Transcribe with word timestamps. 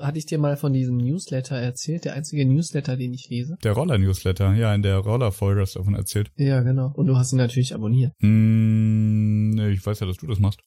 Hatte 0.00 0.18
ich 0.18 0.26
dir 0.26 0.38
mal 0.38 0.56
von 0.56 0.72
diesem 0.72 0.96
Newsletter 0.96 1.56
erzählt? 1.56 2.04
Der 2.04 2.14
einzige 2.14 2.46
Newsletter, 2.46 2.96
den 2.96 3.12
ich 3.12 3.28
lese? 3.28 3.56
Der 3.62 3.72
Roller-Newsletter, 3.72 4.54
ja, 4.54 4.74
in 4.74 4.82
der 4.82 4.98
Roller-Folge 4.98 5.60
hast 5.60 5.74
du 5.74 5.80
davon 5.80 5.94
erzählt. 5.94 6.30
Ja, 6.36 6.62
genau. 6.62 6.92
Und 6.94 7.06
du 7.06 7.16
hast 7.16 7.32
ihn 7.32 7.38
natürlich 7.38 7.74
abonniert. 7.74 8.12
Nee, 8.20 9.70
ich 9.70 9.84
weiß 9.84 10.00
ja, 10.00 10.06
dass 10.06 10.16
du 10.16 10.26
das 10.26 10.38
machst. 10.38 10.60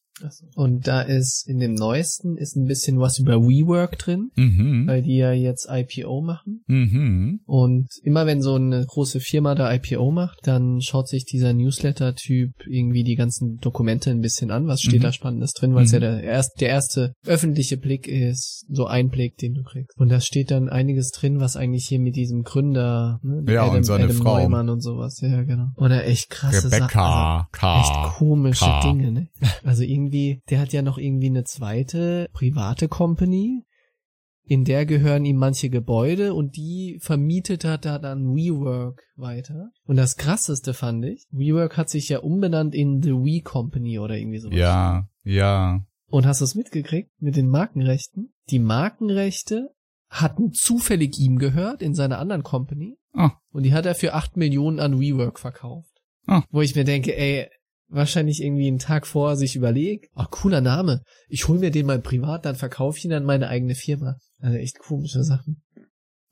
Und 0.55 0.88
da 0.88 1.02
ist 1.02 1.47
in 1.47 1.60
dem 1.60 1.73
neuesten 1.73 2.38
ist 2.38 2.55
ein 2.55 2.65
bisschen 2.65 3.00
was 3.00 3.18
über 3.20 3.41
WeWork 3.41 3.97
drin, 3.97 4.29
Mhm. 4.36 4.88
weil 4.88 5.02
die 5.02 5.18
ja 5.18 5.32
jetzt 5.34 5.68
IPO 5.70 6.21
machen. 6.21 6.64
Mhm. 6.68 7.39
Und 7.46 7.88
immer 8.04 8.25
wenn 8.25 8.41
so 8.41 8.55
eine 8.55 8.86
große 8.86 9.20
Firma 9.20 9.55
da 9.55 9.73
IPO 9.73 10.11
macht, 10.11 10.39
dann 10.43 10.82
schaut 10.82 11.07
sich 11.07 11.25
dieser 11.25 11.54
Newsletter-Typ 11.54 12.52
irgendwie 12.68 13.04
die 13.04 13.15
ganzen 13.15 13.57
Dokumente 13.57 14.11
ein 14.11 14.21
bisschen 14.21 14.52
an. 14.52 14.68
Was 14.68 14.82
steht 14.82 15.00
Mhm. 15.00 15.04
da 15.04 15.11
Spannendes 15.11 15.54
drin? 15.54 15.73
Weil 15.75 15.86
es 15.86 15.91
Mhm. 15.91 15.96
ja 15.96 16.00
der, 16.00 16.23
erst, 16.23 16.61
der 16.61 16.70
erste 16.70 17.14
öffentliche 17.25 17.77
Blick 17.77 18.07
ist, 18.07 18.66
so 18.70 18.86
ein 18.86 19.09
Blick, 19.09 19.38
den 19.38 19.54
du 19.54 19.64
kriegst. 19.64 19.98
Und 19.98 20.09
da 20.09 20.20
steht 20.20 20.52
dann 20.52 20.70
einiges 20.70 21.11
drin, 21.11 21.39
was 21.39 21.56
eigentlich 21.56 21.86
hier 21.87 22.00
mit 22.00 22.15
diesem 22.15 22.43
Gründer, 22.43 23.20
ne, 23.23 23.43
Ja, 23.51 23.65
und 23.65 23.84
seine 23.84 24.06
Adam 24.06 24.18
Frau. 24.18 24.37
Neumann 24.39 24.70
und 24.70 24.82
sowas, 24.82 25.20
ja, 25.21 25.43
genau. 25.43 25.68
Oder 25.78 26.06
echt 26.06 26.29
krasse 26.29 26.70
Sachen. 26.70 26.84
Rebecca 26.84 27.48
K. 27.51 27.79
Echt 27.82 28.15
komische 28.18 28.65
K. 28.65 28.82
Dinge, 28.84 29.11
ne? 29.11 29.28
Also 29.64 29.84
irgendwie, 29.84 30.03
der 30.12 30.60
hat 30.60 30.74
ja 30.74 30.82
noch 30.82 30.98
irgendwie 30.98 31.28
eine 31.28 31.43
zweite 31.43 32.30
private 32.34 32.88
Company, 32.88 33.64
in 34.45 34.66
der 34.66 34.86
gehören 34.86 35.23
ihm 35.23 35.38
manche 35.38 35.70
Gebäude 35.70 36.34
und 36.34 36.58
die 36.58 37.00
vermietet 37.02 37.64
hat 37.64 37.86
er 37.86 38.00
dann 38.00 38.36
WeWork 38.36 39.02
weiter. 39.16 39.72
Und 39.86 39.95
das 39.95 40.17
krasseste 40.17 40.73
fand 40.73 41.06
ich, 41.06 41.26
WeWork 41.31 41.78
hat 41.78 41.89
sich 41.89 42.09
ja 42.09 42.20
umbenannt 42.20 42.76
in 42.76 43.02
The 43.02 43.12
We 43.12 43.42
Company 43.42 44.00
oder 44.00 44.17
irgendwie 44.17 44.39
sowas. 44.39 44.58
Ja, 44.58 45.08
ja. 45.23 45.86
Und 46.08 46.26
hast 46.26 46.42
du 46.42 46.45
es 46.45 46.56
mitgekriegt 46.56 47.12
mit 47.20 47.38
den 47.38 47.48
Markenrechten? 47.48 48.34
Die 48.50 48.59
Markenrechte 48.59 49.70
hatten 50.09 50.52
zufällig 50.52 51.17
ihm 51.17 51.40
gehört 51.40 51.81
in 51.81 51.95
seiner 51.95 52.20
anderen 52.20 52.44
Company 52.44 52.98
Ah, 53.14 53.31
und 53.52 53.64
die 53.64 53.73
hat 53.73 53.86
er 53.86 53.95
für 53.95 54.14
8 54.14 54.38
Millionen 54.38 54.80
an 54.80 55.00
WeWork 55.00 55.40
verkauft. 55.40 56.02
Ah. 56.26 56.44
Wo 56.50 56.62
ich 56.62 56.76
mir 56.76 56.84
denke, 56.84 57.16
ey, 57.16 57.48
wahrscheinlich 57.89 58.42
irgendwie 58.42 58.67
einen 58.67 58.80
Tag 58.80 59.06
vorher 59.08 59.36
sich 59.38 59.56
überlegt, 59.56 60.08
ach, 60.16 60.30
cooler 60.31 60.62
Name. 60.62 61.02
Ich 61.28 61.48
hol 61.48 61.59
mir 61.59 61.72
den 61.72 61.86
mal 61.86 62.00
privat, 62.00 62.45
dann 62.45 62.56
verkaufe 62.56 62.98
ich 62.98 63.06
ihn 63.06 63.14
an 63.14 63.26
meine 63.26 63.48
eigene 63.50 63.76
Firma. 63.76 64.16
Also 64.39 64.58
echt 64.58 64.80
komische 64.80 65.23
Sachen. 65.23 65.62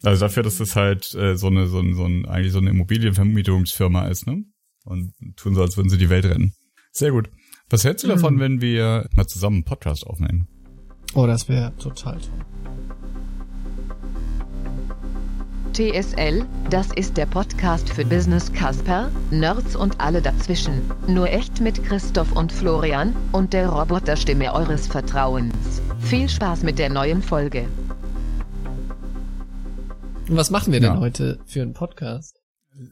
also 0.04 0.26
dafür, 0.26 0.44
dass 0.44 0.58
das 0.58 0.76
halt 0.76 1.14
äh, 1.16 1.36
so 1.38 1.48
eine, 1.48 1.68
so 1.68 1.80
ein, 1.80 1.94
so 1.96 2.06
ein, 2.06 2.26
eigentlich 2.26 2.52
so 2.54 2.60
eine 2.60 2.72
Immobilienvermietungsfirma 2.72 4.08
ist, 4.08 4.26
ne? 4.28 4.44
Und 4.84 5.14
tun 5.36 5.54
so, 5.54 5.62
als 5.62 5.78
würden 5.78 5.90
sie 5.90 5.98
die 6.00 6.10
Welt 6.10 6.26
retten. 6.26 6.54
Sehr 6.92 7.12
gut. 7.12 7.30
Was 7.70 7.84
hältst 7.84 8.04
du 8.04 8.08
Mhm. 8.08 8.12
davon, 8.14 8.40
wenn 8.40 8.62
wir 8.62 9.08
mal 9.16 9.28
zusammen 9.28 9.58
einen 9.58 9.64
Podcast 9.66 10.06
aufnehmen? 10.08 10.48
Oh, 11.14 11.28
das 11.28 11.48
wäre 11.48 11.76
total 11.78 12.20
toll. 12.20 13.11
TSL, 15.74 16.46
das 16.70 16.92
ist 16.92 17.16
der 17.18 17.26
Podcast 17.26 17.90
für 17.90 18.04
Business 18.06 18.52
Casper, 18.52 19.10
Nerds 19.32 19.76
und 19.76 20.00
alle 20.02 20.22
dazwischen. 20.22 20.82
Nur 21.08 21.30
echt 21.30 21.62
mit 21.62 21.82
Christoph 21.84 22.32
und 22.34 22.52
Florian 22.52 23.16
und 23.32 23.54
der 23.54 23.70
Roboterstimme 23.70 24.54
eures 24.54 24.88
Vertrauens. 24.88 25.82
Viel 26.00 26.28
Spaß 26.30 26.64
mit 26.64 26.78
der 26.80 26.90
neuen 26.90 27.22
Folge. 27.22 27.66
Und 30.30 30.36
was 30.38 30.50
machen 30.52 30.74
wir 30.74 30.80
denn 30.80 30.94
Ja. 30.94 31.00
heute 31.00 31.40
für 31.46 31.62
einen 31.62 31.74
Podcast? 31.74 32.38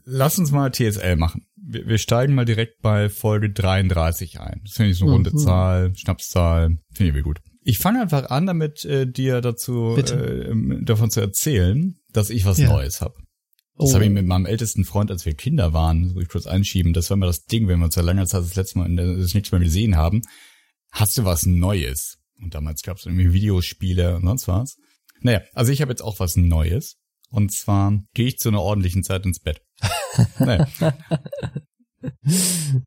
Lass 0.04 0.38
uns 0.38 0.50
mal 0.50 0.70
TSL 0.70 1.16
machen. 1.16 1.46
Wir, 1.56 1.86
wir 1.86 1.98
steigen 1.98 2.34
mal 2.34 2.44
direkt 2.44 2.80
bei 2.82 3.08
Folge 3.08 3.50
33 3.50 4.40
ein. 4.40 4.60
Das 4.64 4.74
finde 4.74 4.90
ich 4.92 4.98
so 4.98 5.04
eine 5.04 5.12
runde 5.14 5.30
Mhm. 5.32 5.38
Zahl, 5.38 5.92
Schnapszahl, 5.96 6.78
finde 6.92 7.08
ich 7.10 7.14
mir 7.14 7.22
gut. 7.22 7.40
Ich 7.62 7.78
fange 7.78 8.00
einfach 8.00 8.30
an, 8.30 8.46
damit 8.46 8.84
äh, 8.84 9.06
dir 9.06 9.40
dazu 9.40 9.96
äh, 9.96 10.50
ähm, 10.50 10.82
davon 10.84 11.10
zu 11.10 11.20
erzählen, 11.20 11.96
dass 12.12 12.30
ich 12.30 12.44
was 12.44 12.58
Ja. 12.58 12.68
Neues 12.68 13.00
habe. 13.00 13.14
Das 13.76 13.90
Oh. 13.90 13.94
habe 13.94 14.04
ich 14.04 14.10
mit 14.10 14.26
meinem 14.26 14.46
ältesten 14.46 14.84
Freund, 14.84 15.10
als 15.10 15.24
wir 15.26 15.34
Kinder 15.34 15.72
waren, 15.72 16.12
muss 16.12 16.22
ich 16.22 16.28
kurz 16.28 16.46
einschieben, 16.46 16.92
das 16.92 17.08
war 17.10 17.16
immer 17.16 17.26
das 17.26 17.44
Ding, 17.44 17.66
wenn 17.68 17.78
wir 17.78 17.86
uns 17.86 17.94
ja 17.94 18.02
langer 18.02 18.26
Zeit 18.26 18.42
das 18.42 18.54
letzte 18.56 18.78
Mal 18.78 18.86
in 18.86 18.96
der, 18.96 19.14
das 19.16 19.32
nichts 19.34 19.52
mehr 19.52 19.60
gesehen 19.60 19.96
haben. 19.96 20.22
Hast 20.92 21.16
du 21.18 21.24
was 21.24 21.46
Neues? 21.46 22.18
Und 22.42 22.54
damals 22.54 22.82
gab 22.82 22.96
es 22.98 23.06
irgendwie 23.06 23.32
Videospiele 23.32 24.16
und 24.16 24.24
sonst 24.26 24.48
was. 24.48 24.76
Naja, 25.20 25.42
also 25.54 25.72
ich 25.72 25.80
habe 25.82 25.92
jetzt 25.92 26.02
auch 26.02 26.18
was 26.20 26.36
Neues. 26.36 26.96
Und 27.30 27.52
zwar 27.52 27.92
gehe 28.14 28.26
ich 28.26 28.38
zu 28.38 28.48
einer 28.48 28.60
ordentlichen 28.62 29.02
Zeit 29.04 29.24
ins 29.24 29.38
Bett. 29.40 29.60
naja. 30.38 30.66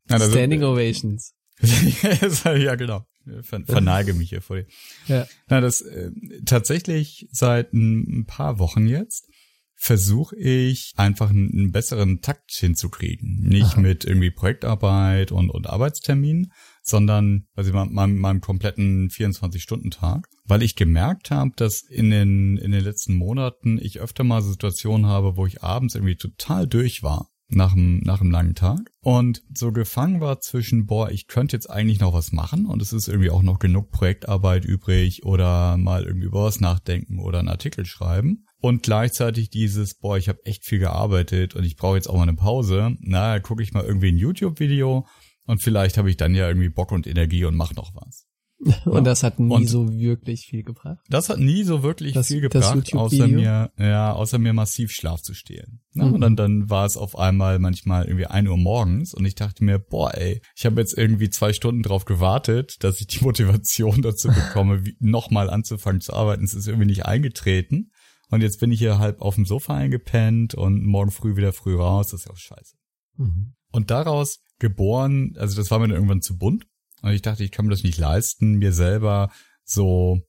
Standing 0.08 0.62
Ovations. 0.64 1.32
ja, 2.44 2.74
genau. 2.74 3.06
Ver 3.42 3.62
verneige 3.64 4.12
mich 4.14 4.30
hier 4.30 4.42
vor 4.42 4.56
dir. 4.56 4.66
Ja. 5.06 5.26
Na, 5.48 5.60
das 5.60 5.80
äh, 5.80 6.10
tatsächlich 6.44 7.26
seit 7.30 7.72
ein, 7.72 8.26
paar 8.26 8.58
Wochen 8.58 8.86
jetzt 8.86 9.28
versuche 9.76 10.36
ich 10.36 10.92
einfach 10.96 11.30
einen, 11.30 11.50
einen 11.52 11.72
besseren 11.72 12.20
Takt 12.20 12.52
hinzukriegen. 12.52 13.40
Nicht 13.40 13.72
Aha. 13.74 13.80
mit 13.80 14.04
irgendwie 14.04 14.30
Projektarbeit 14.30 15.32
und, 15.32 15.50
und 15.50 15.68
Arbeitstermin, 15.68 16.52
sondern 16.82 17.46
also 17.54 17.72
meinem, 17.72 17.92
meinem, 17.92 18.18
meinem 18.18 18.40
kompletten 18.40 19.08
24-Stunden-Tag, 19.08 20.28
weil 20.44 20.62
ich 20.62 20.76
gemerkt 20.76 21.30
habe, 21.30 21.50
dass 21.56 21.82
in 21.82 22.10
den, 22.10 22.56
in 22.58 22.72
den 22.72 22.84
letzten 22.84 23.14
Monaten 23.14 23.78
ich 23.80 24.00
öfter 24.00 24.22
mal 24.22 24.42
Situationen 24.42 25.06
habe, 25.06 25.36
wo 25.36 25.46
ich 25.46 25.62
abends 25.62 25.94
irgendwie 25.94 26.16
total 26.16 26.66
durch 26.66 27.02
war 27.02 27.33
nach 27.48 27.72
einem, 27.72 27.98
nach 28.00 28.20
einem 28.20 28.30
langen 28.30 28.54
Tag. 28.54 28.90
Und 29.00 29.42
so 29.52 29.72
gefangen 29.72 30.20
war 30.20 30.40
zwischen, 30.40 30.86
boah, 30.86 31.10
ich 31.10 31.26
könnte 31.26 31.56
jetzt 31.56 31.68
eigentlich 31.70 32.00
noch 32.00 32.14
was 32.14 32.32
machen 32.32 32.66
und 32.66 32.80
es 32.80 32.92
ist 32.92 33.08
irgendwie 33.08 33.30
auch 33.30 33.42
noch 33.42 33.58
genug 33.58 33.90
Projektarbeit 33.90 34.64
übrig 34.64 35.24
oder 35.24 35.76
mal 35.76 36.04
irgendwie 36.04 36.26
über 36.26 36.44
was 36.44 36.60
nachdenken 36.60 37.18
oder 37.18 37.38
einen 37.38 37.48
Artikel 37.48 37.84
schreiben. 37.86 38.46
Und 38.60 38.82
gleichzeitig 38.82 39.50
dieses, 39.50 39.98
boah, 39.98 40.16
ich 40.16 40.28
habe 40.28 40.44
echt 40.44 40.64
viel 40.64 40.78
gearbeitet 40.78 41.54
und 41.54 41.64
ich 41.64 41.76
brauche 41.76 41.96
jetzt 41.96 42.08
auch 42.08 42.16
mal 42.16 42.22
eine 42.22 42.34
Pause, 42.34 42.96
na, 43.00 43.38
gucke 43.40 43.62
ich 43.62 43.74
mal 43.74 43.84
irgendwie 43.84 44.08
ein 44.08 44.18
YouTube-Video 44.18 45.06
und 45.46 45.62
vielleicht 45.62 45.98
habe 45.98 46.08
ich 46.08 46.16
dann 46.16 46.34
ja 46.34 46.48
irgendwie 46.48 46.70
Bock 46.70 46.90
und 46.90 47.06
Energie 47.06 47.44
und 47.44 47.56
mach 47.56 47.74
noch 47.74 47.94
was. 47.94 48.26
Und 48.84 49.04
das 49.04 49.22
hat 49.22 49.38
nie 49.40 49.52
Und- 49.54 49.66
so 49.68 49.92
wirklich 49.92 50.46
viel 50.46 50.62
gebracht. 50.62 50.98
Das 51.08 51.28
hat 51.28 51.38
nie 51.38 51.64
so 51.64 51.82
wirklich 51.82 52.14
Das- 52.14 52.28
viel 52.28 52.40
gebracht, 52.40 52.94
außer 52.94 53.28
mir, 53.28 53.70
ja, 53.78 54.12
außer 54.12 54.38
mir 54.38 54.52
massiv 54.52 54.90
Schlaf 54.92 55.20
zu 55.22 55.34
stehlen. 55.34 55.80
Ne? 55.92 56.04
Mhm. 56.06 56.14
Und 56.14 56.20
dann, 56.20 56.36
dann 56.36 56.70
war 56.70 56.86
es 56.86 56.96
auf 56.96 57.18
einmal 57.18 57.58
manchmal 57.58 58.04
irgendwie 58.06 58.26
ein 58.26 58.48
Uhr 58.48 58.56
morgens 58.56 59.14
und 59.14 59.24
ich 59.24 59.34
dachte 59.34 59.64
mir, 59.64 59.78
boah, 59.78 60.14
ey, 60.14 60.40
ich 60.56 60.66
habe 60.66 60.80
jetzt 60.80 60.96
irgendwie 60.96 61.30
zwei 61.30 61.52
Stunden 61.52 61.82
drauf 61.82 62.04
gewartet, 62.04 62.76
dass 62.80 63.00
ich 63.00 63.06
die 63.06 63.18
Motivation 63.24 64.02
dazu 64.02 64.28
bekomme, 64.28 64.82
nochmal 64.98 65.50
anzufangen 65.50 66.00
zu 66.00 66.12
arbeiten. 66.14 66.44
Es 66.44 66.54
ist 66.54 66.66
irgendwie 66.66 66.86
nicht 66.86 67.06
eingetreten. 67.06 67.90
Und 68.30 68.40
jetzt 68.40 68.58
bin 68.58 68.72
ich 68.72 68.78
hier 68.78 68.98
halb 68.98 69.20
auf 69.20 69.34
dem 69.36 69.44
Sofa 69.44 69.74
eingepennt 69.74 70.54
und 70.54 70.84
morgen 70.84 71.10
früh 71.10 71.36
wieder 71.36 71.52
früh 71.52 71.76
raus. 71.76 72.08
Das 72.10 72.20
ist 72.20 72.26
ja 72.26 72.32
auch 72.32 72.36
scheiße. 72.38 72.74
Mhm. 73.18 73.54
Und 73.70 73.90
daraus 73.90 74.40
geboren, 74.58 75.34
also 75.36 75.56
das 75.56 75.70
war 75.70 75.78
mir 75.78 75.88
dann 75.88 75.96
irgendwann 75.96 76.22
zu 76.22 76.36
bunt. 76.38 76.64
Und 77.04 77.12
ich 77.12 77.22
dachte, 77.22 77.44
ich 77.44 77.50
kann 77.50 77.66
mir 77.66 77.70
das 77.70 77.82
nicht 77.82 77.98
leisten, 77.98 78.54
mir 78.54 78.72
selber 78.72 79.30
so, 79.62 80.20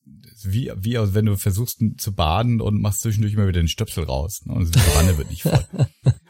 wie, 0.43 0.71
wie 0.77 0.95
wenn 0.95 1.25
du 1.25 1.37
versuchst 1.37 1.81
zu 1.97 2.13
baden 2.13 2.59
und 2.59 2.81
machst 2.81 3.01
zwischendurch 3.01 3.33
immer 3.33 3.47
wieder 3.47 3.61
den 3.61 3.67
Stöpsel 3.69 4.03
raus. 4.03 4.41
Ne? 4.45 4.53
Und 4.53 4.75
die 4.75 4.79
Wanne 4.95 5.17
wird 5.17 5.29
nicht 5.29 5.43
voll. 5.43 5.65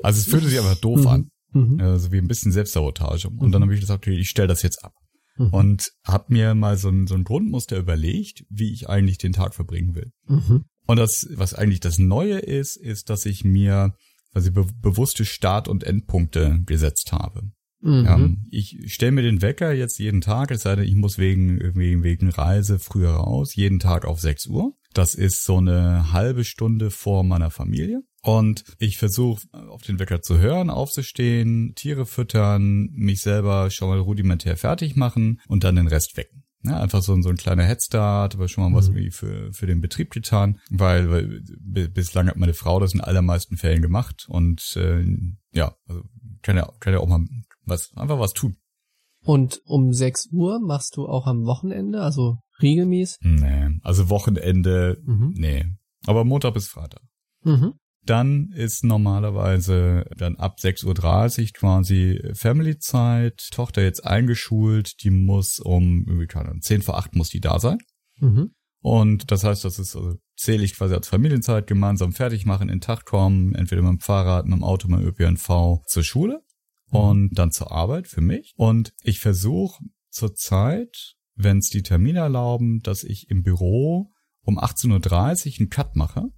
Also 0.03 0.19
es 0.19 0.27
fühlte 0.27 0.47
sich 0.47 0.59
einfach 0.59 0.75
doof 0.75 1.01
Mhm. 1.01 1.07
an. 1.07 1.29
Mhm. 1.53 1.79
Also 1.79 2.11
wie 2.11 2.19
ein 2.19 2.27
bisschen 2.27 2.51
Selbstsabotage. 2.51 3.27
Und 3.29 3.51
dann 3.51 3.63
habe 3.63 3.73
ich 3.73 3.79
gesagt, 3.79 4.05
okay, 4.05 4.17
ich 4.17 4.29
stelle 4.29 4.47
das 4.47 4.61
jetzt 4.61 4.83
ab. 4.83 4.93
Mhm. 5.37 5.47
Und 5.47 5.91
habe 6.05 6.25
mir 6.29 6.53
mal 6.53 6.77
so 6.77 6.89
ein, 6.89 7.07
so 7.07 7.15
ein 7.15 7.23
Grundmuster 7.23 7.77
überlegt, 7.77 8.43
wie 8.49 8.71
ich 8.71 8.87
eigentlich 8.87 9.17
den 9.17 9.33
Tag 9.33 9.55
verbringen 9.55 9.95
will. 9.95 10.11
Mhm. 10.27 10.65
Und 10.85 10.97
das, 10.97 11.27
was 11.33 11.55
eigentlich 11.55 11.79
das 11.79 11.97
Neue 11.97 12.37
ist, 12.37 12.77
ist, 12.77 13.09
dass 13.09 13.25
ich 13.25 13.43
mir 13.43 13.95
quasi 14.31 14.51
be 14.51 14.67
bewusste 14.81 15.25
Start- 15.25 15.67
und 15.67 15.83
Endpunkte 15.83 16.61
gesetzt 16.65 17.11
habe. 17.11 17.49
Mhm. 17.85 18.05
Ähm, 18.07 18.37
ich 18.49 18.91
stelle 18.93 19.11
mir 19.11 19.21
den 19.21 19.41
Wecker 19.43 19.71
jetzt 19.71 19.99
jeden 19.99 20.21
Tag, 20.21 20.49
es 20.49 20.63
sei 20.63 20.75
denn, 20.75 20.85
ich 20.85 20.95
muss 20.95 21.17
wegen, 21.19 21.59
wegen, 21.75 22.01
wegen 22.03 22.29
Reise 22.29 22.79
früher 22.79 23.11
raus, 23.11 23.55
jeden 23.55 23.79
Tag 23.79 24.05
auf 24.05 24.19
6 24.19 24.47
Uhr. 24.47 24.73
Das 24.93 25.13
ist 25.13 25.43
so 25.43 25.57
eine 25.57 26.11
halbe 26.13 26.43
Stunde 26.45 26.89
vor 26.89 27.23
meiner 27.23 27.51
Familie. 27.51 28.01
Und 28.23 28.63
ich 28.79 28.97
versuche 28.97 29.41
auf 29.69 29.83
den 29.83 29.99
Wecker 29.99 30.21
zu 30.23 30.39
hören, 30.39 30.71
aufzustehen, 30.71 31.73
Tiere 31.75 32.05
füttern, 32.07 32.89
mich 32.93 33.21
selber 33.21 33.69
schon 33.69 33.89
mal 33.89 33.99
rudimentär 33.99 34.57
fertig 34.57 34.95
machen 34.95 35.39
und 35.47 35.63
dann 35.63 35.75
den 35.75 35.87
Rest 35.87 36.17
wecken. 36.17 36.41
Ja, 36.63 36.79
einfach 36.79 37.03
so, 37.03 37.13
ein- 37.13 37.21
so 37.21 37.29
ein 37.29 37.35
kleiner 37.35 37.63
Headstart, 37.65 38.33
aber 38.33 38.47
schon 38.47 38.63
mal 38.71 38.75
was 38.75 38.89
Mhm. 38.89 38.95
irgendwie 38.95 39.11
für, 39.11 39.53
für 39.53 39.67
den 39.67 39.81
Betrieb 39.81 40.09
getan, 40.09 40.59
weil, 40.71 41.11
weil 41.11 41.41
bi- 41.59 41.87
bislang 41.87 42.27
hat 42.27 42.37
meine 42.37 42.55
Frau 42.55 42.79
das 42.79 42.95
in 42.95 43.01
allermeisten 43.01 43.57
Fällen 43.57 43.83
gemacht 43.83 44.25
und 44.27 44.75
äh, 44.75 45.05
ja, 45.53 45.75
also 45.87 46.01
kann 46.41 46.55
ja, 46.57 46.67
kann 46.79 46.93
ja 46.93 46.99
auch 46.99 47.07
mal 47.07 47.23
was, 47.65 47.91
einfach 47.95 48.19
was 48.19 48.33
tun. 48.33 48.57
Und 49.23 49.61
um 49.65 49.91
6 49.91 50.29
Uhr 50.31 50.59
machst 50.59 50.97
du 50.97 51.07
auch 51.07 51.25
am 51.25 51.45
Wochenende, 51.45 52.01
also 52.01 52.37
regelmäßig? 52.61 53.17
Nee, 53.21 53.79
also 53.81 54.09
Wochenende, 54.09 54.97
Mhm. 55.03 55.33
nee. 55.35 55.65
Aber 56.05 56.23
Montag 56.23 56.53
bis 56.53 56.67
Freitag. 56.67 57.01
Mhm. 57.43 57.73
Dann 58.05 58.51
ist 58.55 58.83
normalerweise 58.83 60.05
dann 60.15 60.35
ab 60.35 60.57
6.30 60.59 60.85
Uhr 61.47 61.53
quasi 61.53 62.21
Family-Zeit. 62.35 63.47
Tochter 63.51 63.81
jetzt 63.81 64.05
eingeschult, 64.05 65.03
die 65.03 65.09
muss 65.09 65.59
um, 65.59 66.05
irgendwie 66.07 66.27
keine 66.27 66.49
Ahnung, 66.49 66.61
10 66.61 66.83
vor 66.83 66.97
8 66.97 67.15
muss 67.15 67.29
die 67.29 67.39
da 67.39 67.59
sein. 67.59 67.79
Mhm. 68.19 68.51
Und 68.79 69.31
das 69.31 69.43
heißt, 69.43 69.65
das 69.65 69.79
ist, 69.79 69.95
also 69.95 70.13
zähle 70.37 70.63
ich 70.63 70.75
quasi 70.75 70.93
als 70.93 71.07
Familienzeit 71.07 71.65
gemeinsam 71.65 72.11
fertig 72.11 72.45
machen, 72.45 72.69
in 72.69 72.81
Tag 72.81 73.05
kommen, 73.05 73.55
entweder 73.55 73.81
mit 73.81 73.89
dem 73.89 73.99
Fahrrad, 73.99 74.45
mit 74.45 74.55
dem 74.55 74.63
Auto, 74.63 74.87
mit 74.87 74.99
dem 74.99 75.07
ÖPNV 75.07 75.81
zur 75.87 76.03
Schule 76.03 76.43
und 76.89 77.31
dann 77.33 77.51
zur 77.51 77.71
Arbeit 77.71 78.07
für 78.07 78.21
mich. 78.21 78.53
Und 78.57 78.93
ich 79.01 79.19
versuche 79.19 79.83
zurzeit, 80.09 81.15
wenn 81.35 81.57
es 81.57 81.69
die 81.69 81.83
Termine 81.83 82.19
erlauben, 82.19 82.81
dass 82.81 83.03
ich 83.03 83.29
im 83.29 83.43
Büro 83.43 84.11
um 84.41 84.59
18.30 84.59 84.89
Uhr 85.55 85.59
einen 85.59 85.69
Cut 85.69 85.95
mache 85.95 86.29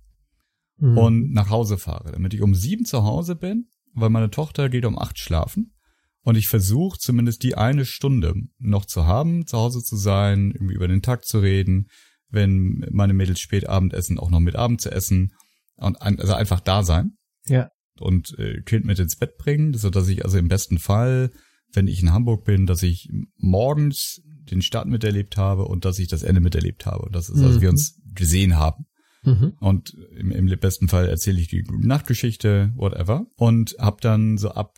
Mhm. 0.79 0.97
und 0.97 1.31
nach 1.31 1.49
Hause 1.49 1.77
fahre, 1.77 2.11
damit 2.11 2.33
ich 2.35 2.41
um 2.41 2.53
sieben 2.53 2.85
zu 2.85 3.03
Hause 3.03 3.35
bin, 3.35 3.69
weil 3.93 4.09
meine 4.11 4.29
Tochter 4.29 4.69
geht 4.69 4.85
um 4.85 4.97
acht 4.97 5.17
schlafen. 5.17 5.73
Und 6.21 6.35
ich 6.35 6.47
versuche 6.47 6.99
zumindest 6.99 7.41
die 7.41 7.55
eine 7.55 7.85
Stunde 7.85 8.35
noch 8.59 8.85
zu 8.85 9.05
haben, 9.07 9.47
zu 9.47 9.57
Hause 9.57 9.81
zu 9.81 9.95
sein, 9.95 10.51
irgendwie 10.51 10.75
über 10.75 10.87
den 10.87 11.01
Tag 11.01 11.25
zu 11.25 11.39
reden, 11.39 11.87
wenn 12.29 12.85
meine 12.91 13.13
Mädels 13.13 13.39
spät 13.39 13.67
Abend 13.67 13.93
essen, 13.93 14.19
auch 14.19 14.29
noch 14.29 14.39
mit 14.39 14.55
Abend 14.55 14.81
zu 14.81 14.91
essen 14.91 15.33
und 15.77 16.01
ein, 16.01 16.19
also 16.19 16.33
einfach 16.33 16.59
da 16.59 16.83
sein 16.83 17.17
Ja. 17.47 17.69
Und 18.01 18.37
äh, 18.37 18.61
Kind 18.61 18.85
mit 18.85 18.99
ins 18.99 19.15
Bett 19.15 19.37
bringen, 19.37 19.73
so 19.73 19.89
dass 19.89 20.07
ich 20.07 20.25
also 20.25 20.37
im 20.37 20.47
besten 20.47 20.77
Fall, 20.79 21.31
wenn 21.73 21.87
ich 21.87 22.01
in 22.01 22.13
Hamburg 22.13 22.45
bin, 22.45 22.65
dass 22.65 22.83
ich 22.83 23.09
morgens 23.37 24.21
den 24.49 24.61
Start 24.61 24.87
miterlebt 24.87 25.37
habe 25.37 25.65
und 25.65 25.85
dass 25.85 25.99
ich 25.99 26.07
das 26.07 26.23
Ende 26.23 26.41
miterlebt 26.41 26.85
habe. 26.85 27.09
Das 27.11 27.29
ist, 27.29 27.41
also 27.41 27.57
Mhm. 27.57 27.61
wir 27.61 27.69
uns 27.69 27.99
gesehen 28.13 28.57
haben. 28.57 28.85
Mhm. 29.23 29.53
Und 29.59 29.93
im, 30.15 30.31
im 30.31 30.47
besten 30.59 30.87
Fall 30.87 31.09
erzähle 31.09 31.39
ich 31.39 31.47
die 31.49 31.63
Nachtgeschichte, 31.69 32.71
whatever. 32.75 33.25
Und 33.35 33.75
hab 33.77 34.01
dann 34.01 34.37
so 34.37 34.51
ab 34.51 34.77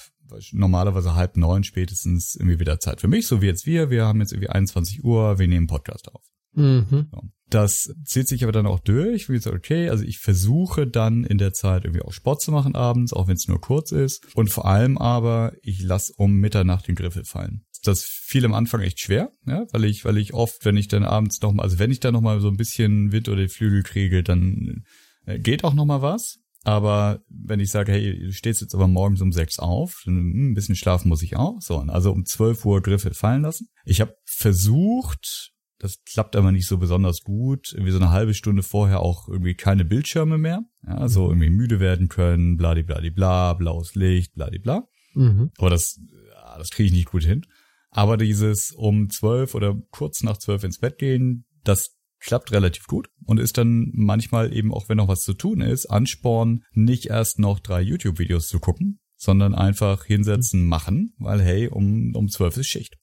normalerweise 0.51 1.15
halb 1.15 1.37
neun 1.37 1.63
spätestens 1.63 2.35
irgendwie 2.35 2.59
wieder 2.59 2.79
Zeit 2.79 3.01
für 3.01 3.07
mich, 3.07 3.27
so 3.27 3.41
wie 3.41 3.47
jetzt 3.47 3.65
wir. 3.65 3.89
Wir 3.89 4.05
haben 4.05 4.19
jetzt 4.19 4.31
irgendwie 4.31 4.49
21 4.49 5.03
Uhr, 5.03 5.39
wir 5.39 5.47
nehmen 5.47 5.67
Podcast 5.67 6.13
auf. 6.13 6.23
Mhm. 6.53 7.07
Das 7.49 7.91
zieht 8.05 8.27
sich 8.27 8.43
aber 8.43 8.51
dann 8.51 8.67
auch 8.67 8.79
durch. 8.79 9.27
Wie 9.27 9.33
gesagt, 9.33 9.55
okay, 9.55 9.89
also 9.89 10.03
ich 10.03 10.19
versuche 10.19 10.85
dann 10.85 11.23
in 11.23 11.39
der 11.39 11.53
Zeit 11.53 11.83
irgendwie 11.83 12.03
auch 12.03 12.13
Sport 12.13 12.41
zu 12.41 12.51
machen 12.51 12.75
abends, 12.75 13.11
auch 13.11 13.27
wenn 13.27 13.35
es 13.35 13.47
nur 13.47 13.59
kurz 13.59 13.91
ist. 13.91 14.35
Und 14.35 14.51
vor 14.51 14.65
allem 14.65 14.97
aber, 14.97 15.53
ich 15.63 15.81
lasse 15.81 16.13
um 16.17 16.35
Mitternacht 16.35 16.87
den 16.87 16.95
Griffel 16.95 17.23
fallen. 17.25 17.65
Das 17.83 18.03
fiel 18.03 18.45
am 18.45 18.53
Anfang 18.53 18.81
echt 18.81 18.99
schwer, 18.99 19.31
ja, 19.47 19.65
weil 19.71 19.85
ich, 19.85 20.03
weil 20.03 20.17
ich 20.17 20.33
oft, 20.33 20.63
wenn 20.65 20.77
ich 20.77 20.89
dann 20.89 21.03
abends 21.03 21.41
noch 21.41 21.53
mal, 21.53 21.63
also 21.63 21.79
wenn 21.79 21.91
ich 21.91 22.01
dann 22.01 22.13
noch 22.13 22.21
mal 22.21 22.41
so 22.41 22.49
ein 22.49 22.57
bisschen 22.57 23.11
Wind 23.11 23.29
oder 23.29 23.41
die 23.41 23.47
Flügel 23.47 23.83
kriege, 23.83 24.21
dann 24.21 24.83
äh, 25.25 25.39
geht 25.39 25.63
auch 25.63 25.73
noch 25.73 25.85
mal 25.85 26.01
was. 26.01 26.39
Aber 26.63 27.21
wenn 27.29 27.61
ich 27.61 27.71
sage, 27.71 27.93
hey, 27.93 28.19
du 28.19 28.33
stehst 28.33 28.61
jetzt 28.61 28.75
aber 28.75 28.87
morgens 28.87 29.21
um 29.21 29.31
sechs 29.31 29.59
auf, 29.59 30.01
hm, 30.03 30.51
ein 30.51 30.53
bisschen 30.53 30.75
schlafen 30.75 31.07
muss 31.07 31.23
ich 31.23 31.37
auch. 31.37 31.61
So, 31.61 31.77
also 31.79 32.11
um 32.11 32.25
12 32.25 32.65
Uhr 32.65 32.81
Griffel 32.81 33.13
fallen 33.13 33.43
lassen. 33.43 33.67
Ich 33.85 34.01
habe 34.01 34.13
versucht, 34.25 35.51
das 35.79 36.03
klappt 36.03 36.35
aber 36.35 36.51
nicht 36.51 36.67
so 36.67 36.77
besonders 36.77 37.21
gut, 37.21 37.71
irgendwie 37.73 37.91
so 37.91 37.99
eine 37.99 38.11
halbe 38.11 38.33
Stunde 38.33 38.63
vorher 38.63 38.99
auch 38.99 39.29
irgendwie 39.29 39.55
keine 39.55 39.85
Bildschirme 39.85 40.37
mehr. 40.37 40.63
Ja, 40.85 41.07
so 41.07 41.29
irgendwie 41.29 41.49
müde 41.49 41.79
werden 41.79 42.09
können, 42.09 42.57
bladibladibla, 42.57 43.53
blaues 43.53 43.95
Licht, 43.95 44.33
bladibla. 44.35 44.87
Mhm. 45.13 45.51
Aber 45.57 45.69
das, 45.69 45.99
ja, 46.33 46.57
das 46.57 46.69
kriege 46.69 46.87
ich 46.87 46.93
nicht 46.93 47.09
gut 47.09 47.23
hin. 47.23 47.45
Aber 47.91 48.17
dieses 48.17 48.71
um 48.71 49.09
zwölf 49.09 49.55
oder 49.55 49.81
kurz 49.89 50.21
nach 50.21 50.37
zwölf 50.37 50.63
ins 50.63 50.79
Bett 50.79 50.97
gehen, 50.97 51.45
das 51.63 51.95
klappt 52.19 52.51
relativ 52.51 52.85
gut 52.87 53.09
und 53.25 53.39
ist 53.39 53.57
dann 53.57 53.91
manchmal 53.93 54.53
eben 54.53 54.73
auch, 54.73 54.89
wenn 54.89 54.97
noch 54.97 55.07
was 55.07 55.21
zu 55.21 55.33
tun 55.33 55.61
ist, 55.61 55.85
Ansporn, 55.85 56.63
nicht 56.73 57.05
erst 57.05 57.39
noch 57.39 57.59
drei 57.59 57.81
YouTube-Videos 57.81 58.47
zu 58.47 58.59
gucken, 58.59 58.99
sondern 59.15 59.55
einfach 59.55 60.03
hinsetzen, 60.03 60.65
machen, 60.65 61.13
weil 61.17 61.41
hey, 61.41 61.69
um, 61.69 62.13
um 62.15 62.27
zwölf 62.27 62.57
ist 62.57 62.67
Schicht. 62.67 62.97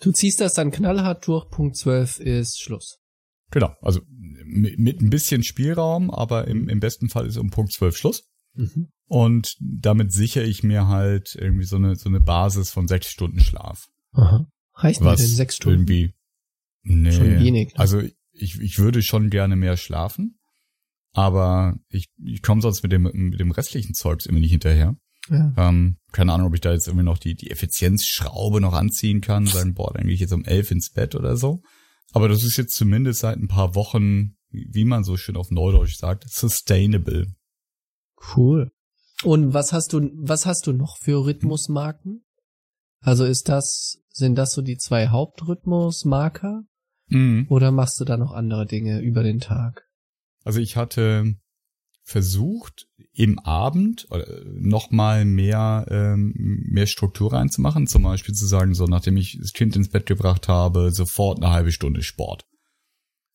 Du 0.00 0.12
ziehst 0.12 0.40
das 0.40 0.54
dann 0.54 0.70
knallhart 0.70 1.26
durch, 1.26 1.48
Punkt 1.50 1.76
12 1.76 2.20
ist 2.20 2.60
Schluss. 2.60 3.00
Genau, 3.50 3.74
also 3.82 4.00
mit, 4.44 4.78
mit 4.78 5.00
ein 5.00 5.10
bisschen 5.10 5.42
Spielraum, 5.42 6.10
aber 6.10 6.48
im, 6.48 6.68
im 6.68 6.80
besten 6.80 7.08
Fall 7.08 7.26
ist 7.26 7.36
um 7.36 7.50
Punkt 7.50 7.72
zwölf 7.72 7.96
Schluss. 7.96 8.24
Mhm. 8.54 8.90
Und 9.06 9.56
damit 9.60 10.12
sichere 10.12 10.44
ich 10.44 10.62
mir 10.62 10.86
halt 10.86 11.34
irgendwie 11.34 11.64
so 11.64 11.76
eine, 11.76 11.96
so 11.96 12.08
eine 12.08 12.20
Basis 12.20 12.70
von 12.70 12.86
sechs 12.86 13.08
Stunden 13.08 13.40
Schlaf. 13.40 13.88
Aha. 14.12 14.46
Reicht 14.74 15.00
mir 15.00 15.16
denn 15.16 15.26
sechs 15.26 15.56
Stunden? 15.56 15.80
irgendwie, 15.80 16.14
nee. 16.82 17.12
Schon 17.12 17.40
wenig, 17.40 17.74
ne? 17.74 17.78
Also 17.78 18.00
ich, 18.32 18.60
ich 18.60 18.78
würde 18.78 19.02
schon 19.02 19.30
gerne 19.30 19.56
mehr 19.56 19.76
schlafen, 19.76 20.38
aber 21.12 21.76
ich, 21.88 22.08
ich 22.24 22.42
komme 22.42 22.62
sonst 22.62 22.82
mit 22.82 22.92
dem, 22.92 23.02
mit 23.02 23.40
dem 23.40 23.50
restlichen 23.50 23.94
Zeugs 23.94 24.26
irgendwie 24.26 24.42
nicht 24.42 24.52
hinterher. 24.52 24.96
Ja. 25.30 25.52
Ähm, 25.56 25.96
keine 26.12 26.32
Ahnung, 26.32 26.48
ob 26.48 26.54
ich 26.54 26.60
da 26.60 26.72
jetzt 26.72 26.88
irgendwie 26.88 27.04
noch 27.04 27.18
die, 27.18 27.34
die 27.34 27.50
Effizienzschraube 27.50 28.60
noch 28.60 28.72
anziehen 28.72 29.20
kann, 29.20 29.46
sagen, 29.46 29.74
boah, 29.74 29.92
dann 29.94 30.04
gehe 30.04 30.14
ich 30.14 30.20
jetzt 30.20 30.32
um 30.32 30.44
elf 30.44 30.70
ins 30.70 30.90
Bett 30.90 31.14
oder 31.14 31.36
so. 31.36 31.62
Aber 32.12 32.28
das 32.28 32.42
ist 32.42 32.56
jetzt 32.56 32.74
zumindest 32.74 33.20
seit 33.20 33.38
ein 33.38 33.48
paar 33.48 33.74
Wochen, 33.74 34.36
wie 34.50 34.84
man 34.84 35.04
so 35.04 35.16
schön 35.16 35.36
auf 35.36 35.50
Neudeutsch 35.50 35.96
sagt, 35.96 36.28
sustainable. 36.28 37.26
Cool. 38.34 38.70
Und 39.22 39.54
was 39.54 39.72
hast 39.72 39.92
du, 39.92 40.10
was 40.14 40.46
hast 40.46 40.66
du 40.66 40.72
noch 40.72 40.96
für 40.98 41.24
Rhythmusmarken? 41.24 42.24
Also 43.00 43.24
ist 43.24 43.48
das, 43.48 43.98
sind 44.10 44.36
das 44.36 44.52
so 44.52 44.62
die 44.62 44.76
zwei 44.76 45.08
Hauptrhythmusmarker? 45.08 46.64
Mhm. 47.08 47.46
Oder 47.48 47.70
machst 47.70 48.00
du 48.00 48.04
da 48.04 48.16
noch 48.16 48.32
andere 48.32 48.66
Dinge 48.66 49.00
über 49.00 49.22
den 49.22 49.40
Tag? 49.40 49.86
Also 50.44 50.60
ich 50.60 50.76
hatte 50.76 51.34
versucht, 52.10 52.88
im 53.12 53.38
Abend 53.38 54.08
noch 54.44 54.90
mal 54.90 55.24
mehr 55.24 55.86
ähm, 55.90 56.32
mehr 56.36 56.86
Struktur 56.86 57.32
reinzumachen. 57.32 57.86
Zum 57.86 58.02
Beispiel 58.02 58.34
zu 58.34 58.46
sagen, 58.46 58.74
so 58.74 58.86
nachdem 58.86 59.16
ich 59.16 59.38
das 59.40 59.52
Kind 59.52 59.76
ins 59.76 59.90
Bett 59.90 60.06
gebracht 60.06 60.48
habe, 60.48 60.90
sofort 60.90 61.38
eine 61.38 61.52
halbe 61.52 61.72
Stunde 61.72 62.02
Sport. 62.02 62.46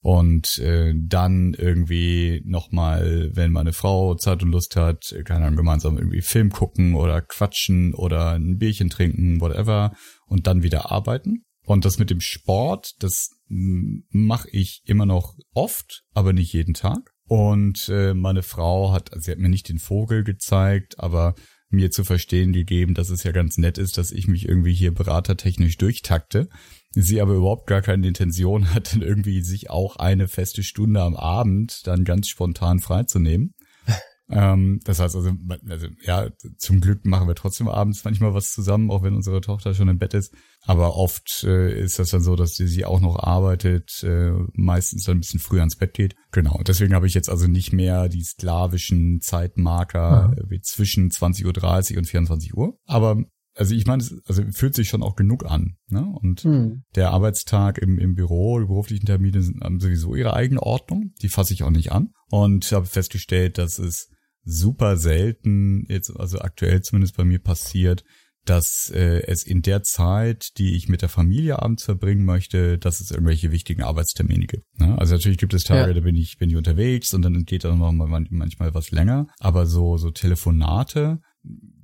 Und 0.02 0.60
äh, 0.60 0.94
dann 0.96 1.56
irgendwie 1.56 2.44
noch 2.46 2.72
mal, 2.72 3.32
wenn 3.34 3.52
meine 3.52 3.74
Frau 3.74 4.14
Zeit 4.16 4.44
und 4.44 4.52
Lust 4.52 4.76
hat, 4.76 5.16
keine 5.26 5.46
Ahnung, 5.46 5.58
gemeinsam 5.58 5.98
irgendwie 5.98 6.22
Film 6.22 6.52
gucken 6.52 6.94
oder 6.94 7.22
quatschen 7.22 7.96
oder 7.96 8.34
ein 8.34 8.58
Bierchen 8.58 8.90
trinken, 8.90 9.42
whatever. 9.42 9.96
Und 10.28 10.46
dann 10.46 10.62
wieder 10.62 10.92
arbeiten. 10.92 11.44
Und 11.66 11.86
das 11.86 11.98
mit 11.98 12.12
dem 12.12 12.22
Sport, 12.22 12.92
das 13.00 13.32
mache 13.48 14.48
ich 14.52 14.84
immer 14.86 15.08
noch 15.08 15.36
oft, 15.54 16.04
aber 16.14 16.34
nicht 16.34 16.54
jeden 16.54 16.76
Tag. 16.76 17.15
Und 17.28 17.90
äh, 17.90 18.14
meine 18.14 18.44
Frau 18.44 18.92
hat, 18.92 19.14
also 19.14 19.26
sie 19.26 19.32
hat 19.32 19.40
mir 19.40 19.50
nicht 19.50 19.70
den 19.70 19.80
Vogel 19.80 20.24
gezeigt, 20.24 21.00
aber 21.00 21.34
mir 21.70 21.92
zu 21.92 22.04
verstehen 22.04 22.54
gegeben, 22.54 22.94
dass 22.94 23.10
es 23.10 23.24
ja 23.24 23.32
ganz 23.32 23.58
nett 23.58 23.78
ist, 23.78 23.98
dass 23.98 24.12
ich 24.12 24.28
mich 24.28 24.48
irgendwie 24.48 24.74
hier 24.74 24.94
beratertechnisch 24.94 25.78
durchtakte. 25.78 26.48
Sie 26.92 27.20
aber 27.20 27.34
überhaupt 27.34 27.68
gar 27.68 27.82
keine 27.82 28.08
Intention 28.08 28.74
hat, 28.74 28.94
dann 28.94 29.02
irgendwie 29.02 29.42
sich 29.42 29.70
auch 29.70 29.98
eine 29.98 30.28
feste 30.28 30.64
Stunde 30.64 31.02
am 31.02 31.16
Abend 31.16 31.86
dann 31.88 32.04
ganz 32.04 32.30
spontan 32.30 32.80
freizunehmen. 32.80 33.54
ähm, 34.30 34.80
das 34.84 35.00
heißt 35.00 35.16
also, 35.16 35.32
also, 35.68 35.88
ja, 36.02 36.30
zum 36.58 36.82
Glück 36.82 37.06
machen 37.06 37.28
wir 37.28 37.36
trotzdem 37.36 37.68
abends 37.68 38.04
manchmal 38.04 38.34
was 38.34 38.54
zusammen, 38.54 38.92
auch 38.92 39.04
wenn 39.04 39.16
unsere 39.16 39.42
Tochter 39.42 39.74
schon 39.74 39.90
im 39.90 39.98
Bett 39.98 40.14
ist. 40.14 40.34
Aber 40.66 40.96
oft 40.96 41.44
äh, 41.44 41.80
ist 41.80 42.00
das 42.00 42.10
dann 42.10 42.22
so, 42.24 42.36
dass 42.36 42.56
sie, 42.56 42.86
auch 42.86 43.00
noch 43.00 43.18
arbeitet, 43.20 44.04
äh, 44.04 44.32
meistens 44.54 45.04
dann 45.06 45.18
ein 45.18 45.20
bisschen 45.20 45.40
früher 45.40 45.60
ans 45.60 45.76
Bett 45.76 45.94
geht. 45.94 46.16
Genau. 46.32 46.56
Und 46.58 46.68
deswegen 46.68 46.94
habe 46.94 47.08
ich 47.08 47.14
jetzt 47.14 47.30
also 47.30 47.48
nicht 47.48 47.72
mehr 47.72 48.10
die 48.10 48.24
sklavischen 48.24 49.22
Zeitmarker 49.22 50.30
Mhm. 50.30 50.50
wie 50.50 50.62
zwischen 50.62 51.10
20.30 51.10 51.94
Uhr 51.94 51.98
und 52.00 52.06
24 52.06 52.56
Uhr. 52.56 52.78
Aber 52.86 53.24
also 53.58 53.74
ich 53.74 53.86
meine, 53.86 54.04
es 54.04 54.14
also 54.26 54.44
fühlt 54.52 54.76
sich 54.76 54.90
schon 54.90 55.02
auch 55.04 55.16
genug 55.16 55.46
an. 55.46 55.78
Ne? 55.88 56.06
Und 56.22 56.42
Hm. 56.42 56.84
der 56.96 57.12
Arbeitstag 57.12 57.78
im, 57.78 57.98
im 58.00 58.14
Büro, 58.16 58.60
die 58.60 58.66
beruflichen 58.66 59.06
Termine 59.06 59.42
sind, 59.42 59.64
haben 59.64 59.80
sowieso 59.80 60.14
ihre 60.16 60.34
eigene 60.34 60.62
Ordnung. 60.62 61.14
Die 61.22 61.30
fasse 61.30 61.54
ich 61.54 61.64
auch 61.64 61.70
nicht 61.72 61.92
an. 61.92 62.10
Und 62.30 62.70
habe 62.72 62.86
festgestellt, 62.86 63.58
dass 63.58 63.80
es 63.80 64.10
super 64.44 64.98
selten, 64.98 65.86
jetzt 65.88 66.10
also 66.10 66.40
aktuell 66.40 66.82
zumindest 66.82 67.16
bei 67.16 67.24
mir 67.24 67.40
passiert, 67.40 68.04
dass 68.46 68.92
äh, 68.94 69.24
es 69.28 69.44
in 69.44 69.62
der 69.62 69.84
Zeit, 69.84 70.58
die 70.58 70.76
ich 70.76 70.88
mit 70.88 71.02
der 71.02 71.10
Familie 71.10 71.62
abends 71.62 71.84
verbringen 71.84 72.26
möchte, 72.26 72.78
dass 72.78 73.00
es 73.00 73.12
irgendwelche 73.12 73.52
wichtigen 73.52 73.82
Arbeitstermine 73.84 74.46
gibt. 74.46 74.66
Ne? 74.80 74.98
Also 74.98 75.16
natürlich 75.16 75.38
gibt 75.38 75.54
es 75.54 75.64
Tage, 75.64 75.90
Ja. 75.90 75.94
da 75.94 76.00
bin 76.02 76.16
ich 76.16 76.38
bin 76.38 76.50
ich 76.50 76.56
unterwegs 76.56 77.14
und 77.14 77.22
dann 77.24 77.44
geht 77.46 77.64
dann 77.64 77.80
noch 77.80 77.92
mal 77.92 78.08
manchmal 78.30 78.74
was 78.74 78.92
länger. 78.92 79.28
Aber 79.40 79.66
so 79.66 79.98
so 79.98 80.12
Telefonate 80.12 81.20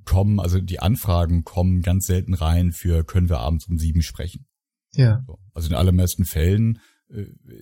kommen, 0.04 0.40
also 0.40 0.60
die 0.60 0.80
Anfragen 0.80 1.44
kommen 1.44 1.82
ganz 1.82 2.06
selten 2.06 2.34
rein 2.34 2.72
für 2.72 3.04
können 3.04 3.28
wir 3.28 3.38
abends 3.38 3.66
um 3.66 3.78
sieben 3.78 4.02
sprechen. 4.02 4.46
Ja. 4.94 5.22
So. 5.26 5.38
Also 5.54 5.68
in 5.68 5.74
allermeisten 5.74 6.24
Fällen 6.24 6.78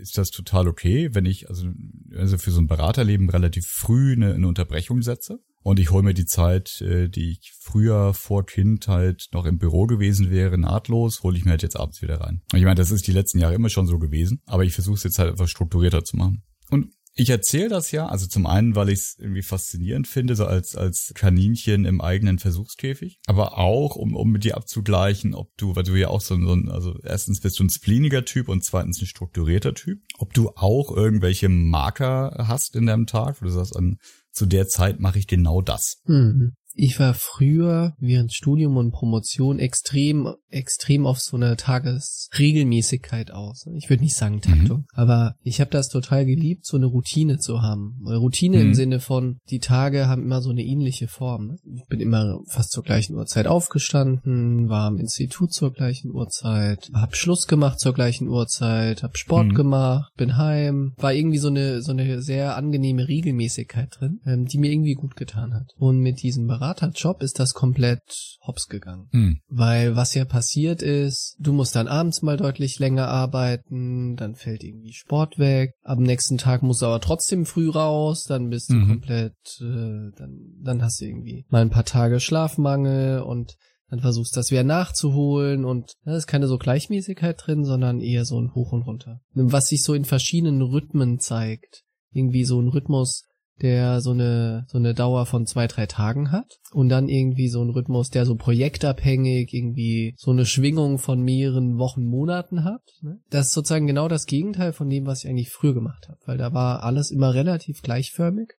ist 0.01 0.17
das 0.17 0.31
total 0.31 0.69
okay, 0.69 1.11
wenn 1.13 1.27
ich 1.27 1.49
also, 1.49 1.69
also 2.15 2.39
für 2.39 2.51
so 2.51 2.61
ein 2.61 2.67
Beraterleben 2.67 3.29
relativ 3.29 3.67
früh 3.67 4.13
eine, 4.13 4.35
eine 4.35 4.47
Unterbrechung 4.47 5.03
setze 5.03 5.41
und 5.63 5.79
ich 5.79 5.91
hole 5.91 6.03
mir 6.03 6.15
die 6.15 6.27
Zeit, 6.27 6.81
äh, 6.81 7.09
die 7.09 7.33
ich 7.33 7.53
früher 7.59 8.15
vor 8.15 8.47
Kind 8.47 8.89
halt 8.89 9.29
noch 9.33 9.45
im 9.45 9.59
Büro 9.59 9.87
gewesen 9.87 10.31
wäre, 10.31 10.57
nahtlos, 10.57 11.23
hole 11.23 11.37
ich 11.37 11.45
mir 11.45 11.53
halt 11.53 11.63
jetzt 11.63 11.79
abends 11.79 12.01
wieder 12.01 12.21
rein. 12.21 12.43
Ich 12.55 12.63
meine, 12.63 12.77
das 12.77 12.91
ist 12.91 13.07
die 13.07 13.13
letzten 13.13 13.39
Jahre 13.39 13.55
immer 13.55 13.69
schon 13.69 13.87
so 13.87 13.99
gewesen, 13.99 14.41
aber 14.47 14.65
ich 14.65 14.73
versuche 14.73 14.97
es 14.97 15.05
jetzt 15.05 15.19
halt 15.19 15.33
etwas 15.33 15.51
strukturierter 15.51 16.05
zu 16.05 16.17
machen. 16.17 16.43
Und 16.71 16.93
Ich 17.15 17.29
erzähle 17.29 17.69
das 17.69 17.91
ja, 17.91 18.07
also 18.07 18.27
zum 18.27 18.47
einen, 18.47 18.77
weil 18.77 18.89
ich 18.89 19.01
es 19.01 19.17
irgendwie 19.19 19.43
faszinierend 19.43 20.07
finde, 20.07 20.37
so 20.37 20.47
als, 20.47 20.77
als 20.77 21.13
Kaninchen 21.15 21.85
im 21.85 22.01
eigenen 22.01 22.39
Versuchskäfig, 22.39 23.19
aber 23.27 23.59
auch, 23.59 23.97
um, 23.97 24.15
um 24.15 24.31
mit 24.31 24.45
dir 24.45 24.57
abzugleichen, 24.57 25.35
ob 25.35 25.57
du, 25.57 25.75
weil 25.75 25.83
du 25.83 25.95
ja 25.97 26.09
auch 26.09 26.21
so, 26.21 26.41
so 26.41 26.53
ein, 26.55 26.69
also 26.69 26.99
erstens 27.03 27.41
bist 27.41 27.59
du 27.59 27.65
ein 27.65 27.71
spleeniger 27.71 28.25
Typ 28.25 28.49
und 28.49 28.65
zweitens 28.65 29.01
ein 29.03 29.07
strukturierter 29.07 29.75
Typ, 29.75 30.01
ob 30.19 30.35
du 30.35 30.51
auch 30.51 30.97
irgendwelche 30.97 31.49
Marker 31.49 32.45
hast 32.47 32.77
in 32.77 32.87
deinem 32.87 33.07
Tag, 33.07 33.41
wo 33.41 33.45
du 33.45 33.51
sagst, 33.51 33.77
an, 33.77 33.99
zu 34.31 34.47
der 34.47 34.69
Zeit 34.69 35.01
mache 35.01 35.19
ich 35.19 35.27
genau 35.27 35.61
das. 35.61 36.01
Mhm. 36.07 36.53
Ich 36.75 36.99
war 37.01 37.15
früher 37.15 37.95
während 37.99 38.33
Studium 38.33 38.77
und 38.77 38.93
Promotion 38.93 39.59
extrem, 39.59 40.35
extrem 40.49 41.07
auf 41.07 41.21
so 41.21 41.37
eine 41.37 41.57
Tagesregelmäßigkeit 41.57 43.31
aus. 43.33 43.67
Ich 43.75 43.91
würde 43.91 44.03
nicht 44.03 44.17
sagen 44.17 44.41
Taktung, 44.41 44.79
mhm. 44.79 44.87
aber 44.93 45.35
ich 45.43 45.61
habe 45.61 45.71
das 45.71 45.89
total 45.89 46.27
geliebt, 46.27 46.65
so 46.67 46.77
eine 46.77 46.87
Routine 46.87 47.39
zu 47.39 47.63
haben. 47.63 47.99
Routine 48.07 48.59
mhm. 48.59 48.63
im 48.63 48.75
Sinne 48.75 49.01
von, 49.01 49.39
die 49.51 49.59
Tage 49.59 50.07
haben 50.07 50.23
immer 50.23 50.43
so 50.43 50.51
eine 50.51 50.63
ähnliche 50.63 51.09
Form. 51.09 51.57
Ich 51.75 51.87
bin 51.89 52.01
immer 52.01 52.41
fast 52.49 52.71
zur 52.71 52.85
gleichen 52.85 53.15
Uhrzeit 53.15 53.47
aufgestanden, 53.47 54.69
war 54.69 54.87
am 54.87 54.99
Institut 54.99 55.53
zur 55.53 55.73
gleichen 55.73 56.11
Uhrzeit, 56.13 56.91
hab 56.95 57.17
Schluss 57.17 57.47
gemacht 57.47 57.81
zur 57.81 57.95
gleichen 57.95 58.29
Uhrzeit, 58.29 59.03
hab 59.03 59.17
Sport 59.17 59.49
mhm. 59.49 59.55
gemacht, 59.55 60.13
bin 60.17 60.37
heim. 60.37 60.95
War 60.97 61.13
irgendwie 61.13 61.39
so 61.39 61.49
eine, 61.49 61.83
so 61.83 61.93
eine 61.93 62.23
sehr 62.23 62.57
angenehme 62.57 63.09
Regelmäßigkeit 63.09 63.89
drin, 63.99 64.21
ähm, 64.27 64.47
die 64.47 64.59
mir 64.59 64.71
irgendwie 64.71 64.95
gut 64.95 65.17
getan 65.17 65.55
hat. 65.55 65.73
Und 65.77 65.99
mit 66.01 66.23
diesem 66.23 66.47
Beraterjob 66.61 67.23
ist 67.23 67.41
das 67.41 67.55
komplett 67.55 68.39
hops 68.47 68.69
gegangen. 68.69 69.09
Mhm. 69.13 69.41
Weil 69.49 69.97
was 69.97 70.15
ja 70.15 70.27
passiert 70.27 70.83
ist, 70.83 71.37
du 71.39 71.55
musst 71.55 71.75
dann 71.75 71.89
abends 71.89 72.21
mal 72.21 72.37
deutlich 72.37 72.79
länger 72.79 73.09
arbeiten, 73.09 74.15
dann 74.17 74.35
fällt 74.35 74.63
irgendwie 74.63 74.93
Sport 74.93 75.39
weg, 75.39 75.73
am 75.83 76.03
nächsten 76.03 76.37
Tag 76.37 76.63
musst 76.63 76.83
du 76.83 76.87
aber 76.87 77.01
trotzdem 77.01 77.47
früh 77.47 77.71
raus, 77.71 78.25
dann 78.25 78.51
bist 78.51 78.71
du 78.71 78.75
mhm. 78.75 78.89
komplett, 78.89 79.37
äh, 79.61 80.13
dann, 80.17 80.61
dann 80.63 80.83
hast 80.83 81.01
du 81.01 81.07
irgendwie 81.07 81.47
mal 81.49 81.63
ein 81.63 81.71
paar 81.71 81.87
Tage 81.87 82.21
Schlafmangel 82.21 83.21
und 83.23 83.57
dann 83.89 84.01
versuchst 84.01 84.37
das 84.37 84.51
wieder 84.51 84.63
nachzuholen 84.63 85.65
und 85.65 85.95
da 86.05 86.15
ist 86.15 86.27
keine 86.27 86.47
so 86.47 86.59
Gleichmäßigkeit 86.59 87.41
drin, 87.43 87.65
sondern 87.65 88.01
eher 88.01 88.27
so 88.27 88.39
ein 88.39 88.55
Hoch 88.55 88.73
und 88.73 88.83
Runter. 88.83 89.23
Was 89.33 89.69
sich 89.69 89.83
so 89.83 89.95
in 89.95 90.05
verschiedenen 90.05 90.61
Rhythmen 90.61 91.19
zeigt. 91.19 91.85
Irgendwie 92.13 92.45
so 92.45 92.61
ein 92.61 92.69
Rhythmus, 92.69 93.25
der 93.63 94.01
so 94.01 94.11
eine, 94.11 94.65
so 94.69 94.79
eine 94.79 94.95
Dauer 94.95 95.27
von 95.27 95.47
zwei, 95.47 95.67
drei 95.67 95.87
Tagen 95.87 96.33
hat 96.33 96.59
und 96.73 96.89
dann 96.89 97.09
irgendwie 97.09 97.49
so 97.49 97.63
ein 97.63 97.71
Rhythmus, 97.71 98.11
der 98.11 98.27
so 98.27 98.37
projektabhängig 98.37 99.53
irgendwie 99.53 100.15
so 100.17 100.31
eine 100.31 100.47
Schwingung 100.47 100.99
von 100.99 101.21
mehreren 101.23 101.79
Wochen, 101.79 102.05
Monaten 102.05 102.65
hat. 102.65 102.83
Ne? 103.03 103.21
Das 103.31 103.49
ist 103.49 103.53
sozusagen 103.53 103.87
genau 103.87 104.09
das 104.09 104.27
Gegenteil 104.27 104.73
von 104.73 104.89
dem, 104.89 105.07
was 105.07 105.25
ich 105.25 105.31
eigentlich 105.31 105.51
früher 105.51 105.75
gemacht 105.75 106.09
habe, 106.09 106.19
weil 106.25 106.39
da 106.39 106.53
war 106.53 106.83
alles 106.83 107.11
immer 107.11 107.35
relativ 107.35 107.83
gleichförmig 107.83 108.53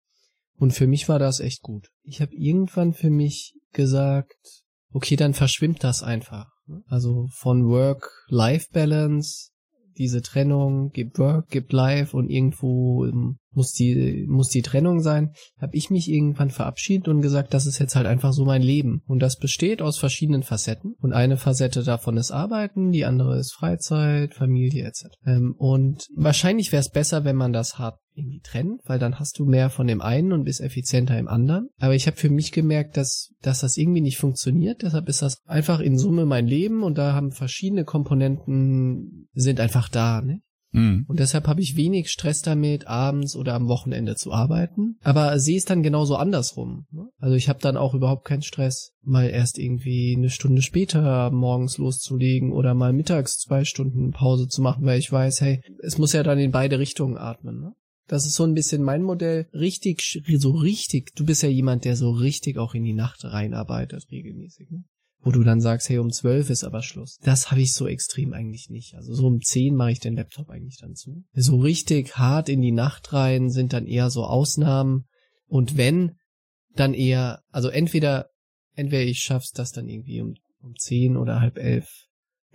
und 0.57 0.71
für 0.71 0.87
mich 0.87 1.09
war 1.09 1.19
das 1.19 1.39
echt 1.39 1.61
gut. 1.61 1.89
Ich 2.03 2.21
habe 2.21 2.35
irgendwann 2.35 2.93
für 2.93 3.09
mich 3.09 3.55
gesagt, 3.73 4.35
okay, 4.91 5.15
dann 5.15 5.33
verschwimmt 5.33 5.83
das 5.83 6.03
einfach. 6.03 6.47
Ne? 6.67 6.83
Also 6.87 7.27
von 7.31 7.67
Work-Life-Balance 7.67 9.51
diese 9.97 10.21
Trennung, 10.21 10.89
gibt 10.91 11.19
Work, 11.19 11.49
gibt 11.49 11.73
Life 11.73 12.15
und 12.15 12.29
irgendwo 12.29 13.05
muss 13.53 13.73
die, 13.73 14.25
muss 14.27 14.49
die 14.49 14.61
Trennung 14.61 15.01
sein, 15.01 15.33
habe 15.59 15.75
ich 15.75 15.89
mich 15.89 16.09
irgendwann 16.09 16.49
verabschiedet 16.49 17.07
und 17.07 17.21
gesagt, 17.21 17.53
das 17.53 17.65
ist 17.65 17.79
jetzt 17.79 17.95
halt 17.95 18.07
einfach 18.07 18.33
so 18.33 18.45
mein 18.45 18.61
Leben. 18.61 19.01
Und 19.07 19.19
das 19.19 19.37
besteht 19.37 19.81
aus 19.81 19.97
verschiedenen 19.97 20.43
Facetten. 20.43 20.95
Und 20.99 21.13
eine 21.13 21.37
Facette 21.37 21.83
davon 21.83 22.17
ist 22.17 22.31
Arbeiten, 22.31 22.91
die 22.91 23.05
andere 23.05 23.37
ist 23.37 23.53
Freizeit, 23.53 24.33
Familie 24.33 24.85
etc. 24.85 25.07
Ähm, 25.25 25.55
und 25.57 26.07
wahrscheinlich 26.15 26.71
wäre 26.71 26.81
es 26.81 26.89
besser, 26.89 27.23
wenn 27.25 27.35
man 27.35 27.53
das 27.53 27.77
hart 27.77 27.99
irgendwie 28.13 28.41
trennt, 28.41 28.81
weil 28.85 28.99
dann 28.99 29.19
hast 29.19 29.39
du 29.39 29.45
mehr 29.45 29.69
von 29.69 29.87
dem 29.87 30.01
einen 30.01 30.33
und 30.33 30.43
bist 30.43 30.61
effizienter 30.61 31.17
im 31.17 31.27
anderen. 31.27 31.69
Aber 31.79 31.95
ich 31.95 32.07
habe 32.07 32.17
für 32.17 32.29
mich 32.29 32.51
gemerkt, 32.51 32.97
dass, 32.97 33.33
dass 33.41 33.61
das 33.61 33.77
irgendwie 33.77 34.01
nicht 34.01 34.17
funktioniert. 34.17 34.81
Deshalb 34.81 35.07
ist 35.07 35.21
das 35.21 35.37
einfach 35.45 35.79
in 35.79 35.97
Summe 35.97 36.25
mein 36.25 36.47
Leben 36.47 36.83
und 36.83 36.97
da 36.97 37.13
haben 37.13 37.31
verschiedene 37.31 37.85
Komponenten 37.85 39.29
sind 39.33 39.59
einfach 39.59 39.87
da. 39.89 40.21
Ne? 40.21 40.41
Mhm. 40.71 41.05
Und 41.07 41.19
deshalb 41.19 41.47
habe 41.47 41.61
ich 41.61 41.75
wenig 41.75 42.09
Stress 42.09 42.41
damit, 42.41 42.87
abends 42.87 43.35
oder 43.35 43.53
am 43.53 43.67
Wochenende 43.67 44.15
zu 44.15 44.31
arbeiten. 44.31 44.97
Aber 45.03 45.37
sehe 45.39 45.57
es 45.57 45.65
dann 45.65 45.83
genauso 45.83 46.15
andersrum. 46.15 46.85
Ne? 46.91 47.07
Also 47.19 47.35
ich 47.35 47.49
habe 47.49 47.59
dann 47.59 47.77
auch 47.77 47.93
überhaupt 47.93 48.25
keinen 48.25 48.41
Stress, 48.41 48.93
mal 49.03 49.27
erst 49.29 49.57
irgendwie 49.57 50.15
eine 50.17 50.29
Stunde 50.29 50.61
später 50.61 51.31
morgens 51.31 51.77
loszulegen 51.77 52.51
oder 52.51 52.73
mal 52.73 52.93
mittags 52.93 53.37
zwei 53.37 53.65
Stunden 53.65 54.11
Pause 54.11 54.47
zu 54.47 54.61
machen, 54.61 54.85
weil 54.85 54.99
ich 54.99 55.11
weiß, 55.11 55.41
hey, 55.41 55.61
es 55.81 55.97
muss 55.97 56.13
ja 56.13 56.23
dann 56.23 56.39
in 56.39 56.51
beide 56.51 56.79
Richtungen 56.79 57.17
atmen. 57.17 57.59
Ne? 57.59 57.73
Das 58.07 58.25
ist 58.25 58.35
so 58.35 58.43
ein 58.43 58.53
bisschen 58.53 58.83
mein 58.83 59.03
Modell. 59.03 59.47
Richtig, 59.53 60.21
so 60.37 60.51
richtig. 60.51 61.15
Du 61.15 61.25
bist 61.25 61.43
ja 61.43 61.49
jemand, 61.49 61.85
der 61.85 61.95
so 61.95 62.11
richtig 62.11 62.57
auch 62.57 62.73
in 62.73 62.83
die 62.83 62.93
Nacht 62.93 63.23
reinarbeitet, 63.23 64.07
regelmäßig. 64.11 64.69
Ne? 64.69 64.83
Wo 65.23 65.31
du 65.31 65.43
dann 65.43 65.61
sagst, 65.61 65.89
hey, 65.89 65.99
um 65.99 66.11
zwölf 66.11 66.49
ist 66.49 66.63
aber 66.63 66.81
Schluss. 66.81 67.17
Das 67.23 67.51
habe 67.51 67.61
ich 67.61 67.73
so 67.73 67.87
extrem 67.87 68.33
eigentlich 68.33 68.69
nicht. 68.69 68.95
Also 68.95 69.13
so 69.13 69.27
um 69.27 69.41
zehn 69.41 69.75
mache 69.75 69.91
ich 69.91 69.99
den 69.99 70.15
Laptop 70.15 70.49
eigentlich 70.49 70.79
dann 70.79 70.95
zu. 70.95 71.23
So 71.33 71.57
richtig 71.57 72.17
hart 72.17 72.49
in 72.49 72.61
die 72.61 72.71
Nacht 72.71 73.13
rein 73.13 73.49
sind 73.49 73.73
dann 73.73 73.85
eher 73.85 74.09
so 74.09 74.23
Ausnahmen. 74.23 75.05
Und 75.47 75.77
wenn, 75.77 76.13
dann 76.75 76.93
eher, 76.93 77.41
also 77.49 77.69
entweder, 77.69 78.29
entweder 78.73 79.03
ich 79.03 79.19
schaff's, 79.19 79.51
dass 79.51 79.71
dann 79.71 79.87
irgendwie 79.87 80.21
um, 80.21 80.33
um 80.61 80.75
zehn 80.77 81.17
oder 81.17 81.39
halb 81.39 81.57
elf 81.57 81.87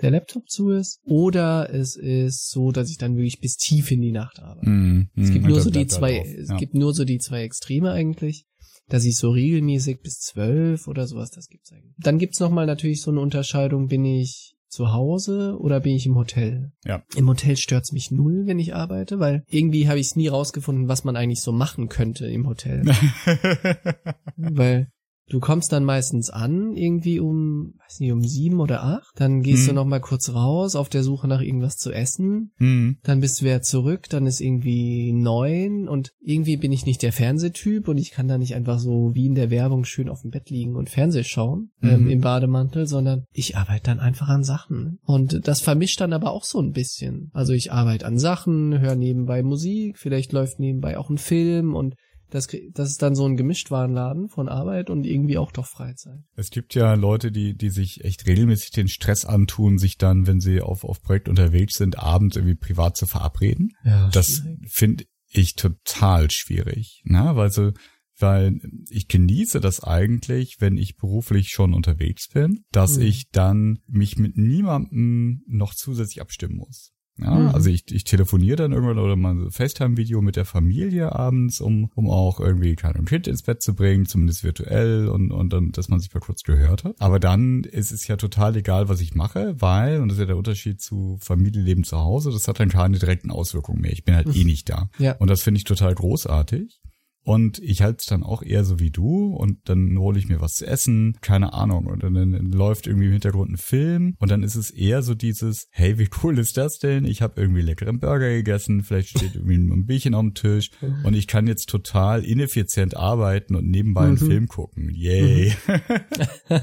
der 0.01 0.11
Laptop 0.11 0.49
zu 0.49 0.71
ist, 0.71 1.01
oder 1.05 1.73
es 1.73 1.97
ist 1.97 2.51
so, 2.51 2.71
dass 2.71 2.91
ich 2.91 2.99
dann 2.99 3.17
wirklich 3.17 3.41
bis 3.41 3.57
tief 3.57 3.91
in 3.91 4.03
die 4.03 4.13
Nacht 4.13 4.41
arbeite. 4.41 4.69
Mm, 4.69 5.09
mm, 5.15 5.23
es 5.23 5.33
gibt 5.33 5.47
nur 5.47 5.61
so 5.61 5.71
die 5.71 5.87
zwei, 5.87 6.19
es 6.19 6.55
gibt 6.59 6.75
nur 6.75 6.93
so 6.93 7.05
die 7.05 7.19
zwei 7.19 7.43
Extreme 7.45 7.93
eigentlich 7.93 8.45
dass 8.89 9.05
ich 9.05 9.17
so 9.17 9.31
regelmäßig 9.31 10.01
bis 10.01 10.21
zwölf 10.21 10.89
oder 10.89 11.07
sowas, 11.07 11.31
das 11.31 11.49
gibt's 11.49 11.73
eigentlich. 11.73 11.95
Dann 11.99 12.19
gibt's 12.19 12.41
nochmal 12.41 12.67
natürlich 12.67 13.03
so 13.03 13.11
eine 13.11 13.21
Unterscheidung, 13.21 13.89
bin 13.89 14.05
ich 14.05 14.57
zu 14.69 14.93
Hause 14.93 15.57
oder 15.59 15.81
bin 15.81 15.95
ich 15.95 16.07
im 16.07 16.17
Hotel? 16.17 16.73
Ja. 16.85 17.03
Im 17.17 17.29
Hotel 17.29 17.57
stört's 17.57 17.93
mich 17.93 18.11
null, 18.11 18.47
wenn 18.47 18.59
ich 18.59 18.75
arbeite, 18.75 19.19
weil 19.19 19.45
irgendwie 19.49 19.89
habe 19.89 19.99
ich 19.99 20.09
es 20.09 20.17
nie 20.17 20.29
rausgefunden, 20.29 20.89
was 20.89 21.05
man 21.05 21.17
eigentlich 21.17 21.41
so 21.41 21.53
machen 21.53 21.89
könnte 21.89 22.27
im 22.27 22.47
Hotel. 22.47 22.85
weil 24.37 24.89
Du 25.29 25.41
kommst 25.41 25.73
dann 25.73 25.83
meistens 25.83 26.31
an, 26.31 26.77
irgendwie 26.77 27.19
um, 27.19 27.75
weiß 27.83 27.99
nicht, 27.99 28.13
um 28.13 28.23
sieben 28.23 28.61
oder 28.61 28.85
acht. 28.85 29.13
Dann 29.17 29.43
gehst 29.43 29.65
mhm. 29.65 29.69
du 29.69 29.75
noch 29.75 29.85
mal 29.85 30.01
kurz 30.01 30.31
raus 30.31 30.77
auf 30.77 30.89
der 30.89 31.03
Suche 31.03 31.27
nach 31.27 31.41
irgendwas 31.41 31.77
zu 31.79 31.91
essen. 31.91 32.53
Mhm. 32.59 32.99
Dann 33.03 33.21
bist 33.21 33.41
du 33.41 33.47
wieder 33.47 33.61
zurück. 33.61 34.09
Dann 34.09 34.27
ist 34.27 34.41
irgendwie 34.41 35.13
neun 35.13 35.89
und 35.89 36.13
irgendwie 36.21 36.57
bin 36.57 36.71
ich 36.71 36.87
nicht 36.87 37.03
der 37.03 37.13
Fernsehtyp 37.13 37.89
und 37.89 37.99
ich 37.99 38.13
kann 38.13 38.29
da 38.29 38.39
nicht 38.39 38.55
einfach 38.55 38.79
so 38.79 39.15
wie 39.15 39.27
in 39.27 39.35
der 39.35 39.51
Werbung 39.51 39.85
schön 39.85 40.09
auf 40.09 40.23
dem 40.23 40.31
Bett 40.31 40.49
liegen 40.49 40.77
und 40.77 40.91
Fernseh 40.91 41.25
schauen 41.25 41.71
ähm, 41.83 41.89
mhm. 41.89 41.95
ähm, 41.95 42.11
im 42.11 42.21
Bademantel, 42.21 42.87
sondern 42.87 43.25
ich 43.33 43.57
arbeite 43.57 43.85
dann 43.85 44.01
einfach 44.01 44.29
an 44.29 44.45
Sachen. 44.45 45.01
Und 45.03 45.49
das 45.49 45.61
vermischt 45.61 46.01
dann 46.01 46.13
aber 46.13 46.31
auch 46.31 46.45
so 46.45 46.61
ein 46.61 46.71
bisschen. 46.71 47.31
Also 47.33 47.53
ich 47.53 47.73
arbeite 47.73 48.07
an 48.07 48.19
Sachen, 48.19 48.79
höre 48.79 48.95
nebenbei 48.95 49.43
Musik, 49.43 49.99
vielleicht 49.99 50.33
läuft 50.33 50.61
nebenbei 50.61 50.99
auch 50.99 51.11
ein 51.11 51.19
Film 51.19 51.75
und 51.75 51.97
das, 52.31 52.49
das 52.73 52.91
ist 52.91 53.03
dann 53.03 53.15
so 53.15 53.25
ein 53.25 53.37
Gemischtwarenladen 53.37 54.29
von 54.29 54.49
Arbeit 54.49 54.91
und 54.91 55.05
irgendwie 55.05 55.39
auch 55.39 55.53
doch 55.53 55.67
Freizeit. 55.67 56.21
Es 56.35 56.51
gibt 56.51 56.75
ja 56.75 56.95
Leute, 56.95 57.31
die, 57.31 57.57
die 57.57 57.71
sich 57.71 58.05
echt 58.05 58.27
regelmäßig 58.27 58.71
den 58.71 58.89
Stress 58.89 59.25
antun, 59.25 59.79
sich 59.79 59.97
dann, 59.97 60.27
wenn 60.27 60.41
sie 60.41 60.61
auf, 60.61 60.85
auf 60.85 61.03
Projekt 61.03 61.29
unterwegs 61.29 61.77
sind, 61.77 61.99
abends 61.99 62.37
irgendwie 62.37 62.57
privat 62.57 62.97
zu 62.97 63.07
verabreden. 63.07 63.71
Ja, 63.85 64.09
das 64.11 64.43
finde 64.69 65.05
ich 65.29 65.55
total 65.55 66.31
schwierig, 66.31 67.03
ne? 67.05 67.33
weil 67.35 67.51
so, 67.51 67.73
weil 68.19 68.59
ich 68.89 69.09
genieße 69.09 69.61
das 69.61 69.83
eigentlich, 69.83 70.57
wenn 70.59 70.77
ich 70.77 70.97
beruflich 70.97 71.51
schon 71.51 71.75
unterwegs 71.75 72.29
bin, 72.29 72.65
dass 72.73 72.97
mhm. 72.97 73.03
ich 73.03 73.29
dann 73.31 73.79
mich 73.87 74.17
mit 74.17 74.37
niemandem 74.37 75.43
noch 75.47 75.75
zusätzlich 75.75 76.21
abstimmen 76.21 76.57
muss. 76.57 76.93
Ja, 77.19 77.35
mhm. 77.35 77.49
Also 77.49 77.71
ich, 77.71 77.85
ich 77.91 78.05
telefoniere 78.05 78.57
dann 78.57 78.73
irgendwann 78.73 78.99
oder 78.99 79.17
mal 79.17 79.37
so 79.37 79.51
FaceTime-Video 79.51 80.21
mit 80.21 80.37
der 80.37 80.45
Familie 80.45 81.15
abends, 81.15 81.61
um, 81.61 81.91
um 81.95 82.11
auch 82.11 82.41
irgendwie 82.41 82.77
kein 82.77 83.05
Kind 83.07 83.27
ins 83.27 83.43
Bett 83.43 83.63
zu 83.63 83.75
bringen, 83.75 84.07
zumindest 84.07 84.45
virtuell 84.45 85.09
und, 85.09 85.33
und 85.33 85.53
dann, 85.53 85.73
dass 85.73 85.89
man 85.89 85.99
sich 85.99 86.13
mal 86.13 86.21
kurz 86.21 86.43
gehört 86.43 86.85
hat. 86.85 86.97
Aber 87.01 87.19
dann 87.19 87.65
ist 87.65 87.91
es 87.91 88.07
ja 88.07 88.17
total 88.17 88.57
egal, 88.57 88.89
was 88.89 89.01
ich 89.01 89.15
mache, 89.15 89.55
weil, 89.59 90.01
und 90.01 90.09
das 90.09 90.17
ist 90.17 90.21
ja 90.21 90.27
der 90.27 90.37
Unterschied 90.37 90.81
zu 90.81 91.17
Familienleben 91.21 91.85
zu 91.85 91.99
Hause, 91.99 92.31
das 92.31 92.49
hat 92.49 92.61
dann 92.61 92.69
keine 92.69 92.99
direkten 92.99 93.31
Auswirkungen 93.31 93.81
mehr. 93.81 93.93
Ich 93.93 94.05
bin 94.05 94.15
halt 94.15 94.27
eh 94.37 94.45
nicht 94.45 94.69
da. 94.69 94.91
Ja. 94.99 95.17
Und 95.17 95.31
das 95.31 95.43
finde 95.43 95.59
ich 95.59 95.65
total 95.65 95.95
großartig. 95.95 96.81
Und 97.27 97.59
ich 97.59 97.83
halte 97.83 97.97
es 97.99 98.07
dann 98.07 98.23
auch 98.23 98.41
eher 98.41 98.63
so 98.63 98.79
wie 98.79 98.93
du 98.93 99.35
und 99.35 99.69
dann 99.69 99.99
hole 99.99 100.17
ich 100.17 100.29
mir 100.29 100.41
was 100.41 100.55
zu 100.55 100.65
essen, 100.65 101.19
keine 101.23 101.55
Ahnung. 101.55 101.87
Und 101.87 102.05
dann, 102.05 102.15
dann, 102.15 102.53
läuft 102.53 102.87
irgendwie 102.87 103.07
im 103.07 103.13
Hintergrund 103.13 103.51
ein 103.51 103.57
Film 103.57 104.15
und 104.21 104.31
dann 104.31 104.45
ist 104.45 104.55
es 104.55 104.71
eher 104.71 105.03
so 105.03 105.17
dieses, 105.17 105.67
hey, 105.73 105.99
wie 105.99 106.09
cool 106.23 106.39
ist 106.39 106.57
das 106.57 106.79
denn? 106.79 107.05
Ich 107.05 107.23
habe 107.23 107.41
irgendwie 107.41 107.63
leckeren 107.63 107.99
Burger 107.99 108.31
gegessen, 108.31 108.85
vielleicht 108.85 109.09
steht 109.09 109.35
irgendwie 109.35 109.57
ein 109.57 109.87
Bierchen 109.87 110.15
auf 110.15 110.21
dem 110.21 110.35
Tisch 110.35 110.71
und 111.03 111.15
ich 111.15 111.27
kann 111.27 111.49
jetzt 111.49 111.69
total 111.69 112.25
ineffizient 112.25 112.97
arbeiten 112.97 113.57
und 113.57 113.69
nebenbei 113.69 114.03
einen 114.03 114.13
mhm. 114.13 114.19
Film 114.19 114.47
gucken. 114.47 114.89
Yay. 114.95 115.53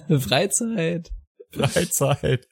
Mhm. 0.08 0.20
Freizeit. 0.22 1.12
Freizeit. 1.52 2.48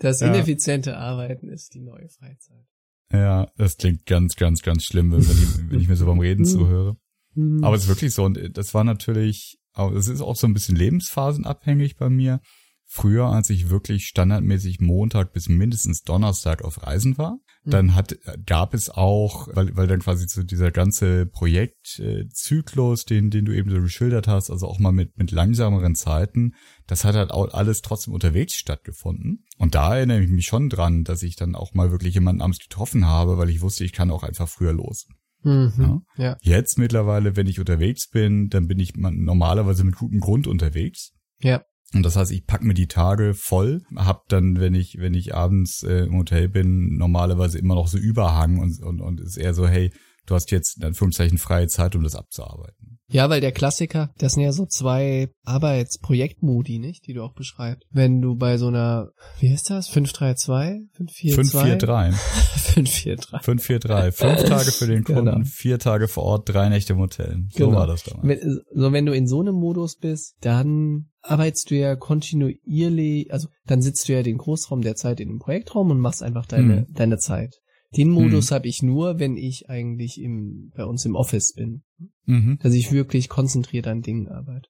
Das 0.00 0.20
ineffiziente 0.22 0.90
ja. 0.90 0.98
Arbeiten 0.98 1.48
ist 1.50 1.72
die 1.74 1.82
neue 1.82 2.08
Freizeit. 2.08 2.66
Ja, 3.12 3.46
das 3.56 3.76
klingt 3.76 4.06
ganz, 4.06 4.34
ganz, 4.34 4.62
ganz 4.62 4.82
schlimm, 4.82 5.12
wenn 5.12 5.20
ich, 5.20 5.70
wenn 5.70 5.80
ich 5.80 5.86
mir 5.86 5.94
so 5.94 6.06
beim 6.06 6.18
Reden 6.18 6.44
zuhöre. 6.44 6.96
Mhm. 7.34 7.64
Aber 7.64 7.76
es 7.76 7.82
ist 7.82 7.88
wirklich 7.88 8.14
so, 8.14 8.24
und 8.24 8.38
das 8.56 8.74
war 8.74 8.84
natürlich, 8.84 9.58
es 9.94 10.08
ist 10.08 10.20
auch 10.20 10.36
so 10.36 10.46
ein 10.46 10.54
bisschen 10.54 10.76
lebensphasenabhängig 10.76 11.96
bei 11.96 12.08
mir. 12.08 12.40
Früher, 12.86 13.26
als 13.26 13.50
ich 13.50 13.70
wirklich 13.70 14.06
standardmäßig 14.06 14.80
Montag 14.80 15.32
bis 15.32 15.48
mindestens 15.48 16.02
Donnerstag 16.02 16.62
auf 16.62 16.82
Reisen 16.82 17.18
war, 17.18 17.38
Mhm. 17.64 17.70
dann 17.70 17.94
hat, 17.94 18.16
gab 18.46 18.74
es 18.74 18.90
auch, 18.90 19.48
weil, 19.52 19.74
weil 19.76 19.86
dann 19.86 20.00
quasi 20.00 20.26
so 20.28 20.42
dieser 20.42 20.70
ganze 20.70 21.26
Projektzyklus, 21.26 23.04
den, 23.04 23.30
den 23.30 23.44
du 23.44 23.52
eben 23.56 23.70
so 23.70 23.80
geschildert 23.80 24.28
hast, 24.28 24.50
also 24.50 24.66
auch 24.66 24.78
mal 24.78 24.92
mit, 24.92 25.16
mit 25.16 25.30
langsameren 25.30 25.94
Zeiten, 25.94 26.54
das 26.86 27.04
hat 27.04 27.14
halt 27.14 27.30
auch 27.30 27.52
alles 27.52 27.82
trotzdem 27.82 28.12
unterwegs 28.12 28.54
stattgefunden. 28.54 29.44
Und 29.58 29.74
da 29.74 29.96
erinnere 29.96 30.22
ich 30.22 30.30
mich 30.30 30.46
schon 30.46 30.68
dran, 30.68 31.04
dass 31.04 31.22
ich 31.22 31.36
dann 31.36 31.54
auch 31.54 31.74
mal 31.74 31.90
wirklich 31.90 32.14
jemanden 32.14 32.42
abends 32.42 32.58
getroffen 32.58 33.06
habe, 33.06 33.38
weil 33.38 33.50
ich 33.50 33.62
wusste, 33.62 33.84
ich 33.84 33.92
kann 33.92 34.10
auch 34.10 34.22
einfach 34.22 34.48
früher 34.48 34.72
los. 34.72 35.06
Mhm. 35.44 36.02
Ja. 36.16 36.36
Jetzt 36.40 36.78
mittlerweile, 36.78 37.36
wenn 37.36 37.46
ich 37.46 37.60
unterwegs 37.60 38.08
bin, 38.08 38.48
dann 38.48 38.66
bin 38.66 38.78
ich 38.78 38.94
normalerweise 38.96 39.84
mit 39.84 39.96
gutem 39.96 40.20
Grund 40.20 40.46
unterwegs. 40.46 41.12
Ja. 41.40 41.62
Und 41.94 42.02
das 42.02 42.16
heißt, 42.16 42.32
ich 42.32 42.46
pack 42.46 42.62
mir 42.62 42.74
die 42.74 42.88
Tage 42.88 43.34
voll, 43.34 43.82
hab 43.94 44.28
dann, 44.28 44.58
wenn 44.58 44.74
ich, 44.74 44.96
wenn 44.98 45.14
ich 45.14 45.34
abends 45.34 45.84
äh, 45.84 46.06
im 46.06 46.16
Hotel 46.16 46.48
bin, 46.48 46.96
normalerweise 46.96 47.58
immer 47.58 47.76
noch 47.76 47.86
so 47.86 47.98
Überhang 47.98 48.58
und, 48.58 48.82
und, 48.82 49.00
und 49.00 49.20
ist 49.20 49.36
eher 49.36 49.54
so, 49.54 49.68
hey, 49.68 49.92
du 50.26 50.34
hast 50.34 50.50
jetzt 50.50 50.78
in 50.78 50.84
Anführungszeichen 50.84 51.38
freie 51.38 51.66
Zeit, 51.68 51.94
um 51.96 52.02
das 52.02 52.14
abzuarbeiten. 52.14 52.98
Ja, 53.08 53.28
weil 53.28 53.40
der 53.42 53.52
Klassiker, 53.52 54.10
das 54.18 54.32
sind 54.32 54.42
ja 54.42 54.52
so 54.52 54.64
zwei 54.66 55.28
Arbeitsprojektmodi, 55.44 56.78
nicht, 56.78 57.06
die 57.06 57.12
du 57.12 57.22
auch 57.22 57.34
beschreibst. 57.34 57.86
Wenn 57.90 58.20
du 58.22 58.34
bei 58.34 58.56
so 58.56 58.68
einer, 58.68 59.10
wie 59.40 59.50
heißt 59.52 59.68
das? 59.70 59.88
532? 59.88 60.88
542? 60.94 62.18
543. 62.58 63.40
543. 63.42 63.42
543. 63.42 64.14
Fünf 64.14 64.48
Tage 64.48 64.72
für 64.72 64.86
den 64.86 65.04
Kunden, 65.04 65.24
Genau. 65.26 65.44
vier 65.44 65.78
Tage 65.78 66.08
vor 66.08 66.24
Ort, 66.24 66.48
drei 66.48 66.68
Nächte 66.68 66.94
im 66.94 66.98
Hotel. 66.98 67.44
So 67.50 67.66
Genau. 67.66 67.78
war 67.78 67.86
das 67.86 68.04
damals. 68.04 68.26
Wenn, 68.26 68.60
so, 68.74 68.92
wenn 68.92 69.06
du 69.06 69.12
in 69.14 69.26
so 69.26 69.40
einem 69.40 69.54
Modus 69.54 69.96
bist, 69.96 70.36
dann 70.40 71.10
arbeitest 71.22 71.70
du 71.70 71.76
ja 71.76 71.96
kontinuierlich, 71.96 73.32
also 73.32 73.48
dann 73.66 73.82
sitzt 73.82 74.08
du 74.08 74.12
ja 74.14 74.22
den 74.22 74.38
Großraum 74.38 74.80
der 74.82 74.94
Zeit 74.96 75.20
in 75.20 75.28
dem 75.28 75.38
Projektraum 75.38 75.90
und 75.90 76.00
machst 76.00 76.22
einfach 76.22 76.46
deine, 76.46 76.86
Mhm. 76.88 76.94
deine 76.94 77.18
Zeit. 77.18 77.56
Den 77.96 78.10
Modus 78.10 78.50
habe 78.50 78.68
ich 78.68 78.82
nur, 78.82 79.18
wenn 79.18 79.36
ich 79.36 79.68
eigentlich 79.70 80.20
im, 80.20 80.72
bei 80.74 80.84
uns 80.84 81.04
im 81.04 81.14
Office 81.14 81.52
bin. 81.54 81.82
Mhm. 82.26 82.58
dass 82.62 82.72
ich 82.72 82.90
wirklich 82.90 83.28
konzentriert 83.28 83.86
an 83.86 84.00
Dingen 84.00 84.28
arbeite. 84.28 84.68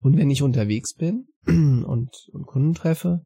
Und 0.00 0.16
wenn 0.16 0.30
ich 0.30 0.42
unterwegs 0.42 0.94
bin 0.94 1.26
und, 1.46 2.10
und 2.32 2.46
Kunden 2.46 2.74
treffe, 2.74 3.22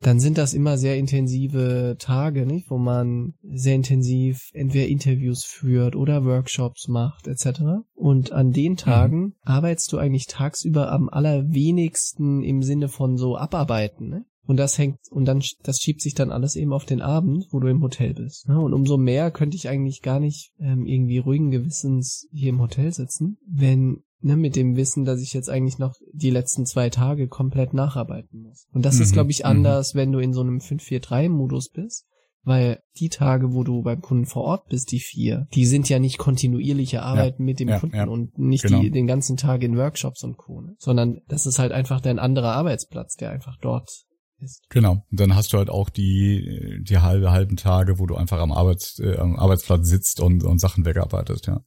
dann 0.00 0.20
sind 0.20 0.36
das 0.36 0.52
immer 0.52 0.76
sehr 0.76 0.98
intensive 0.98 1.96
Tage, 1.98 2.44
nicht, 2.44 2.70
wo 2.70 2.76
man 2.76 3.34
sehr 3.42 3.74
intensiv 3.74 4.50
entweder 4.52 4.86
Interviews 4.86 5.44
führt 5.44 5.96
oder 5.96 6.24
Workshops 6.24 6.88
macht 6.88 7.26
etc. 7.26 7.62
Und 7.94 8.32
an 8.32 8.52
den 8.52 8.76
Tagen 8.76 9.34
arbeitest 9.42 9.90
du 9.92 9.98
eigentlich 9.98 10.26
tagsüber 10.26 10.92
am 10.92 11.08
allerwenigsten 11.08 12.42
im 12.42 12.62
Sinne 12.62 12.88
von 12.88 13.16
so 13.16 13.38
abarbeiten. 13.38 14.08
Ne? 14.08 14.24
Und 14.46 14.58
das 14.58 14.76
hängt, 14.78 14.98
und 15.10 15.24
dann, 15.24 15.42
das 15.62 15.78
schiebt 15.78 16.02
sich 16.02 16.14
dann 16.14 16.30
alles 16.30 16.54
eben 16.56 16.72
auf 16.72 16.84
den 16.84 17.00
Abend, 17.00 17.46
wo 17.50 17.60
du 17.60 17.68
im 17.68 17.82
Hotel 17.82 18.14
bist. 18.14 18.48
Ne? 18.48 18.60
Und 18.60 18.74
umso 18.74 18.98
mehr 18.98 19.30
könnte 19.30 19.56
ich 19.56 19.68
eigentlich 19.68 20.02
gar 20.02 20.20
nicht 20.20 20.52
ähm, 20.58 20.84
irgendwie 20.86 21.18
ruhigen 21.18 21.50
Gewissens 21.50 22.26
hier 22.30 22.50
im 22.50 22.60
Hotel 22.60 22.92
sitzen, 22.92 23.38
wenn, 23.48 24.02
ne, 24.20 24.36
mit 24.36 24.54
dem 24.54 24.76
Wissen, 24.76 25.04
dass 25.06 25.22
ich 25.22 25.32
jetzt 25.32 25.48
eigentlich 25.48 25.78
noch 25.78 25.94
die 26.12 26.30
letzten 26.30 26.66
zwei 26.66 26.90
Tage 26.90 27.26
komplett 27.28 27.72
nacharbeiten 27.72 28.42
muss. 28.42 28.66
Und 28.72 28.84
das 28.84 29.00
ist, 29.00 29.10
Mhm, 29.10 29.14
glaube 29.14 29.30
ich, 29.30 29.40
mhm. 29.40 29.46
anders, 29.46 29.94
wenn 29.94 30.12
du 30.12 30.18
in 30.18 30.34
so 30.34 30.42
einem 30.42 30.58
5-4-3-Modus 30.58 31.70
bist. 31.70 32.06
Weil 32.46 32.80
die 33.00 33.08
Tage, 33.08 33.54
wo 33.54 33.64
du 33.64 33.80
beim 33.80 34.02
Kunden 34.02 34.26
vor 34.26 34.44
Ort 34.44 34.68
bist, 34.68 34.92
die 34.92 35.00
vier, 35.00 35.46
die 35.54 35.64
sind 35.64 35.88
ja 35.88 35.98
nicht 35.98 36.18
kontinuierliche 36.18 37.02
Arbeiten 37.02 37.42
mit 37.42 37.58
dem 37.58 37.70
ja, 37.70 37.78
Kunden 37.80 37.96
ja. 37.96 38.06
und 38.06 38.38
nicht 38.38 38.64
Genau. 38.64 38.82
die, 38.82 38.90
den 38.90 39.06
ganzen 39.06 39.38
Tag 39.38 39.62
in 39.62 39.78
Workshops 39.78 40.22
und 40.24 40.36
Co. 40.36 40.60
Ne? 40.60 40.74
Sondern 40.78 41.22
das 41.26 41.46
ist 41.46 41.58
halt 41.58 41.72
einfach 41.72 42.02
dein 42.02 42.18
anderer 42.18 42.52
Arbeitsplatz, 42.52 43.14
der 43.16 43.30
einfach 43.30 43.56
dort 43.62 44.04
ist. 44.44 44.62
Genau. 44.70 45.04
Und 45.10 45.20
dann 45.20 45.34
hast 45.34 45.52
du 45.52 45.58
halt 45.58 45.70
auch 45.70 45.90
die, 45.90 46.80
die 46.82 46.98
halbe, 46.98 47.32
halben 47.32 47.56
Tage, 47.56 47.98
wo 47.98 48.06
du 48.06 48.16
einfach 48.16 48.40
am, 48.40 48.52
Arbeits, 48.52 48.98
äh, 48.98 49.16
am 49.16 49.36
Arbeitsplatz 49.36 49.88
sitzt 49.88 50.20
und, 50.20 50.44
und 50.44 50.58
Sachen 50.58 50.84
wegarbeitest, 50.84 51.46
ja. 51.46 51.60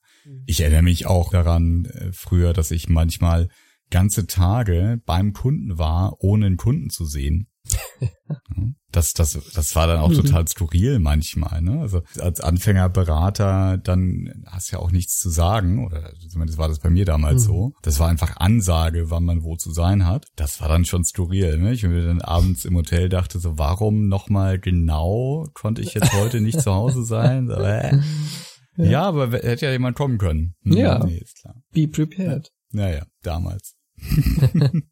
Ich 0.46 0.60
erinnere 0.60 0.84
mich 0.84 1.06
auch 1.06 1.32
daran 1.32 1.86
äh, 1.86 2.12
früher, 2.12 2.54
dass 2.54 2.72
ich 2.72 2.90
manchmal 2.90 3.48
ganze 3.90 4.28
Tage 4.28 5.02
beim 5.06 5.34
Kunden 5.34 5.78
war, 5.78 6.18
ohne 6.20 6.48
einen 6.48 6.58
Kunden 6.58 6.90
zu 6.90 7.06
sehen. 7.06 7.48
Ja, 8.00 8.38
Das, 8.92 9.12
das, 9.14 9.38
das 9.54 9.76
war 9.76 9.86
dann 9.86 10.00
auch 10.00 10.10
Mhm. 10.10 10.16
total 10.16 10.48
skurril 10.48 10.98
manchmal. 10.98 11.62
Ne? 11.62 11.82
Also 11.82 12.02
als 12.20 12.40
Anfängerberater, 12.42 13.78
dann 13.78 14.44
hast 14.48 14.72
du 14.72 14.78
ja 14.78 14.82
auch 14.82 14.92
nichts 14.92 15.18
zu 15.18 15.30
sagen, 15.30 15.86
oder 15.86 16.14
zumindest 16.30 16.58
war 16.58 16.68
das 16.68 16.80
bei 16.80 16.90
mir 16.90 17.06
damals 17.06 17.44
Mhm. 17.44 17.48
so. 17.48 17.74
Das 17.84 18.00
war 18.00 18.08
einfach 18.10 18.38
Ansage, 18.38 19.12
wann 19.12 19.24
man 19.26 19.44
wo 19.44 19.56
zu 19.56 19.72
sein 19.72 20.06
hat. 20.08 20.26
Das 20.36 20.62
war 20.62 20.68
dann 20.70 20.86
schon 20.86 21.04
skurril. 21.04 21.58
Ne? 21.60 21.74
Ich 21.74 21.84
mir 21.84 22.06
dann 22.06 22.22
abends 22.22 22.66
im 22.66 22.76
Hotel 22.76 23.10
dachte 23.10 23.40
so, 23.40 23.58
warum 23.58 24.08
nochmal 24.08 24.58
genau 24.58 25.46
konnte 25.54 25.82
ich 25.82 25.94
jetzt 25.94 26.14
heute 26.14 26.42
nicht 26.42 26.60
zu 26.62 26.74
Hause 26.74 27.04
sein? 27.04 27.48
So, 27.48 27.54
äh. 27.56 28.00
ja. 28.78 29.04
aber 29.04 29.32
w- 29.32 29.42
hätte 29.44 29.66
ja 29.68 29.72
jemand 29.74 29.96
kommen 29.96 30.18
können. 30.18 30.56
Hm, 30.64 30.74
Ja. 30.74 31.06
Nee, 31.06 31.18
ist 31.18 31.36
klar. 31.42 31.56
Be 31.72 31.88
prepared. 31.88 32.50
Naja, 32.72 33.06
damals. 33.22 33.76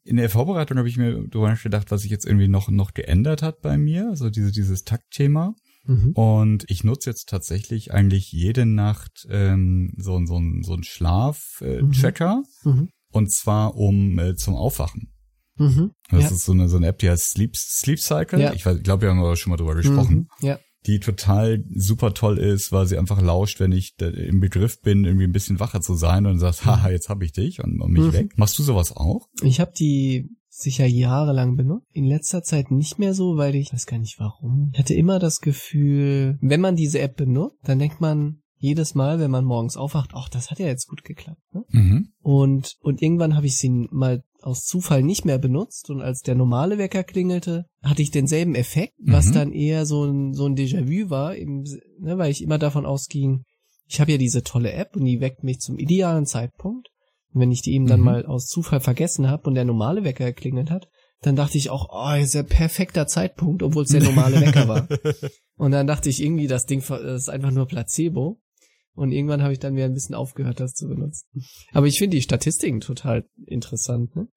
In 0.04 0.18
der 0.18 0.30
Vorbereitung 0.30 0.78
habe 0.78 0.90
ich 0.90 0.98
mir 0.98 1.28
darüber 1.28 1.50
nachgedacht, 1.50 1.92
was 1.92 2.02
sich 2.02 2.12
jetzt 2.12 2.26
irgendwie 2.26 2.48
noch, 2.48 2.70
noch 2.70 2.94
geändert 2.94 3.42
hat 3.42 3.62
bei 3.62 3.78
mir, 3.78 4.16
so 4.16 4.30
diese, 4.30 4.52
dieses 4.52 4.84
Taktthema. 4.84 5.56
Mhm. 5.86 6.12
Und 6.14 6.66
ich 6.68 6.84
nutze 6.84 7.10
jetzt 7.10 7.30
tatsächlich 7.30 7.94
eigentlich 7.94 8.32
jede 8.32 8.66
Nacht 8.66 9.28
ähm, 9.30 9.94
so, 9.98 10.20
so, 10.26 10.42
so 10.62 10.74
einen 10.74 10.84
Schlaf-Tracker. 10.84 12.44
Mhm. 12.64 12.90
Und 13.12 13.32
zwar 13.32 13.76
um 13.76 14.18
äh, 14.20 14.36
zum 14.36 14.56
Aufwachen. 14.56 15.12
Mhm. 15.58 15.92
Das 16.10 16.24
ja. 16.24 16.30
ist 16.32 16.46
so 16.46 16.52
eine, 16.52 16.68
so 16.68 16.78
eine 16.78 16.88
App, 16.88 17.00
die 17.00 17.10
heißt 17.10 17.32
Sleep, 17.32 17.56
Sleep 17.56 18.00
Cycle. 18.00 18.42
Ja. 18.42 18.54
Ich 18.54 18.64
glaube, 18.64 19.02
wir 19.02 19.10
haben 19.10 19.20
aber 19.20 19.36
schon 19.36 19.52
mal 19.52 19.58
drüber 19.58 19.76
gesprochen. 19.76 20.28
Mhm. 20.40 20.48
Ja. 20.48 20.60
Die 20.88 21.00
total 21.00 21.64
super 21.74 22.14
toll 22.14 22.38
ist, 22.38 22.72
weil 22.72 22.86
sie 22.86 22.98
einfach 22.98 23.22
lauscht, 23.22 23.60
wenn 23.60 23.72
ich 23.72 23.96
im 24.00 24.40
Begriff 24.40 24.82
bin, 24.82 25.06
irgendwie 25.06 25.26
ein 25.26 25.32
bisschen 25.32 25.60
wacher 25.60 25.82
zu 25.82 25.96
sein 25.96 26.26
und 26.26 26.40
sagst, 26.40 26.66
haha, 26.66 26.90
jetzt 26.90 27.10
hab 27.10 27.22
ich 27.24 27.32
dich 27.32 27.64
und, 27.64 27.82
und 27.82 27.92
mich 27.92 28.04
Mhm. 28.04 28.14
weg. 28.14 28.38
Machst 28.38 28.58
du 28.60 28.64
sowas 28.64 28.92
auch? 28.96 29.28
Ich 29.42 29.60
habe 29.60 29.72
die 29.78 30.30
sicher 30.50 30.86
jahrelang 30.86 31.56
benutzt. 31.58 31.86
In 31.92 32.06
letzter 32.06 32.42
Zeit 32.44 32.72
nicht 32.72 32.98
mehr 33.00 33.14
so, 33.14 33.36
weil 33.36 33.56
ich 33.56 33.74
weiß 33.74 33.86
gar 33.88 33.98
nicht 34.00 34.20
warum. 34.20 34.70
Ich 34.74 34.80
hatte 34.80 34.94
immer 34.94 35.20
das 35.20 35.40
Gefühl, 35.42 36.38
wenn 36.42 36.62
man 36.62 36.76
diese 36.76 37.00
App 37.00 37.18
benutzt, 37.18 37.58
dann 37.64 37.80
denkt 37.80 38.00
man 38.00 38.42
jedes 38.58 38.96
Mal, 38.96 39.20
wenn 39.20 39.32
man 39.32 39.44
morgens 39.44 39.76
aufwacht, 39.76 40.12
ach, 40.14 40.30
das 40.30 40.50
hat 40.50 40.60
ja 40.60 40.68
jetzt 40.68 40.88
gut 40.88 41.04
geklappt. 41.04 41.42
Ne? 41.54 41.64
Mhm. 41.72 42.10
Und, 42.22 42.78
und 42.80 43.02
irgendwann 43.02 43.36
habe 43.36 43.48
ich 43.48 43.58
sie 43.58 43.70
mal 43.92 44.24
aus 44.46 44.66
Zufall 44.66 45.02
nicht 45.04 45.26
mehr 45.26 45.38
benutzt 45.38 45.90
und 45.90 46.02
als 46.02 46.22
der 46.22 46.36
normale 46.36 46.78
Wecker 46.78 47.04
klingelte, 47.04 47.66
hatte 47.84 48.02
ich 48.02 48.12
denselben 48.12 48.56
Effekt, 48.56 48.94
was 49.00 49.28
Mhm. 49.28 49.34
dann 49.34 49.52
eher 49.54 49.86
so 49.86 50.06
ein, 50.06 50.34
so 50.34 50.46
ein 50.46 50.56
Déjà-vu 50.56 51.10
war, 51.10 51.36
im, 51.36 51.64
ne, 52.00 52.18
weil 52.18 52.32
ich 52.32 52.42
immer 52.44 52.58
davon 52.60 52.86
ausging, 52.86 53.44
ich 53.88 54.00
habe 54.00 54.12
ja 54.12 54.18
diese 54.18 54.44
tolle 54.44 54.72
App 54.74 54.96
und 54.96 55.06
die 55.06 55.20
weckt 55.20 55.44
mich 55.44 55.60
zum 55.60 55.78
idealen 55.78 56.26
Zeitpunkt. 56.26 56.90
Und 57.34 57.42
wenn 57.42 57.52
ich 57.52 57.62
die 57.62 57.74
eben 57.74 57.86
dann 57.88 58.00
Mhm. 58.00 58.06
mal 58.06 58.26
aus 58.26 58.48
Zufall 58.48 58.80
vergessen 58.80 59.28
habe 59.30 59.44
und 59.48 59.56
der 59.56 59.66
normale 59.66 60.04
Wecker 60.04 60.26
geklingelt 60.26 60.72
hat, 60.72 60.88
dann 61.22 61.36
dachte 61.36 61.58
ich 61.58 61.70
auch, 61.70 61.88
oh, 61.92 62.16
ist 62.20 62.34
ja 62.36 62.44
perfekter 62.44 63.08
Zeitpunkt, 63.08 63.64
obwohl 63.64 63.84
es 63.84 63.90
der 63.92 64.04
normale 64.04 64.40
Wecker 64.42 64.68
war. 64.68 64.88
Und 65.58 65.72
dann 65.72 65.88
dachte 65.88 66.10
ich 66.10 66.22
irgendwie, 66.22 66.48
das 66.48 66.66
Ding 66.66 66.82
ist 66.82 67.30
einfach 67.30 67.52
nur 67.52 67.66
Placebo. 67.68 68.38
Und 68.96 69.12
irgendwann 69.12 69.44
habe 69.44 69.54
ich 69.54 69.60
dann 69.60 69.76
wieder 69.76 69.86
ein 69.86 69.94
bisschen 69.94 70.16
aufgehört, 70.16 70.60
das 70.60 70.74
zu 70.74 70.88
benutzen. 70.88 71.28
Aber 71.74 71.86
ich 71.88 71.98
finde 72.00 72.16
die 72.18 72.22
Statistiken 72.24 72.80
total 72.80 73.26
interessant, 73.46 74.16
ne? 74.16 74.28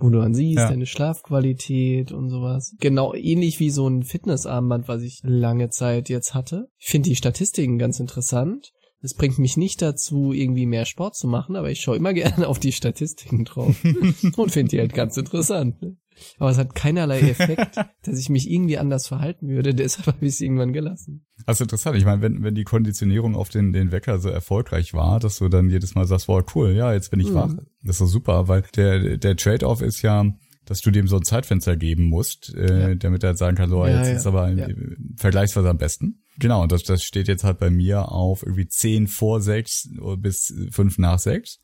Wo 0.00 0.10
du 0.10 0.18
dann 0.20 0.34
siehst, 0.34 0.58
Ja. 0.58 0.68
deine 0.68 0.86
Schlafqualität 0.86 2.12
und 2.12 2.30
sowas. 2.30 2.74
Genau 2.80 3.14
ähnlich 3.14 3.58
wie 3.60 3.70
so 3.70 3.88
ein 3.88 4.02
Fitnessarmband, 4.02 4.88
was 4.88 5.02
ich 5.02 5.20
lange 5.24 5.70
Zeit 5.70 6.08
jetzt 6.08 6.34
hatte. 6.34 6.68
Ich 6.78 6.86
finde 6.88 7.08
die 7.10 7.16
Statistiken 7.16 7.78
ganz 7.78 8.00
interessant. 8.00 8.72
Es 9.00 9.14
bringt 9.14 9.38
mich 9.38 9.56
nicht 9.56 9.80
dazu, 9.80 10.32
irgendwie 10.32 10.66
mehr 10.66 10.84
Sport 10.84 11.14
zu 11.16 11.28
machen, 11.28 11.54
aber 11.54 11.70
ich 11.70 11.80
schaue 11.80 11.96
immer 11.96 12.12
gerne 12.14 12.48
auf 12.48 12.58
die 12.58 12.72
Statistiken 12.72 13.44
drauf 13.44 13.76
und 14.36 14.50
finde 14.50 14.70
die 14.70 14.78
halt 14.80 14.94
ganz 14.94 15.16
interessant. 15.16 15.80
Ne? 15.82 15.96
Aber 16.38 16.50
es 16.50 16.58
hat 16.58 16.74
keinerlei 16.74 17.20
Effekt, 17.30 17.76
dass 18.02 18.18
ich 18.18 18.28
mich 18.28 18.50
irgendwie 18.50 18.78
anders 18.78 19.06
verhalten 19.06 19.48
würde. 19.48 19.74
Deshalb 19.74 20.06
habe 20.06 20.18
ich 20.26 20.34
es 20.34 20.40
irgendwann 20.40 20.72
gelassen. 20.72 21.26
Das 21.46 21.56
ist 21.58 21.62
interessant. 21.62 21.96
Ich 21.96 22.04
meine, 22.04 22.22
wenn, 22.22 22.42
wenn 22.42 22.54
die 22.54 22.64
Konditionierung 22.64 23.34
auf 23.36 23.48
den, 23.48 23.72
den 23.72 23.92
Wecker 23.92 24.18
so 24.18 24.28
erfolgreich 24.28 24.94
war, 24.94 25.20
dass 25.20 25.38
du 25.38 25.48
dann 25.48 25.70
jedes 25.70 25.94
Mal 25.94 26.06
sagst, 26.06 26.28
wow, 26.28 26.42
cool, 26.54 26.72
ja, 26.72 26.92
jetzt 26.92 27.10
bin 27.10 27.20
ich 27.20 27.30
Mhm. 27.30 27.34
wach. 27.34 27.54
Das 27.82 27.96
ist 27.96 28.00
doch 28.00 28.06
super, 28.06 28.48
weil 28.48 28.62
der, 28.76 29.16
der 29.18 29.36
Trade-off 29.36 29.80
ist 29.82 30.02
ja, 30.02 30.24
dass 30.64 30.80
du 30.80 30.90
dem 30.90 31.08
so 31.08 31.16
ein 31.16 31.22
Zeitfenster 31.24 31.76
geben 31.76 32.04
musst, 32.04 32.54
äh, 32.54 32.90
Ja. 32.90 32.94
damit 32.94 33.22
er 33.22 33.28
halt 33.28 33.38
sagen 33.38 33.56
kann, 33.56 33.70
so, 33.70 33.86
Ja, 33.86 33.98
jetzt 33.98 34.08
ja. 34.08 34.14
ist 34.16 34.26
aber 34.26 34.50
Ja. 34.50 34.68
vergleichsweise 35.16 35.70
am 35.70 35.78
besten. 35.78 36.22
Genau, 36.38 36.62
und 36.62 36.70
das, 36.72 36.82
das 36.84 37.02
steht 37.02 37.26
jetzt 37.28 37.42
halt 37.44 37.58
bei 37.58 37.70
mir 37.70 38.12
auf 38.12 38.42
irgendwie 38.44 38.68
zehn 38.68 39.06
vor 39.06 39.40
sechs 39.40 39.88
bis 40.18 40.52
fünf 40.70 40.98
nach 40.98 41.18
sechs. 41.18 41.58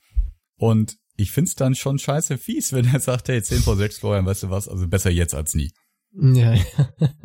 Und 0.57 0.97
ich 1.16 1.31
find's 1.31 1.55
dann 1.55 1.74
schon 1.74 1.98
scheiße 1.98 2.38
fies, 2.38 2.72
wenn 2.72 2.87
er 2.87 3.00
sagt, 3.00 3.29
hey, 3.29 3.42
zehn 3.42 3.61
vor 3.61 3.77
sechs, 3.77 3.98
Florian, 3.98 4.27
weißt 4.27 4.44
du 4.44 4.50
was, 4.50 4.68
also 4.68 4.88
besser 4.88 5.11
jetzt 5.11 5.35
als 5.35 5.55
nie. 5.55 5.72
Ja, 6.12 6.55
ja. 6.55 6.64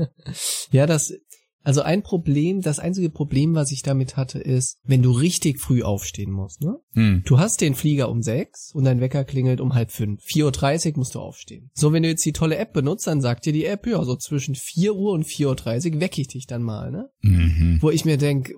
ja, 0.72 0.86
das, 0.88 1.14
Also 1.62 1.82
ein 1.82 2.04
Problem, 2.04 2.62
das 2.62 2.80
einzige 2.80 3.10
Problem, 3.10 3.54
was 3.54 3.72
ich 3.72 3.84
damit 3.84 4.16
hatte, 4.16 4.40
ist, 4.40 4.78
wenn 4.84 5.02
du 5.04 5.12
richtig 5.12 5.60
früh 5.60 5.84
aufstehen 5.84 6.32
musst, 6.32 6.62
ne? 6.62 6.78
Hm. 6.94 7.22
Du 7.26 7.38
hast 7.38 7.60
den 7.62 7.76
Flieger 7.76 8.10
um 8.10 8.22
sechs 8.22 8.72
und 8.74 8.86
dein 8.86 9.02
Wecker 9.02 9.26
klingelt 9.26 9.60
um 9.60 9.76
halb 9.76 9.92
fünf. 9.92 10.22
4.30 10.24 10.92
Uhr 10.92 10.98
musst 11.00 11.16
du 11.16 11.20
aufstehen. 11.20 11.70
So, 11.74 11.92
wenn 11.92 12.04
du 12.04 12.10
jetzt 12.10 12.26
die 12.26 12.32
tolle 12.32 12.58
App 12.58 12.72
benutzt, 12.74 13.08
dann 13.08 13.22
sagt 13.22 13.46
dir 13.46 13.54
die 13.54 13.66
App, 13.66 13.86
ja, 13.86 14.04
so 14.04 14.16
zwischen 14.16 14.56
4 14.56 14.96
Uhr 14.96 15.12
und 15.12 15.26
4.30 15.26 15.96
Uhr 15.96 16.02
wecke 16.02 16.22
ich 16.22 16.30
dich 16.30 16.48
dann 16.48 16.64
mal, 16.64 16.92
ne? 16.92 17.10
Mhm. 17.22 17.80
Wo 17.82 17.90
ich 17.90 18.06
mir 18.06 18.18
denk, 18.18 18.54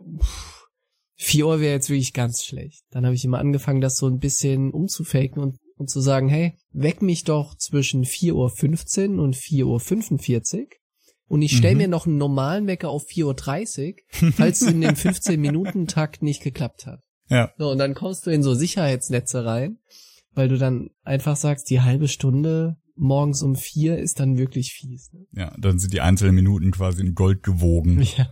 4 1.24 1.46
Uhr 1.46 1.60
wäre 1.60 1.74
jetzt 1.74 1.90
wirklich 1.90 2.14
ganz 2.14 2.44
schlecht. 2.44 2.82
Dann 2.90 3.06
habe 3.06 3.14
ich 3.14 3.24
immer 3.24 3.38
angefangen, 3.38 3.80
das 3.80 3.96
so 3.98 4.08
ein 4.08 4.18
bisschen 4.18 4.72
umzufaken 4.72 5.42
und, 5.42 5.58
und 5.76 5.90
zu 5.90 6.02
sagen, 6.02 6.30
hey, 6.30 6.58
weck 6.72 7.02
mich 7.04 7.24
doch 7.24 7.56
zwischen 7.56 8.04
4.15 8.06 9.16
Uhr 9.18 9.24
und 9.24 9.36
4.45 9.36 10.58
Uhr 10.60 10.68
und 11.28 11.42
ich 11.44 11.56
stelle 11.56 11.76
Mhm. 11.76 11.82
mir 11.82 11.88
noch 11.90 12.08
einen 12.08 12.18
normalen 12.18 12.66
Wecker 12.68 12.90
auf 12.90 13.04
4.30 13.06 13.94
Uhr, 14.24 14.32
falls 14.34 14.62
es 14.62 14.70
in 14.72 14.82
dem 14.82 14.96
15-Minuten-Takt 14.96 16.22
nicht 16.24 16.42
geklappt 16.44 16.86
hat. 16.88 17.02
Ja. 17.30 17.52
So, 17.58 17.70
und 17.72 17.78
dann 17.78 17.94
kommst 17.94 18.26
du 18.26 18.32
in 18.32 18.44
so 18.44 18.54
Sicherheitsnetze 18.54 19.46
rein, 19.46 19.78
weil 20.34 20.50
du 20.50 20.58
dann 20.58 20.90
einfach 21.04 21.36
sagst, 21.38 21.70
die 21.70 21.82
halbe 21.82 22.08
Stunde 22.08 22.78
morgens 22.96 23.42
um 23.44 23.56
vier 23.56 23.98
ist 24.00 24.20
dann 24.20 24.38
wirklich 24.38 24.74
fies. 24.74 25.12
Ne? 25.14 25.26
Ja, 25.34 25.56
dann 25.60 25.80
sind 25.80 25.94
die 25.94 26.02
einzelnen 26.02 26.36
Minuten 26.36 26.72
quasi 26.72 27.02
in 27.02 27.14
Gold 27.14 27.44
gewogen. 27.44 28.02
Ja. 28.18 28.32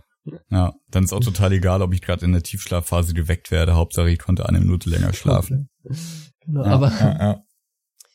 Ja, 0.50 0.72
dann 0.90 1.04
ist 1.04 1.12
auch 1.12 1.20
total 1.20 1.52
egal, 1.52 1.82
ob 1.82 1.92
ich 1.94 2.02
gerade 2.02 2.24
in 2.24 2.32
der 2.32 2.42
Tiefschlafphase 2.42 3.14
geweckt 3.14 3.50
werde. 3.50 3.74
Hauptsache, 3.74 4.10
ich 4.10 4.18
konnte 4.18 4.48
eine 4.48 4.60
Minute 4.60 4.90
länger 4.90 5.12
schlafen. 5.12 5.68
Genau, 6.46 6.64
Ja, 6.64 6.70
aber 6.70 6.88
ja, 6.88 7.18
ja. 7.18 7.42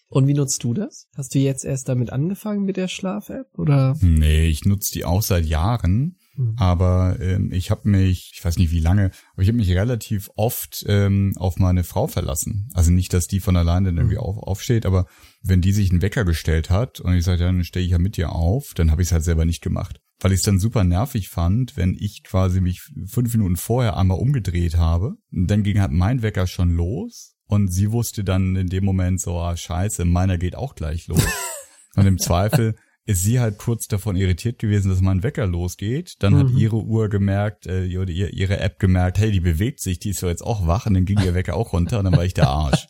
und 0.09 0.27
wie 0.27 0.33
nutzt 0.33 0.63
du 0.63 0.73
das? 0.73 1.07
Hast 1.15 1.35
du 1.35 1.39
jetzt 1.39 1.63
erst 1.63 1.87
damit 1.87 2.11
angefangen 2.11 2.63
mit 2.63 2.75
der 2.75 2.87
Schlaf-App 2.87 3.47
oder? 3.53 3.95
Nee, 4.01 4.47
ich 4.47 4.65
nutze 4.65 4.91
die 4.93 5.05
auch 5.05 5.21
seit 5.21 5.45
Jahren. 5.45 6.17
Mhm. 6.35 6.55
Aber 6.57 7.17
ähm, 7.19 7.51
ich 7.51 7.71
habe 7.71 7.89
mich, 7.89 8.31
ich 8.35 8.43
weiß 8.43 8.57
nicht 8.57 8.71
wie 8.71 8.79
lange, 8.79 9.11
aber 9.33 9.41
ich 9.41 9.47
habe 9.47 9.57
mich 9.57 9.71
relativ 9.71 10.29
oft 10.35 10.85
ähm, 10.87 11.33
auf 11.37 11.57
meine 11.57 11.83
Frau 11.83 12.07
verlassen. 12.07 12.69
Also 12.73 12.91
nicht, 12.91 13.13
dass 13.13 13.27
die 13.27 13.39
von 13.39 13.55
alleine 13.55 13.89
dann 13.89 13.97
irgendwie 13.97 14.15
Mhm. 14.15 14.21
auf, 14.21 14.37
aufsteht, 14.37 14.85
aber 14.85 15.05
wenn 15.41 15.61
die 15.61 15.71
sich 15.71 15.91
einen 15.91 16.01
Wecker 16.01 16.25
gestellt 16.25 16.69
hat 16.69 16.99
und 16.99 17.13
ich 17.13 17.23
sage, 17.23 17.41
ja, 17.41 17.47
dann 17.47 17.63
stehe 17.63 17.85
ich 17.85 17.91
ja 17.91 17.99
mit 17.99 18.17
dir 18.17 18.31
auf, 18.31 18.73
dann 18.75 18.91
habe 18.91 19.01
ich 19.01 19.09
es 19.09 19.11
halt 19.11 19.23
selber 19.23 19.45
nicht 19.45 19.61
gemacht. 19.61 19.99
Weil 20.19 20.31
ich 20.31 20.37
es 20.37 20.43
dann 20.43 20.59
super 20.59 20.83
nervig 20.83 21.27
fand, 21.29 21.75
wenn 21.75 21.93
ich 21.99 22.23
quasi 22.23 22.61
mich 22.61 22.81
fünf 23.05 23.33
Minuten 23.33 23.57
vorher 23.57 23.97
einmal 23.97 24.17
umgedreht 24.17 24.77
habe. 24.77 25.15
Und 25.31 25.47
dann 25.47 25.63
ging 25.63 25.79
halt 25.81 25.91
mein 25.91 26.21
Wecker 26.21 26.47
schon 26.47 26.71
los 26.71 27.35
und 27.47 27.67
sie 27.67 27.91
wusste 27.91 28.23
dann 28.23 28.55
in 28.55 28.67
dem 28.67 28.85
Moment 28.85 29.19
so, 29.19 29.37
ah 29.37 29.57
scheiße, 29.57 30.05
meiner 30.05 30.37
geht 30.37 30.55
auch 30.55 30.75
gleich 30.75 31.07
los. 31.07 31.21
und 31.95 32.05
im 32.05 32.17
Zweifel 32.17 32.75
ist 33.05 33.23
sie 33.23 33.39
halt 33.39 33.57
kurz 33.59 33.87
davon 33.87 34.15
irritiert 34.15 34.57
gewesen, 34.59 34.89
dass 34.89 35.01
mein 35.01 35.21
Wecker 35.23 35.45
losgeht. 35.47 36.15
Dann 36.19 36.35
hat 36.35 36.49
Mhm. 36.51 36.57
ihre 36.57 36.77
Uhr 36.77 37.07
gemerkt, 37.09 37.67
äh, 37.67 37.97
oder 37.97 38.09
ihr, 38.11 38.33
ihre 38.33 38.59
App 38.59 38.79
gemerkt, 38.79 39.19
hey, 39.19 39.31
die 39.31 39.39
bewegt 39.41 39.79
sich, 39.79 39.99
die 39.99 40.09
ist 40.09 40.23
doch 40.23 40.27
jetzt 40.27 40.41
auch 40.43 40.65
wach 40.67 40.85
und 40.87 40.95
dann 40.95 41.05
ging 41.05 41.19
ihr 41.23 41.33
Wecker 41.35 41.55
auch 41.55 41.73
runter 41.73 41.99
und 41.99 42.05
dann 42.05 42.15
war 42.17 42.25
ich 42.25 42.33
der 42.33 42.49
Arsch. 42.49 42.87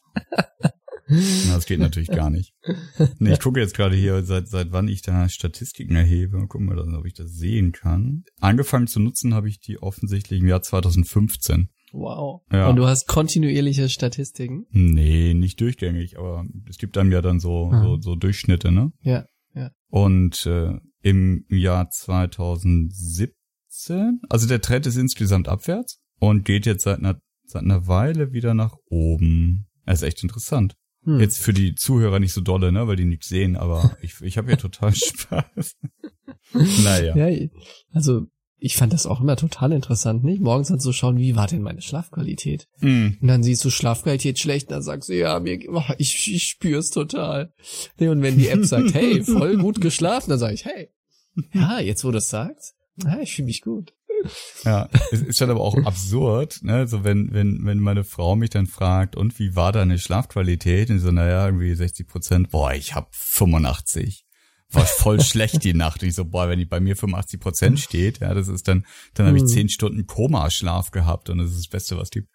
Na, 1.08 1.54
das 1.56 1.66
geht 1.66 1.80
natürlich 1.80 2.08
gar 2.10 2.30
nicht. 2.30 2.54
Nee, 3.20 3.34
ich 3.34 3.40
gucke 3.40 3.60
jetzt 3.60 3.76
gerade 3.76 3.96
hier, 3.96 4.24
seit, 4.24 4.48
seit 4.48 4.72
wann 4.72 4.88
ich 4.88 5.02
da 5.02 5.28
Statistiken 5.30 5.96
erhebe. 5.96 6.38
Mal 6.38 6.48
gucken 6.48 6.68
wir, 6.68 6.76
dann, 6.76 6.96
ob 6.96 7.06
ich 7.06 7.14
das 7.14 7.32
sehen 7.34 7.74
kann. 7.74 8.24
Angefangen 8.40 8.88
zu 8.88 9.00
nutzen 9.00 9.34
habe 9.34 9.50
ich 9.50 9.60
die 9.60 9.78
offensichtlich 9.82 10.40
im 10.40 10.48
Jahr 10.48 10.62
2015. 10.62 11.70
Wow. 11.92 12.42
Ja. 12.52 12.70
Und 12.70 12.76
du 12.78 12.88
hast 12.88 13.08
kontinuierliche 13.08 13.88
Statistiken. 13.90 14.66
Nee, 14.72 15.34
nicht 15.34 15.62
durchgängig, 15.62 16.18
aber 16.18 16.46
es 16.70 16.78
gibt 16.78 16.98
einem 16.98 17.12
ja 17.12 17.22
dann 17.22 17.40
so, 17.40 17.70
Ah. 17.72 17.84
so, 17.84 18.00
so 18.02 18.16
Durchschnitte, 18.16 18.72
ne? 18.72 18.92
Ja. 19.02 19.26
Und 19.90 20.46
äh, 20.46 20.74
im 21.02 21.46
Jahr 21.50 21.90
2017, 21.90 24.22
also 24.30 24.48
der 24.48 24.62
Trend 24.62 24.86
ist 24.86 24.98
insgesamt 24.98 25.48
abwärts 25.48 26.00
und 26.20 26.46
geht 26.46 26.66
jetzt 26.66 26.84
seit 26.84 27.00
einer, 27.00 27.20
seit 27.46 27.64
einer 27.64 27.88
Weile 27.88 28.34
wieder 28.34 28.54
nach 28.54 28.76
oben. 28.88 29.68
Das 29.86 30.02
ist 30.02 30.08
echt 30.08 30.24
interessant. 30.24 30.76
Hm. 31.04 31.20
Jetzt 31.20 31.40
für 31.40 31.54
die 31.54 31.76
Zuhörer 31.76 32.20
nicht 32.20 32.34
so 32.34 32.42
dolle, 32.42 32.72
ne, 32.72 32.88
weil 32.88 32.96
die 32.96 33.06
nichts 33.06 33.28
sehen, 33.28 33.56
aber 33.56 33.96
ich, 34.02 34.20
ich 34.22 34.38
habe 34.38 34.48
hier 34.48 34.58
total 34.58 34.94
Spaß. 34.94 35.76
naja. 36.84 37.16
Ja, 37.16 37.48
also 37.92 38.28
ich 38.58 38.78
fand 38.78 38.94
das 38.94 39.06
auch 39.06 39.22
immer 39.22 39.36
total 39.36 39.72
interessant, 39.74 40.24
nicht? 40.24 40.42
Morgens 40.42 40.70
dann 40.70 40.80
zu 40.80 40.94
schauen, 40.94 41.18
wie 41.18 41.36
war 41.36 41.48
denn 41.48 41.62
meine 41.62 41.82
Schlafqualität? 41.82 42.68
Hm. 42.80 43.18
Und 43.22 43.28
dann 43.28 43.44
siehst 43.44 43.64
du 43.66 43.70
Schlafqualität 43.70 44.40
schlecht, 44.40 44.72
dann 44.72 44.82
sagst 44.82 45.10
du, 45.10 45.16
ja, 45.16 45.40
mir, 45.40 45.60
oh, 45.70 45.84
ich, 45.98 46.34
ich 46.34 46.44
spür's 46.44 46.90
total. 46.90 47.54
Nee, 48.00 48.08
und 48.08 48.22
wenn 48.22 48.38
die 48.38 48.48
App 48.48 48.66
sagt, 48.66 48.94
hey, 48.94 49.24
voll 49.24 49.58
gut 49.58 49.82
geschlafen, 49.82 50.30
dann 50.30 50.40
sage 50.40 50.54
ich, 50.54 50.66
hey, 50.66 50.90
ja, 51.54 51.80
jetzt 51.80 52.04
wo 52.06 52.12
du 52.12 52.18
es 52.18 52.30
sagst, 52.30 52.76
ja, 53.04 53.20
ich 53.20 53.36
fühle 53.36 53.48
mich 53.48 53.62
gut. 53.62 53.94
Ja, 54.64 54.90
es 55.12 55.22
ist 55.22 55.38
schon 55.38 55.50
aber 55.50 55.62
auch 55.62 55.78
absurd, 55.86 56.60
ne, 56.64 56.88
so 56.88 57.04
wenn, 57.04 57.34
wenn, 57.34 57.66
wenn 57.66 57.80
meine 57.80 58.04
Frau 58.04 58.36
mich 58.36 58.50
dann 58.50 58.66
fragt, 58.66 59.16
und 59.16 59.38
wie 59.38 59.56
war 59.56 59.72
deine 59.72 60.00
Schlafqualität? 60.00 60.90
Und 60.90 61.00
so, 61.00 61.12
naja, 61.12 61.46
irgendwie 61.46 61.76
60 61.76 62.08
Prozent, 62.08 62.50
boah, 62.50 62.74
ich 62.74 62.96
hab 62.96 63.14
85. 63.14 64.25
War 64.72 64.86
voll 64.86 65.22
schlecht 65.22 65.64
die 65.64 65.74
Nacht. 65.74 66.02
Und 66.02 66.10
ich 66.10 66.16
so, 66.16 66.26
boah, 66.26 66.50
wenn 66.50 66.60
die 66.60 66.66
bei 66.66 66.80
mir 66.80 66.96
85 66.96 67.40
Prozent 67.40 67.80
steht, 67.80 68.20
ja, 68.20 68.34
das 68.34 68.48
ist 68.48 68.68
dann, 68.68 68.86
dann 69.14 69.28
habe 69.28 69.38
ich 69.38 69.44
Mhm. 69.44 69.48
zehn 69.48 69.70
Stunden 69.70 70.06
Koma-Schlaf 70.08 70.92
gehabt 70.92 71.30
und 71.30 71.38
das 71.38 71.52
ist 71.52 71.60
das 71.60 71.68
Beste, 71.68 71.98
was 71.98 72.10
gibt. 72.10 72.30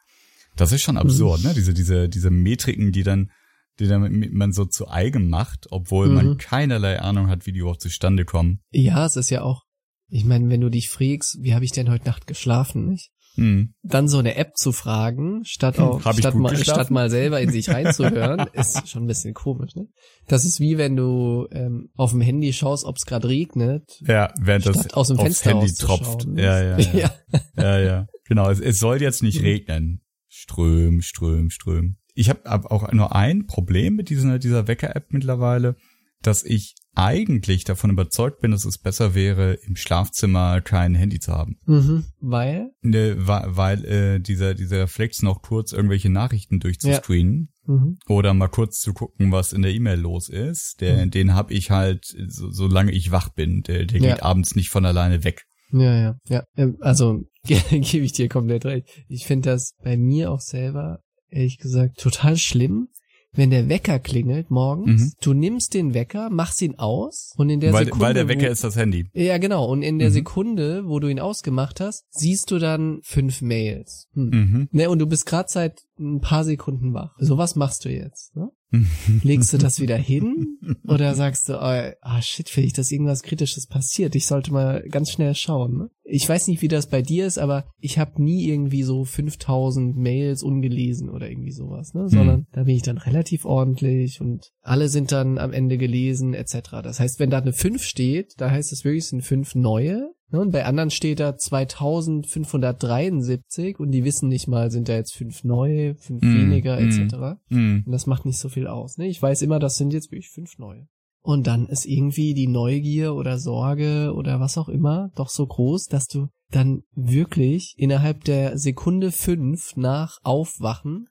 Das 0.56 0.72
ist 0.72 0.82
schon 0.82 0.96
absurd, 0.96 1.42
ne, 1.42 1.52
diese, 1.54 1.74
diese, 1.74 2.08
diese 2.08 2.30
Metriken, 2.30 2.92
die 2.92 3.02
dann, 3.02 3.30
die 3.78 3.86
dann 3.86 4.28
man 4.32 4.52
so 4.52 4.64
zu 4.64 4.88
eigen 4.88 5.28
macht, 5.28 5.66
obwohl 5.70 6.08
Mhm. 6.08 6.14
man 6.14 6.36
keinerlei 6.38 7.00
Ahnung 7.00 7.28
hat, 7.28 7.46
wie 7.46 7.52
die 7.52 7.60
überhaupt 7.60 7.80
zustande 7.82 8.24
kommen. 8.24 8.60
Ja, 8.70 9.06
es 9.06 9.16
ist 9.16 9.30
ja 9.30 9.42
auch, 9.42 9.62
ich 10.08 10.24
meine, 10.24 10.48
wenn 10.50 10.60
du 10.60 10.68
dich 10.70 10.88
fragst, 10.88 11.38
wie 11.40 11.54
habe 11.54 11.64
ich 11.64 11.72
denn 11.72 11.90
heute 11.90 12.04
Nacht 12.04 12.26
geschlafen, 12.26 12.88
nicht? 12.88 13.10
Hm. 13.36 13.74
Dann 13.82 14.08
so 14.08 14.18
eine 14.18 14.34
App 14.34 14.56
zu 14.56 14.72
fragen, 14.72 15.44
statt 15.44 15.78
auch, 15.78 16.04
Hab 16.04 16.14
ich 16.14 16.20
statt 16.20 16.34
mal, 16.34 16.50
geschlafen? 16.50 16.80
statt 16.80 16.90
mal 16.90 17.10
selber 17.10 17.40
in 17.40 17.50
sich 17.50 17.68
reinzuhören, 17.70 18.48
ist 18.52 18.88
schon 18.88 19.04
ein 19.04 19.06
bisschen 19.06 19.34
komisch, 19.34 19.74
ne? 19.76 19.86
Das 20.26 20.44
ist 20.44 20.60
wie 20.60 20.78
wenn 20.78 20.96
du 20.96 21.46
ähm, 21.52 21.90
auf 21.96 22.10
dem 22.10 22.20
Handy 22.20 22.52
schaust, 22.52 22.84
ob 22.84 22.96
es 22.96 23.06
gerade 23.06 23.28
regnet, 23.28 24.00
Ja, 24.06 24.32
während 24.40 24.66
das 24.66 24.92
aus 24.94 25.08
dem 25.08 25.18
Fenster 25.18 25.50
Handy 25.50 25.72
tropft. 25.72 26.26
Ja, 26.36 26.62
ja, 26.62 26.78
ja. 26.78 26.92
ja. 26.92 27.10
Ja, 27.56 27.78
ja. 27.78 28.06
Genau, 28.26 28.50
es, 28.50 28.60
es 28.60 28.78
soll 28.78 29.00
jetzt 29.00 29.22
nicht 29.22 29.42
regnen. 29.42 30.02
Ström, 30.28 31.00
ström, 31.02 31.50
ström. 31.50 31.96
Ich 32.14 32.28
habe 32.28 32.42
hab 32.44 32.66
auch 32.70 32.90
nur 32.92 33.14
ein 33.14 33.46
Problem 33.46 33.94
mit 33.96 34.10
dieser, 34.10 34.38
dieser 34.38 34.68
Wecker-App 34.68 35.12
mittlerweile, 35.12 35.76
dass 36.22 36.42
ich 36.44 36.74
eigentlich 37.04 37.64
davon 37.64 37.90
überzeugt 37.90 38.40
bin, 38.40 38.50
dass 38.50 38.64
es 38.64 38.78
besser 38.78 39.14
wäre, 39.14 39.54
im 39.66 39.76
Schlafzimmer 39.76 40.60
kein 40.60 40.94
Handy 40.94 41.18
zu 41.20 41.32
haben. 41.32 41.56
Mhm. 41.66 42.04
Weil? 42.20 42.70
Ne, 42.82 43.14
weil 43.18 43.56
weil 43.56 43.84
äh, 43.84 44.20
dieser, 44.20 44.54
dieser 44.54 44.80
Reflex 44.80 45.22
noch 45.22 45.42
kurz 45.42 45.72
irgendwelche 45.72 46.10
Nachrichten 46.10 46.60
durchzuscreenen 46.60 47.48
Mhm. 47.66 47.98
oder 48.08 48.34
mal 48.34 48.48
kurz 48.48 48.80
zu 48.80 48.92
gucken, 48.94 49.30
was 49.32 49.52
in 49.52 49.62
der 49.62 49.72
E-Mail 49.72 50.00
los 50.00 50.28
ist, 50.28 50.80
der, 50.80 51.06
Mhm. 51.06 51.10
den 51.10 51.34
habe 51.34 51.52
ich 51.52 51.70
halt, 51.70 52.04
so, 52.26 52.50
solange 52.50 52.90
ich 52.92 53.10
wach 53.12 53.28
bin. 53.28 53.62
Der, 53.62 53.84
der 53.86 54.00
Ja. 54.00 54.14
geht 54.14 54.22
abends 54.22 54.56
nicht 54.56 54.70
von 54.70 54.84
alleine 54.84 55.22
weg. 55.24 55.44
Ja, 55.72 55.94
ja, 56.00 56.16
ja. 56.28 56.42
Ähm, 56.56 56.76
Also 56.80 57.20
gebe 57.44 58.04
ich 58.04 58.12
dir 58.12 58.28
komplett 58.28 58.64
recht. 58.64 58.88
Ich 59.08 59.26
finde 59.26 59.50
das 59.50 59.74
bei 59.84 59.96
mir 59.96 60.30
auch 60.32 60.40
selber, 60.40 60.98
ehrlich 61.28 61.58
gesagt, 61.58 61.98
total 62.00 62.36
schlimm, 62.36 62.88
wenn 63.32 63.50
der 63.50 63.68
Wecker 63.68 63.98
klingelt 63.98 64.50
morgens. 64.50 65.00
Mhm. 65.02 65.12
Du 65.20 65.32
nimmst 65.34 65.74
den 65.74 65.94
Wecker, 65.94 66.30
machst 66.30 66.60
ihn 66.62 66.78
aus 66.78 67.32
und 67.36 67.48
in 67.50 67.60
der 67.60 67.72
Weil, 67.72 67.84
Sekunde. 67.84 68.04
weil 68.04 68.14
der 68.14 68.28
Wecker 68.28 68.48
wo, 68.48 68.52
ist 68.52 68.64
das 68.64 68.76
Handy. 68.76 69.08
Ja, 69.12 69.38
genau. 69.38 69.66
Und 69.66 69.82
in 69.82 69.98
der 69.98 70.08
Mhm. 70.08 70.14
Sekunde, 70.14 70.82
wo 70.86 70.98
du 70.98 71.08
ihn 71.08 71.20
ausgemacht 71.20 71.80
hast, 71.80 72.04
siehst 72.10 72.50
du 72.50 72.58
dann 72.58 73.00
fünf 73.02 73.40
Mails. 73.42 74.08
Hm. 74.14 74.30
Mhm. 74.30 74.68
Ne, 74.72 74.90
und 74.90 74.98
du 74.98 75.06
bist 75.06 75.26
gerade 75.26 75.48
seit 75.48 75.82
ein 75.98 76.20
paar 76.20 76.44
Sekunden 76.44 76.92
wach. 76.94 77.14
So 77.18 77.38
was 77.38 77.54
machst 77.56 77.84
du 77.84 77.90
jetzt? 77.90 78.34
Ne? 78.36 78.50
Legst 79.22 79.52
du 79.52 79.58
das 79.58 79.80
wieder 79.80 79.96
hin 79.96 80.58
oder 80.86 81.14
sagst 81.14 81.48
du, 81.48 81.54
oh, 81.54 81.92
ah 82.00 82.22
shit, 82.22 82.48
vielleicht 82.48 82.78
dass 82.78 82.92
irgendwas 82.92 83.22
Kritisches 83.22 83.66
passiert. 83.66 84.14
Ich 84.14 84.26
sollte 84.26 84.52
mal 84.52 84.84
ganz 84.90 85.10
schnell 85.10 85.34
schauen. 85.34 85.76
Ne? 85.76 85.90
Ich 86.04 86.28
weiß 86.28 86.46
nicht, 86.48 86.62
wie 86.62 86.68
das 86.68 86.88
bei 86.88 87.02
dir 87.02 87.26
ist, 87.26 87.38
aber 87.38 87.64
ich 87.78 87.98
habe 87.98 88.22
nie 88.22 88.48
irgendwie 88.48 88.84
so 88.84 89.04
5000 89.04 89.96
Mails 89.96 90.42
ungelesen 90.42 91.10
oder 91.10 91.28
irgendwie 91.28 91.52
sowas, 91.52 91.94
ne? 91.94 92.08
sondern 92.08 92.46
da 92.52 92.64
bin 92.64 92.76
ich 92.76 92.82
dann 92.82 92.98
relativ 92.98 93.44
ordentlich 93.44 94.20
und 94.20 94.52
alle 94.62 94.88
sind 94.88 95.12
dann 95.12 95.38
am 95.38 95.52
Ende 95.52 95.78
gelesen 95.78 96.34
etc. 96.34 96.82
Das 96.82 96.98
heißt, 97.00 97.18
wenn 97.18 97.30
da 97.30 97.38
eine 97.38 97.52
5 97.52 97.82
steht, 97.82 98.34
da 98.38 98.50
heißt 98.50 98.72
es 98.72 98.84
wirklich, 98.84 99.04
es 99.04 99.10
sind 99.10 99.22
fünf 99.22 99.54
neue. 99.54 100.12
Ne? 100.30 100.40
Und 100.40 100.52
bei 100.52 100.64
anderen 100.64 100.90
steht 100.90 101.20
da 101.20 101.36
2573 101.36 103.78
und 103.78 103.90
die 103.90 104.04
wissen 104.04 104.28
nicht 104.28 104.48
mal, 104.48 104.70
sind 104.70 104.88
da 104.88 104.94
jetzt 104.94 105.14
fünf 105.14 105.44
neue, 105.44 105.96
fünf 105.96 106.22
Mm, 106.22 106.34
weniger 106.34 106.80
mm. 106.80 106.84
etc. 106.84 107.16
Mhm. 107.48 107.82
Und 107.86 107.92
das 107.92 108.06
macht 108.06 108.26
nicht 108.26 108.38
so 108.38 108.48
viel 108.48 108.66
aus. 108.66 108.98
Ne? 108.98 109.08
Ich 109.08 109.20
weiß 109.20 109.42
immer, 109.42 109.58
das 109.58 109.76
sind 109.76 109.92
jetzt 109.92 110.12
wirklich 110.12 110.30
fünf 110.30 110.58
neue. 110.58 110.86
Und 111.22 111.46
dann 111.46 111.66
ist 111.66 111.84
irgendwie 111.84 112.32
die 112.32 112.46
Neugier 112.46 113.14
oder 113.14 113.38
Sorge 113.38 114.14
oder 114.14 114.40
was 114.40 114.56
auch 114.56 114.70
immer 114.70 115.10
doch 115.16 115.28
so 115.28 115.46
groß, 115.46 115.84
dass 115.86 116.06
du 116.06 116.28
dann 116.50 116.82
wirklich 116.94 117.74
innerhalb 117.76 118.24
der 118.24 118.56
Sekunde 118.58 119.12
fünf 119.12 119.76
nach 119.76 120.16
Aufwachen 120.22 121.09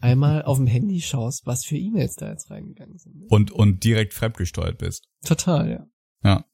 einmal 0.00 0.42
auf 0.42 0.58
dem 0.58 0.66
Handy 0.66 1.00
schaust, 1.00 1.46
was 1.46 1.64
für 1.64 1.76
E-Mails 1.76 2.16
da 2.16 2.30
jetzt 2.30 2.50
reingegangen 2.50 2.98
sind. 2.98 3.24
Und, 3.28 3.50
und 3.50 3.84
direkt 3.84 4.14
fremdgesteuert 4.14 4.78
bist. 4.78 5.08
Total, 5.24 5.70
ja. 5.70 5.86
Ja. 6.24 6.44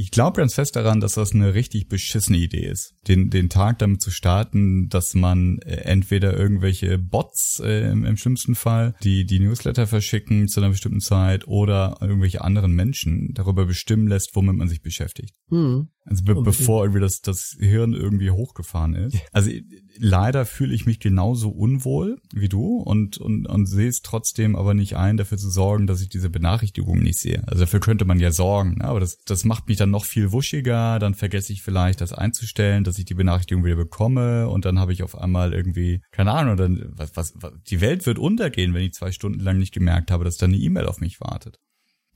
Ich 0.00 0.12
glaube 0.12 0.36
ganz 0.36 0.54
fest 0.54 0.76
daran, 0.76 1.00
dass 1.00 1.14
das 1.14 1.32
eine 1.32 1.54
richtig 1.54 1.88
beschissene 1.88 2.38
Idee 2.38 2.64
ist, 2.64 2.94
den, 3.08 3.30
den 3.30 3.48
Tag 3.48 3.80
damit 3.80 4.00
zu 4.00 4.12
starten, 4.12 4.88
dass 4.88 5.14
man 5.14 5.58
äh, 5.62 5.74
entweder 5.78 6.38
irgendwelche 6.38 6.98
Bots 6.98 7.60
äh, 7.64 7.90
im, 7.90 8.04
im 8.04 8.16
schlimmsten 8.16 8.54
Fall, 8.54 8.94
die 9.02 9.26
die 9.26 9.40
Newsletter 9.40 9.88
verschicken 9.88 10.46
zu 10.46 10.60
einer 10.60 10.70
bestimmten 10.70 11.00
Zeit 11.00 11.48
oder 11.48 11.98
irgendwelche 12.00 12.42
anderen 12.42 12.74
Menschen 12.74 13.34
darüber 13.34 13.66
bestimmen 13.66 14.06
lässt, 14.06 14.36
womit 14.36 14.54
man 14.54 14.68
sich 14.68 14.82
beschäftigt. 14.82 15.34
Hm. 15.48 15.88
Also 16.08 16.24
be 16.24 16.34
bevor 16.42 16.84
irgendwie 16.84 17.00
das, 17.00 17.20
das 17.20 17.56
Hirn 17.58 17.92
irgendwie 17.92 18.30
hochgefahren 18.30 18.94
ist. 18.94 19.18
Also 19.32 19.50
leider 19.98 20.46
fühle 20.46 20.74
ich 20.74 20.86
mich 20.86 21.00
genauso 21.00 21.50
unwohl 21.50 22.18
wie 22.32 22.48
du 22.48 22.76
und, 22.76 23.18
und, 23.18 23.46
und 23.46 23.66
sehe 23.66 23.88
es 23.88 24.00
trotzdem 24.02 24.56
aber 24.56 24.74
nicht 24.74 24.96
ein, 24.96 25.16
dafür 25.16 25.38
zu 25.38 25.50
sorgen, 25.50 25.86
dass 25.86 26.00
ich 26.00 26.08
diese 26.08 26.30
Benachrichtigungen 26.30 27.02
nicht 27.02 27.18
sehe. 27.18 27.42
Also 27.46 27.60
dafür 27.60 27.80
könnte 27.80 28.04
man 28.04 28.20
ja 28.20 28.32
sorgen, 28.32 28.76
ne? 28.78 28.84
aber 28.84 29.00
das, 29.00 29.18
das 29.24 29.44
macht 29.44 29.68
mich 29.68 29.76
dann 29.76 29.90
noch 29.90 30.04
viel 30.04 30.32
wuschiger, 30.32 30.98
dann 30.98 31.14
vergesse 31.14 31.52
ich 31.52 31.62
vielleicht 31.62 32.00
das 32.00 32.12
einzustellen, 32.12 32.84
dass 32.84 32.98
ich 32.98 33.04
die 33.04 33.14
Benachrichtigung 33.14 33.64
wieder 33.64 33.76
bekomme 33.76 34.48
und 34.48 34.64
dann 34.64 34.78
habe 34.78 34.92
ich 34.92 35.02
auf 35.02 35.18
einmal 35.18 35.52
irgendwie, 35.52 36.00
keine 36.10 36.32
Ahnung, 36.32 36.56
dann, 36.56 36.92
was, 36.92 37.16
was, 37.16 37.34
was, 37.36 37.52
die 37.68 37.80
Welt 37.80 38.06
wird 38.06 38.18
untergehen, 38.18 38.74
wenn 38.74 38.82
ich 38.82 38.92
zwei 38.92 39.12
Stunden 39.12 39.40
lang 39.40 39.58
nicht 39.58 39.74
gemerkt 39.74 40.10
habe, 40.10 40.24
dass 40.24 40.36
da 40.36 40.46
eine 40.46 40.56
E-Mail 40.56 40.86
auf 40.86 41.00
mich 41.00 41.20
wartet. 41.20 41.58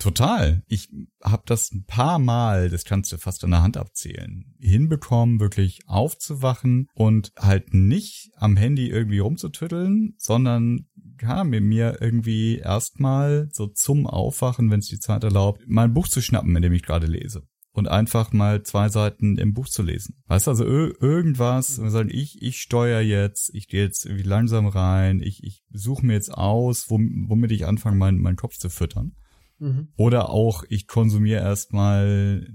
Total. 0.03 0.65
Ich 0.67 0.89
habe 1.23 1.45
das 1.47 1.71
ein 1.71 1.85
paar 1.85 2.19
Mal, 2.19 2.71
das 2.71 2.85
kannst 2.85 3.13
du 3.13 3.19
fast 3.19 3.45
an 3.45 3.53
der 3.53 3.63
Hand 3.63 3.77
abzählen, 3.77 4.53
hinbekommen, 4.59 5.39
wirklich 5.39 5.83
aufzuwachen 5.87 6.89
und 6.93 7.31
halt 7.39 7.73
nicht 7.73 8.33
am 8.35 8.57
Handy 8.57 8.89
irgendwie 8.89 9.21
rumzutütteln, 9.21 10.15
sondern 10.19 10.87
ja, 11.21 11.45
mir, 11.45 11.61
mir 11.61 11.99
irgendwie 12.01 12.59
erstmal 12.59 13.49
so 13.53 13.69
zum 13.69 14.09
Aufwachen, 14.09 14.73
wenn 14.73 14.81
es 14.81 14.89
die 14.89 14.99
Zeit 14.99 15.23
erlaubt, 15.23 15.63
mein 15.69 15.95
Buch 15.95 16.09
zu 16.09 16.21
schnappen, 16.21 16.57
in 16.57 16.63
dem 16.63 16.73
ich 16.73 16.83
gerade 16.83 17.07
lese 17.07 17.45
und 17.71 17.87
einfach 17.87 18.33
mal 18.33 18.65
zwei 18.65 18.89
Seiten 18.89 19.39
im 19.39 19.55
Buch 19.55 19.69
zu 19.69 19.85
lesen. 19.85 20.17
Weißt 20.27 20.49
du, 20.49 20.51
also 20.51 20.65
irgendwas, 20.65 21.81
ich, 22.09 22.43
ich 22.43 22.57
steuere 22.57 23.03
jetzt, 23.03 23.55
ich 23.55 23.69
gehe 23.69 23.85
jetzt 23.85 24.05
irgendwie 24.05 24.29
langsam 24.29 24.67
rein, 24.67 25.21
ich, 25.21 25.45
ich 25.45 25.63
suche 25.71 26.05
mir 26.05 26.15
jetzt 26.15 26.35
aus, 26.35 26.87
womit 26.89 27.53
ich 27.53 27.67
anfange, 27.67 27.97
meinen 27.97 28.21
mein 28.21 28.35
Kopf 28.35 28.57
zu 28.57 28.69
füttern. 28.69 29.13
Mhm. 29.63 29.89
Oder 29.97 30.31
auch, 30.31 30.65
ich 30.69 30.89
konsumiere 30.89 31.41
erstmal, 31.41 32.49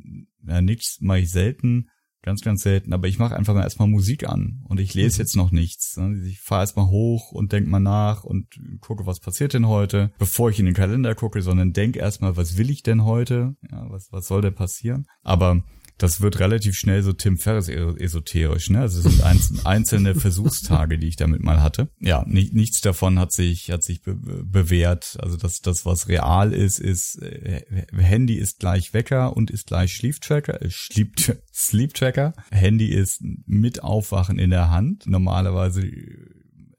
ja, 0.45 0.61
nichts 0.61 0.97
mache 0.99 1.19
ich 1.19 1.31
selten, 1.31 1.87
ganz, 2.21 2.41
ganz 2.41 2.63
selten, 2.63 2.91
aber 2.91 3.07
ich 3.07 3.17
mache 3.17 3.37
einfach 3.37 3.53
mal 3.53 3.63
erstmal 3.63 3.87
Musik 3.87 4.27
an 4.27 4.61
und 4.65 4.81
ich 4.81 4.93
lese 4.93 5.15
mhm. 5.15 5.21
jetzt 5.21 5.35
noch 5.37 5.51
nichts. 5.51 5.95
Ne? 5.95 6.21
Ich 6.27 6.41
fahre 6.41 6.63
erstmal 6.63 6.87
hoch 6.87 7.31
und 7.31 7.53
denk 7.53 7.67
mal 7.67 7.79
nach 7.79 8.25
und 8.25 8.47
gucke, 8.81 9.05
was 9.05 9.21
passiert 9.21 9.53
denn 9.53 9.69
heute, 9.69 10.11
bevor 10.19 10.49
ich 10.49 10.59
in 10.59 10.65
den 10.65 10.75
Kalender 10.75 11.15
gucke, 11.15 11.41
sondern 11.41 11.71
denk 11.71 11.95
erstmal, 11.95 12.35
was 12.35 12.57
will 12.57 12.69
ich 12.69 12.83
denn 12.83 13.05
heute? 13.05 13.55
Ja, 13.71 13.89
was, 13.89 14.11
was 14.11 14.27
soll 14.27 14.41
denn 14.41 14.55
passieren? 14.55 15.05
Aber 15.21 15.63
das 15.97 16.21
wird 16.21 16.39
relativ 16.39 16.75
schnell 16.75 17.01
so 17.03 17.13
Tim 17.13 17.37
Ferriss 17.37 17.69
esoterisch, 17.69 18.69
ne? 18.69 18.81
Also 18.81 18.99
es 18.99 19.15
sind 19.15 19.25
einzelne 19.65 20.15
Versuchstage, 20.15 20.97
die 20.99 21.07
ich 21.07 21.15
damit 21.15 21.43
mal 21.43 21.61
hatte. 21.61 21.89
Ja, 21.99 22.23
nicht, 22.27 22.53
nichts 22.53 22.81
davon 22.81 23.19
hat 23.19 23.31
sich, 23.31 23.71
hat 23.71 23.83
sich 23.83 24.01
be 24.01 24.15
bewährt. 24.15 25.17
Also 25.19 25.37
das, 25.37 25.61
das, 25.61 25.85
was 25.85 26.07
real 26.07 26.53
ist, 26.53 26.79
ist, 26.79 27.21
äh, 27.21 27.63
Handy 27.95 28.35
ist 28.35 28.59
gleich 28.59 28.93
Wecker 28.93 29.35
und 29.35 29.51
ist 29.51 29.67
gleich 29.67 29.93
Sleep-Tracker, 29.97 30.61
äh, 30.61 30.69
Sleep, 30.69 31.39
Sleep 31.53 31.93
Tracker. 31.93 32.33
Handy 32.51 32.87
ist 32.87 33.21
mit 33.45 33.83
Aufwachen 33.83 34.39
in 34.39 34.51
der 34.51 34.69
Hand. 34.69 35.07
Normalerweise 35.07 35.81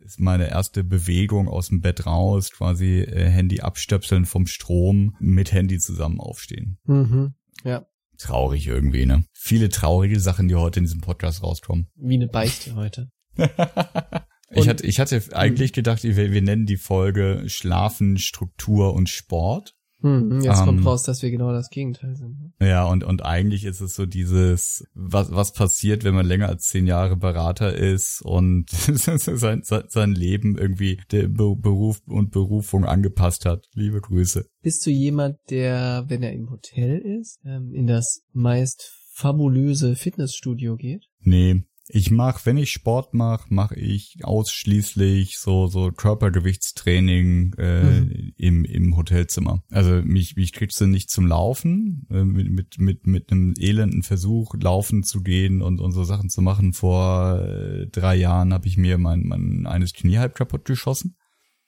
ist 0.00 0.20
meine 0.20 0.48
erste 0.48 0.84
Bewegung 0.84 1.48
aus 1.48 1.68
dem 1.68 1.80
Bett 1.80 2.06
raus, 2.06 2.50
quasi 2.50 3.00
äh, 3.00 3.28
Handy 3.28 3.60
abstöpseln 3.60 4.24
vom 4.24 4.46
Strom, 4.46 5.16
mit 5.20 5.52
Handy 5.52 5.78
zusammen 5.78 6.20
aufstehen. 6.20 6.78
Mhm. 6.84 7.34
Ja. 7.64 7.86
Traurig 8.18 8.66
irgendwie, 8.66 9.06
ne? 9.06 9.24
Viele 9.32 9.68
traurige 9.68 10.18
Sachen, 10.18 10.48
die 10.48 10.56
heute 10.56 10.80
in 10.80 10.84
diesem 10.84 11.00
Podcast 11.00 11.42
rauskommen. 11.42 11.88
Wie 11.94 12.14
eine 12.14 12.28
Beichte 12.28 12.74
heute. 12.74 13.10
ich, 14.50 14.68
hatte, 14.68 14.84
ich 14.84 14.98
hatte 14.98 15.22
eigentlich 15.32 15.72
gedacht, 15.72 16.02
wir, 16.02 16.16
wir 16.16 16.42
nennen 16.42 16.66
die 16.66 16.76
Folge 16.76 17.44
Schlafen, 17.46 18.18
Struktur 18.18 18.92
und 18.94 19.08
Sport. 19.08 19.76
Hm, 20.00 20.40
jetzt 20.42 20.60
ähm, 20.60 20.66
kommt 20.66 20.86
raus, 20.86 21.02
dass 21.02 21.22
wir 21.22 21.30
genau 21.30 21.52
das 21.52 21.70
Gegenteil 21.70 22.14
sind. 22.14 22.38
Ne? 22.40 22.68
Ja, 22.68 22.86
und, 22.86 23.02
und 23.02 23.24
eigentlich 23.24 23.64
ist 23.64 23.80
es 23.80 23.94
so 23.94 24.06
dieses, 24.06 24.84
was, 24.94 25.32
was 25.32 25.52
passiert, 25.52 26.04
wenn 26.04 26.14
man 26.14 26.26
länger 26.26 26.48
als 26.48 26.64
zehn 26.64 26.86
Jahre 26.86 27.16
Berater 27.16 27.74
ist 27.74 28.22
und 28.22 28.70
sein, 28.70 29.62
sein 29.62 30.12
Leben 30.12 30.56
irgendwie 30.56 31.00
der 31.10 31.26
Beruf 31.26 32.00
und 32.06 32.30
Berufung 32.30 32.84
angepasst 32.84 33.44
hat. 33.44 33.66
Liebe 33.74 34.00
Grüße. 34.00 34.46
Bist 34.62 34.86
du 34.86 34.90
jemand, 34.90 35.38
der, 35.50 36.04
wenn 36.08 36.22
er 36.22 36.32
im 36.32 36.50
Hotel 36.50 36.98
ist, 36.98 37.40
ähm, 37.44 37.72
in 37.74 37.86
das 37.88 38.22
meist 38.32 38.92
fabulöse 39.14 39.96
Fitnessstudio 39.96 40.76
geht? 40.76 41.06
Nee, 41.20 41.64
ich 41.88 42.10
mach, 42.10 42.44
wenn 42.44 42.58
ich 42.58 42.70
Sport 42.70 43.14
mache, 43.14 43.52
mache 43.52 43.74
ich 43.74 44.18
ausschließlich 44.22 45.38
so 45.38 45.66
so 45.66 45.90
Körpergewichtstraining 45.90 47.54
äh, 47.58 47.82
mhm. 47.82 48.32
im 48.36 48.64
im 48.64 48.96
Hotelzimmer. 48.96 49.62
Also 49.70 50.02
mich 50.04 50.36
mich 50.36 50.52
kriegst 50.52 50.80
du 50.80 50.86
nicht 50.86 51.10
zum 51.10 51.26
Laufen 51.26 52.06
äh, 52.10 52.24
mit 52.24 52.50
mit 52.50 52.78
mit 52.78 53.06
mit 53.06 53.32
einem 53.32 53.54
elenden 53.58 54.02
Versuch 54.02 54.54
laufen 54.60 55.02
zu 55.02 55.22
gehen 55.22 55.62
und 55.62 55.80
und 55.80 55.92
so 55.92 56.04
Sachen 56.04 56.28
zu 56.28 56.42
machen. 56.42 56.74
Vor 56.74 57.40
äh, 57.40 57.86
drei 57.86 58.16
Jahren 58.16 58.52
habe 58.52 58.68
ich 58.68 58.76
mir 58.76 58.98
mein 58.98 59.22
mein 59.24 59.66
eines 59.66 59.94
Knie 59.94 60.18
halb 60.18 60.34
kaputt 60.34 60.66
geschossen. 60.66 61.16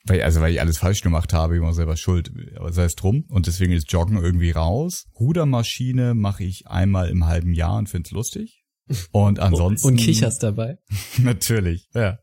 Weil, 0.04 0.22
also 0.22 0.40
weil 0.40 0.52
ich 0.52 0.61
alles 0.61 0.78
falsch 0.78 1.02
gemacht 1.02 1.33
habe, 1.33 1.56
ich 1.56 1.62
war 1.62 1.74
selber 1.74 1.96
schuld. 1.96 2.33
Aber 2.56 2.72
sei 2.72 2.85
es 2.85 2.96
drum. 2.96 3.24
Und 3.28 3.46
deswegen 3.46 3.72
ist 3.72 3.92
Joggen 3.92 4.16
irgendwie 4.16 4.50
raus. 4.50 5.06
Rudermaschine 5.18 6.14
mache 6.14 6.44
ich 6.44 6.68
einmal 6.68 7.11
im 7.11 7.26
halben 7.26 7.52
Jahr 7.52 7.76
und 7.76 7.88
find's 7.88 8.11
lustig. 8.11 8.60
Und 9.12 9.38
ansonsten. 9.38 9.88
Und 9.88 9.96
kicherst 9.96 10.42
dabei. 10.42 10.79
natürlich, 11.18 11.88
ja. 11.94 12.18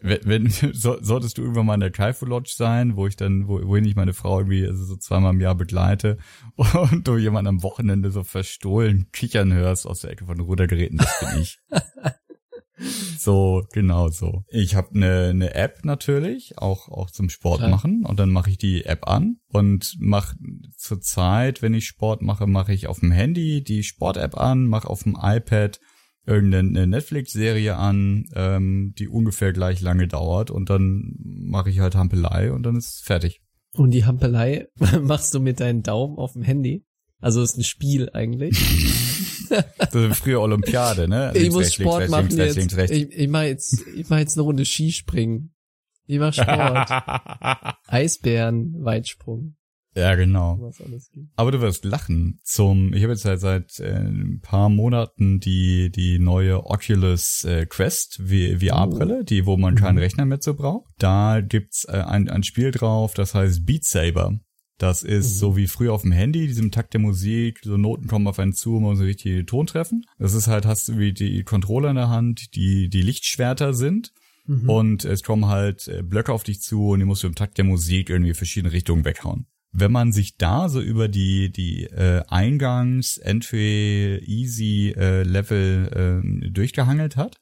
Wenn, 0.00 0.18
wenn, 0.24 0.50
so, 0.72 0.96
solltest 1.02 1.36
du 1.36 1.42
irgendwann 1.42 1.66
mal 1.66 1.74
in 1.74 1.80
der 1.80 1.90
Kaifu 1.90 2.24
Lodge 2.24 2.54
sein, 2.56 2.96
wo 2.96 3.06
ich 3.06 3.16
dann, 3.16 3.46
wo, 3.46 3.60
wohin 3.66 3.84
ich 3.84 3.94
meine 3.94 4.14
Frau 4.14 4.40
irgendwie 4.40 4.66
also 4.66 4.84
so 4.84 4.96
zweimal 4.96 5.34
im 5.34 5.40
Jahr 5.40 5.54
begleite 5.54 6.16
und 6.56 7.06
du 7.06 7.18
jemanden 7.18 7.48
am 7.48 7.62
Wochenende 7.62 8.10
so 8.10 8.24
verstohlen 8.24 9.08
kichern 9.12 9.52
hörst 9.52 9.86
aus 9.86 10.00
der 10.00 10.10
Ecke 10.10 10.24
von 10.24 10.40
Rudergeräten, 10.40 10.98
das 10.98 11.20
bin 11.20 11.42
ich. 11.42 11.58
So, 13.18 13.64
genau 13.72 14.08
so. 14.08 14.44
Ich 14.48 14.74
habe 14.74 14.94
eine 14.94 15.34
ne 15.34 15.54
App 15.54 15.84
natürlich, 15.84 16.58
auch 16.58 16.88
auch 16.88 17.10
zum 17.10 17.30
Sport 17.30 17.58
Klar. 17.58 17.70
machen 17.70 18.04
und 18.04 18.18
dann 18.18 18.30
mache 18.30 18.50
ich 18.50 18.58
die 18.58 18.84
App 18.84 19.08
an 19.08 19.38
und 19.48 19.96
mache 19.98 20.36
zur 20.76 21.00
Zeit, 21.00 21.62
wenn 21.62 21.74
ich 21.74 21.86
Sport 21.86 22.22
mache, 22.22 22.46
mache 22.46 22.72
ich 22.72 22.86
auf 22.86 23.00
dem 23.00 23.12
Handy 23.12 23.62
die 23.64 23.82
Sport-App 23.82 24.36
an, 24.36 24.66
mache 24.66 24.88
auf 24.88 25.04
dem 25.04 25.16
iPad 25.20 25.80
irgendeine 26.26 26.86
Netflix-Serie 26.86 27.76
an, 27.76 28.24
ähm, 28.34 28.94
die 28.98 29.08
ungefähr 29.08 29.52
gleich 29.52 29.80
lange 29.80 30.08
dauert 30.08 30.50
und 30.50 30.70
dann 30.70 31.14
mache 31.18 31.70
ich 31.70 31.80
halt 31.80 31.94
Hampelei 31.94 32.52
und 32.52 32.62
dann 32.64 32.76
ist 32.76 33.04
fertig. 33.04 33.42
Und 33.72 33.90
die 33.90 34.04
Hampelei 34.04 34.68
machst 35.02 35.34
du 35.34 35.40
mit 35.40 35.60
deinen 35.60 35.82
Daumen 35.82 36.18
auf 36.18 36.32
dem 36.32 36.42
Handy? 36.42 36.84
Also 37.24 37.40
ist 37.40 37.56
ein 37.56 37.64
Spiel 37.64 38.10
eigentlich. 38.12 38.54
so 39.90 40.12
früher 40.12 40.42
Olympiade, 40.42 41.08
ne? 41.08 41.32
Links, 41.32 41.40
ich 41.40 41.50
muss 41.50 41.60
rechts, 41.62 41.74
Sport 41.76 41.98
links, 42.00 42.10
machen 42.10 42.28
links, 42.28 42.44
jetzt. 42.44 42.56
Links, 42.56 42.76
rechts. 42.76 42.96
Ich, 42.96 43.18
ich 43.18 43.28
mache 43.28 43.44
jetzt, 43.46 43.86
ich 43.96 44.10
mach 44.10 44.18
jetzt 44.18 44.36
eine 44.36 44.42
Runde 44.42 44.66
Skispringen. 44.66 45.54
Ich 46.06 46.18
mach 46.18 46.34
Sport. 46.34 46.90
Eisbären, 47.86 48.74
Weitsprung. 48.84 49.56
Ja, 49.96 50.16
genau. 50.16 50.70
Aber 51.36 51.50
du 51.50 51.62
wirst 51.62 51.86
lachen. 51.86 52.40
Zum, 52.42 52.92
ich 52.92 53.02
habe 53.02 53.14
jetzt 53.14 53.24
halt 53.24 53.40
seit 53.40 53.80
äh, 53.80 54.00
ein 54.00 54.40
paar 54.42 54.68
Monaten 54.68 55.40
die 55.40 55.90
die 55.90 56.18
neue 56.18 56.66
Oculus 56.66 57.44
äh, 57.44 57.64
Quest 57.64 58.16
VR-Brille, 58.16 59.20
oh. 59.20 59.22
die 59.22 59.46
wo 59.46 59.56
man 59.56 59.76
keinen 59.76 59.94
mhm. 59.94 60.02
Rechner 60.02 60.26
mehr 60.26 60.42
so 60.42 60.52
braucht. 60.52 60.92
Da 60.98 61.40
gibt's 61.40 61.86
äh, 61.86 61.92
ein, 61.92 62.28
ein 62.28 62.42
Spiel 62.42 62.70
drauf, 62.70 63.14
das 63.14 63.34
heißt 63.34 63.64
Beat 63.64 63.84
Saber. 63.84 64.40
Das 64.78 65.02
ist 65.02 65.34
mhm. 65.34 65.38
so 65.38 65.56
wie 65.56 65.66
früher 65.68 65.92
auf 65.92 66.02
dem 66.02 66.12
Handy, 66.12 66.46
diesem 66.46 66.70
Takt 66.70 66.94
der 66.94 67.00
Musik, 67.00 67.60
so 67.62 67.76
Noten 67.76 68.06
kommen 68.06 68.26
auf 68.26 68.38
einen 68.38 68.54
zu, 68.54 68.70
man 68.72 68.92
muss 68.92 69.00
richtig 69.00 69.46
Ton 69.46 69.66
treffen. 69.66 70.04
Das 70.18 70.34
ist 70.34 70.48
halt, 70.48 70.66
hast 70.66 70.88
du 70.88 70.98
wie 70.98 71.12
die 71.12 71.44
Controller 71.44 71.90
in 71.90 71.96
der 71.96 72.08
Hand, 72.08 72.54
die 72.56 72.88
die 72.88 73.02
Lichtschwerter 73.02 73.72
sind. 73.72 74.12
Mhm. 74.46 74.68
Und 74.68 75.04
es 75.04 75.22
kommen 75.22 75.46
halt 75.46 75.88
äh, 75.88 76.02
Blöcke 76.02 76.32
auf 76.32 76.42
dich 76.42 76.60
zu 76.60 76.90
und 76.90 76.98
die 76.98 77.06
musst 77.06 77.22
du 77.22 77.28
im 77.28 77.34
Takt 77.34 77.56
der 77.56 77.64
Musik 77.64 78.10
irgendwie 78.10 78.34
verschiedene 78.34 78.72
Richtungen 78.72 79.04
weghauen. 79.04 79.46
Wenn 79.72 79.90
man 79.90 80.12
sich 80.12 80.36
da 80.36 80.68
so 80.68 80.80
über 80.80 81.08
die 81.08 81.50
die 81.50 81.84
äh, 81.84 82.22
Eingangs 82.28 83.16
Entry 83.18 84.18
Easy 84.24 84.94
äh, 84.96 85.22
Level 85.22 86.22
äh, 86.22 86.50
durchgehangelt 86.50 87.16
hat, 87.16 87.38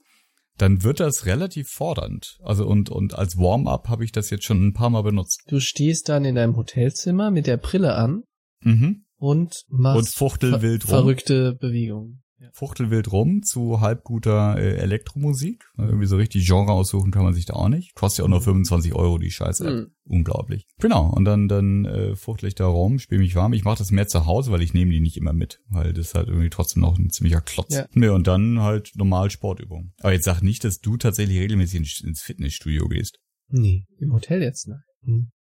dann 0.58 0.82
wird 0.82 1.00
das 1.00 1.26
relativ 1.26 1.68
fordernd. 1.68 2.38
Also 2.42 2.66
und 2.66 2.90
und 2.90 3.14
als 3.14 3.36
Warm-up 3.36 3.88
habe 3.88 4.04
ich 4.04 4.12
das 4.12 4.30
jetzt 4.30 4.44
schon 4.44 4.66
ein 4.66 4.72
paar 4.72 4.90
Mal 4.90 5.02
benutzt. 5.02 5.42
Du 5.48 5.60
stehst 5.60 6.08
dann 6.08 6.24
in 6.24 6.34
deinem 6.34 6.56
Hotelzimmer 6.56 7.30
mit 7.30 7.46
der 7.46 7.56
Brille 7.56 7.94
an 7.94 8.22
mhm. 8.62 9.04
und 9.16 9.64
machst 9.68 9.98
und 9.98 10.08
fuchtel 10.08 10.62
wild 10.62 10.82
ver 10.82 10.90
verrückte 10.90 11.54
Bewegungen. 11.54 12.21
Fuchtel 12.52 12.90
wild 12.90 13.12
rum 13.12 13.42
zu 13.42 13.80
halb 13.80 14.04
guter 14.04 14.56
äh, 14.58 14.76
Elektromusik. 14.76 15.64
Irgendwie 15.76 16.06
so 16.06 16.16
richtig 16.16 16.46
Genre 16.46 16.72
aussuchen 16.72 17.10
kann 17.10 17.24
man 17.24 17.34
sich 17.34 17.46
da 17.46 17.54
auch 17.54 17.68
nicht. 17.68 17.94
Kostet 17.94 18.18
ja 18.18 18.24
auch 18.24 18.28
nur 18.28 18.40
25 18.40 18.94
Euro 18.94 19.18
die 19.18 19.30
Scheiße. 19.30 19.70
Mhm. 19.70 19.90
Unglaublich. 20.04 20.66
Genau. 20.78 21.10
Und 21.10 21.24
dann 21.24 21.48
dann 21.48 21.84
äh, 21.84 22.16
fuchtel 22.16 22.48
ich 22.48 22.54
da 22.54 22.66
rum, 22.66 22.98
spiele 22.98 23.20
mich 23.20 23.34
warm. 23.34 23.52
Ich 23.52 23.64
mache 23.64 23.78
das 23.78 23.90
mehr 23.90 24.08
zu 24.08 24.26
Hause, 24.26 24.50
weil 24.50 24.62
ich 24.62 24.74
nehme 24.74 24.90
die 24.90 25.00
nicht 25.00 25.16
immer 25.16 25.32
mit, 25.32 25.60
weil 25.68 25.92
das 25.92 26.14
halt 26.14 26.28
irgendwie 26.28 26.50
trotzdem 26.50 26.82
noch 26.82 26.98
ein 26.98 27.10
ziemlicher 27.10 27.40
Klotz. 27.40 27.74
Ja. 27.74 27.86
Nee, 27.92 28.08
und 28.08 28.26
dann 28.26 28.60
halt 28.60 28.92
normal 28.96 29.30
Sportübungen. 29.30 29.94
Aber 30.00 30.12
jetzt 30.12 30.24
sag 30.24 30.42
nicht, 30.42 30.64
dass 30.64 30.80
du 30.80 30.96
tatsächlich 30.96 31.38
regelmäßig 31.38 31.78
ins, 31.78 32.00
ins 32.00 32.22
Fitnessstudio 32.22 32.88
gehst. 32.88 33.18
Nee, 33.48 33.84
im 33.98 34.12
Hotel 34.12 34.42
jetzt, 34.42 34.68
ne? 34.68 34.82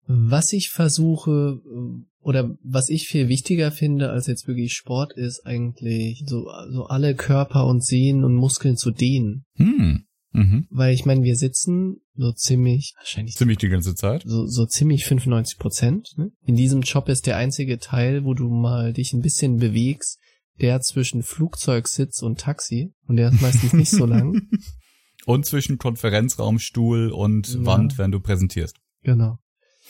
Was 0.06 0.52
ich 0.52 0.70
versuche, 0.70 1.60
äh, 1.64 2.04
oder 2.22 2.54
was 2.62 2.88
ich 2.88 3.06
viel 3.06 3.28
wichtiger 3.28 3.70
finde 3.70 4.10
als 4.10 4.26
jetzt 4.26 4.46
wirklich 4.46 4.74
Sport, 4.74 5.12
ist 5.16 5.46
eigentlich 5.46 6.22
so, 6.26 6.46
so 6.70 6.84
alle 6.86 7.14
Körper 7.14 7.66
und 7.66 7.84
Sehnen 7.84 8.24
und 8.24 8.34
Muskeln 8.34 8.76
zu 8.76 8.90
dehnen. 8.90 9.44
Hm. 9.54 10.04
Mhm. 10.32 10.66
Weil 10.70 10.94
ich 10.94 11.04
meine, 11.06 11.22
wir 11.24 11.36
sitzen 11.36 12.02
so 12.14 12.32
ziemlich, 12.32 12.94
wahrscheinlich 12.96 13.34
Ziemlich 13.34 13.58
die 13.58 13.68
ganze 13.68 13.94
Zeit. 13.94 14.22
so, 14.24 14.46
so 14.46 14.66
ziemlich 14.66 15.04
95 15.06 15.58
Prozent. 15.58 16.12
Ne? 16.16 16.30
In 16.44 16.54
diesem 16.54 16.82
Job 16.82 17.08
ist 17.08 17.26
der 17.26 17.36
einzige 17.36 17.78
Teil, 17.78 18.24
wo 18.24 18.34
du 18.34 18.48
mal 18.48 18.92
dich 18.92 19.12
ein 19.12 19.22
bisschen 19.22 19.56
bewegst, 19.56 20.18
der 20.60 20.80
zwischen 20.82 21.22
Flugzeugsitz 21.22 22.22
und 22.22 22.38
Taxi. 22.38 22.92
Und 23.06 23.16
der 23.16 23.30
ist 23.30 23.40
meistens 23.40 23.72
nicht 23.72 23.90
so 23.90 24.06
lang. 24.06 24.42
Und 25.26 25.44
zwischen 25.44 25.76
Konferenzraum, 25.76 26.58
Stuhl 26.58 27.10
und 27.10 27.46
Ja. 27.54 27.66
Wand, 27.66 27.98
wenn 27.98 28.10
du 28.10 28.20
präsentierst. 28.20 28.76
Genau. 29.02 29.38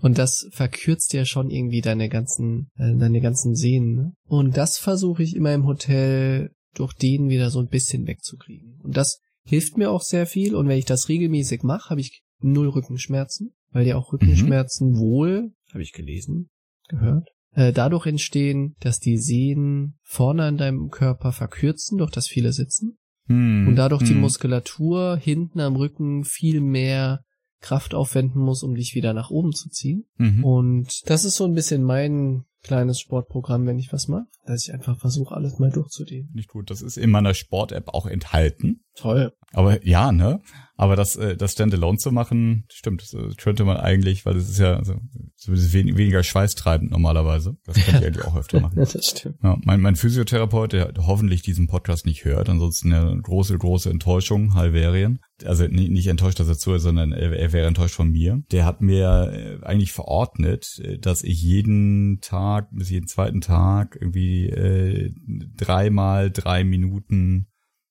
Und 0.00 0.18
das 0.18 0.48
verkürzt 0.52 1.12
ja 1.12 1.24
schon 1.24 1.50
irgendwie 1.50 1.80
deine 1.80 2.08
ganzen, 2.08 2.70
äh, 2.76 2.96
deine 2.96 3.20
ganzen 3.20 3.54
Sehnen. 3.54 3.94
Ne? 3.94 4.12
Und 4.26 4.56
das 4.56 4.78
versuche 4.78 5.22
ich 5.22 5.34
immer 5.34 5.52
im 5.52 5.66
Hotel 5.66 6.52
durch 6.74 6.92
den 6.92 7.28
wieder 7.28 7.50
so 7.50 7.58
ein 7.60 7.68
bisschen 7.68 8.06
wegzukriegen. 8.06 8.78
Und 8.82 8.96
das 8.96 9.20
hilft 9.44 9.76
mir 9.76 9.90
auch 9.90 10.02
sehr 10.02 10.26
viel. 10.26 10.54
Und 10.54 10.68
wenn 10.68 10.78
ich 10.78 10.84
das 10.84 11.08
regelmäßig 11.08 11.62
mache, 11.62 11.90
habe 11.90 12.00
ich 12.00 12.22
null 12.40 12.68
Rückenschmerzen, 12.68 13.52
weil 13.70 13.86
ja 13.86 13.96
auch 13.96 14.12
Rückenschmerzen 14.12 14.98
wohl, 14.98 15.52
habe 15.72 15.82
ich 15.82 15.92
gelesen, 15.92 16.48
gehört, 16.88 17.28
äh, 17.52 17.72
dadurch 17.72 18.06
entstehen, 18.06 18.76
dass 18.80 19.00
die 19.00 19.18
Sehnen 19.18 19.98
vorne 20.02 20.44
an 20.44 20.56
deinem 20.56 20.90
Körper 20.90 21.32
verkürzen, 21.32 21.98
durch 21.98 22.10
das 22.10 22.28
viele 22.28 22.52
sitzen. 22.52 22.98
Hm. 23.26 23.68
Und 23.68 23.76
dadurch 23.76 24.02
die 24.02 24.14
Hm. 24.14 24.20
Muskulatur 24.20 25.16
hinten 25.16 25.60
am 25.60 25.76
Rücken 25.76 26.24
viel 26.24 26.60
mehr 26.60 27.22
Kraft 27.60 27.94
aufwenden 27.94 28.40
muss, 28.40 28.62
um 28.62 28.74
dich 28.74 28.94
wieder 28.94 29.12
nach 29.12 29.30
oben 29.30 29.52
zu 29.52 29.68
ziehen. 29.68 30.06
Mhm. 30.16 30.44
Und 30.44 31.10
das 31.10 31.24
ist 31.24 31.36
so 31.36 31.44
ein 31.44 31.54
bisschen 31.54 31.82
mein 31.82 32.44
kleines 32.62 33.00
Sportprogramm, 33.00 33.66
wenn 33.66 33.78
ich 33.78 33.92
was 33.92 34.08
mache, 34.08 34.26
dass 34.44 34.66
ich 34.66 34.74
einfach 34.74 34.98
versuche, 34.98 35.34
alles 35.34 35.58
mal 35.58 35.70
durchzudehnen. 35.70 36.30
Nicht 36.34 36.48
gut. 36.48 36.70
Das 36.70 36.82
ist 36.82 36.96
in 36.96 37.10
meiner 37.10 37.34
Sport-App 37.34 37.88
auch 37.88 38.06
enthalten. 38.06 38.84
Toll. 38.94 39.32
Aber 39.52 39.84
ja, 39.86 40.12
ne? 40.12 40.40
Aber 40.80 40.96
das, 40.96 41.14
äh, 41.16 41.36
das 41.36 41.52
Standalone 41.52 41.98
zu 41.98 42.10
machen, 42.10 42.64
stimmt, 42.72 43.02
das 43.02 43.12
äh, 43.12 43.34
könnte 43.36 43.66
man 43.66 43.76
eigentlich, 43.76 44.24
weil 44.24 44.34
es 44.36 44.48
ist 44.48 44.58
ja 44.58 44.76
also, 44.76 44.94
zumindest 45.36 45.74
wen, 45.74 45.98
weniger 45.98 46.22
schweißtreibend 46.22 46.90
normalerweise. 46.90 47.58
Das 47.66 47.76
könnte 47.76 48.00
ich 48.00 48.06
eigentlich 48.06 48.24
auch 48.24 48.34
öfter 48.34 48.60
machen. 48.62 48.76
Das 48.76 48.92
stimmt. 48.92 49.36
Ja, 49.42 49.58
mein, 49.62 49.82
mein 49.82 49.96
Physiotherapeut, 49.96 50.72
der 50.72 50.94
hoffentlich 51.00 51.42
diesen 51.42 51.66
Podcast 51.66 52.06
nicht 52.06 52.24
hört, 52.24 52.48
ansonsten 52.48 52.94
eine 52.94 53.20
große, 53.20 53.58
große 53.58 53.90
Enttäuschung, 53.90 54.54
Halverien. 54.54 55.20
Also 55.44 55.66
nicht, 55.66 55.90
nicht 55.90 56.06
enttäuscht, 56.06 56.40
dass 56.40 56.48
er 56.48 56.56
zuhört, 56.56 56.80
sondern 56.80 57.12
er, 57.12 57.32
er 57.32 57.52
wäre 57.52 57.66
enttäuscht 57.66 57.96
von 57.96 58.10
mir. 58.10 58.42
Der 58.50 58.64
hat 58.64 58.80
mir 58.80 59.32
äh, 59.34 59.66
eigentlich 59.66 59.92
verordnet, 59.92 60.80
äh, 60.82 60.98
dass 60.98 61.22
ich 61.22 61.42
jeden 61.42 62.20
Tag, 62.22 62.68
bis 62.72 62.88
jeden 62.88 63.06
zweiten 63.06 63.42
Tag 63.42 63.98
irgendwie 64.00 64.46
äh, 64.46 65.12
dreimal 65.56 66.30
drei 66.30 66.64
Minuten, 66.64 67.48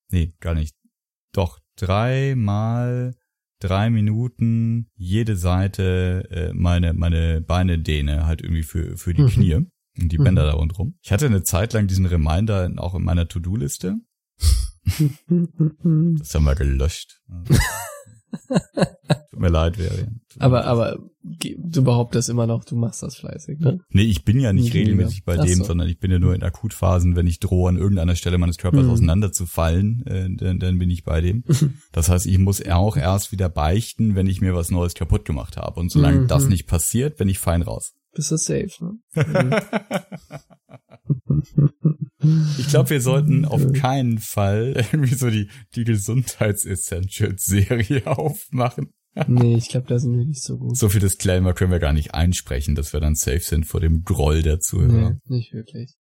nee, 0.09 0.33
gar 0.39 0.55
nicht, 0.55 0.73
doch 1.33 1.59
dreimal 1.75 3.15
drei 3.61 3.89
Minuten 3.89 4.89
jede 4.95 5.35
Seite 5.35 6.27
äh, 6.31 6.53
meine 6.53 6.93
meine 6.93 7.41
Beine 7.41 7.77
dehne 7.79 8.25
halt 8.25 8.41
irgendwie 8.41 8.63
für 8.63 8.97
für 8.97 9.13
die 9.13 9.23
Mhm. 9.23 9.27
Knie 9.29 9.53
und 9.55 9.69
die 10.11 10.17
Mhm. 10.17 10.23
Bänder 10.23 10.45
da 10.45 10.53
rundrum. 10.53 10.95
Ich 11.01 11.11
hatte 11.11 11.25
eine 11.25 11.43
Zeit 11.43 11.73
lang 11.73 11.87
diesen 11.87 12.05
Reminder 12.05 12.71
auch 12.77 12.95
in 12.95 13.03
meiner 13.03 13.27
To-Do-Liste. 13.27 13.97
Das 16.19 16.33
haben 16.35 16.45
wir 16.45 16.55
gelöscht. 16.55 17.21
Tut 19.31 19.39
mir 19.39 19.49
leid, 19.49 19.77
mir 19.77 20.07
aber, 20.39 20.65
aber 20.65 20.99
du 21.23 21.83
behauptest 21.83 22.29
immer 22.29 22.45
noch, 22.47 22.63
du 22.63 22.75
machst 22.75 23.03
das 23.03 23.15
fleißig, 23.17 23.59
ne? 23.59 23.79
Nee, 23.89 24.03
ich 24.03 24.23
bin 24.23 24.39
ja 24.39 24.53
nicht 24.53 24.73
regelmäßig 24.73 25.23
bei 25.25 25.37
Ach 25.39 25.43
dem, 25.43 25.59
so. 25.59 25.63
sondern 25.65 25.87
ich 25.87 25.99
bin 25.99 26.11
ja 26.11 26.19
nur 26.19 26.33
in 26.35 26.43
Akutphasen, 26.43 27.15
wenn 27.15 27.27
ich 27.27 27.39
drohe, 27.39 27.69
an 27.69 27.77
irgendeiner 27.77 28.15
Stelle 28.15 28.37
meines 28.37 28.57
Körpers 28.57 28.85
Mhm. 28.85 28.91
auseinanderzufallen, 28.91 30.05
äh, 30.05 30.29
dann, 30.35 30.59
dann 30.59 30.77
bin 30.79 30.89
ich 30.89 31.03
bei 31.03 31.21
dem. 31.21 31.43
Das 31.91 32.09
heißt, 32.09 32.25
ich 32.27 32.37
muss 32.37 32.65
auch 32.65 32.95
erst 32.97 33.31
wieder 33.31 33.49
beichten, 33.49 34.15
wenn 34.15 34.27
ich 34.27 34.41
mir 34.41 34.53
was 34.55 34.69
Neues 34.71 34.93
kaputt 34.93 35.25
gemacht 35.25 35.57
habe. 35.57 35.79
Und 35.79 35.91
solange 35.91 36.21
Mhm. 36.21 36.27
das 36.27 36.47
nicht 36.47 36.67
passiert, 36.67 37.17
bin 37.17 37.27
ich 37.29 37.39
fein 37.39 37.61
raus. 37.61 37.93
Bist 38.13 38.31
du 38.31 38.37
safe, 38.37 38.69
ne? 38.79 38.99
Ich 42.57 42.67
glaube, 42.67 42.89
wir 42.89 42.99
sollten 43.01 43.45
auf 43.45 43.71
keinen 43.73 44.17
Fall 44.19 44.73
irgendwie 44.91 45.15
so 45.15 45.29
die, 45.29 45.49
die 45.75 45.83
Gesundheits-Essentials-Serie 45.85 48.05
aufmachen. 48.17 48.89
nee, 49.27 49.55
ich 49.55 49.69
glaube, 49.69 49.87
da 49.87 49.97
sind 49.99 50.17
wir 50.17 50.25
nicht 50.25 50.43
so 50.43 50.57
gut. 50.57 50.77
So 50.77 50.89
viel 50.89 50.99
Disclaimer 51.01 51.53
können 51.53 51.71
wir 51.71 51.79
gar 51.79 51.93
nicht 51.93 52.13
einsprechen, 52.13 52.75
dass 52.75 52.91
wir 52.93 52.99
dann 52.99 53.15
safe 53.15 53.39
sind 53.39 53.65
vor 53.65 53.79
dem 53.79 54.03
Groll 54.03 54.41
der 54.43 54.59
Zuhörer. 54.59 55.17
Nee, 55.25 55.37
nicht 55.37 55.53
wirklich. 55.53 55.95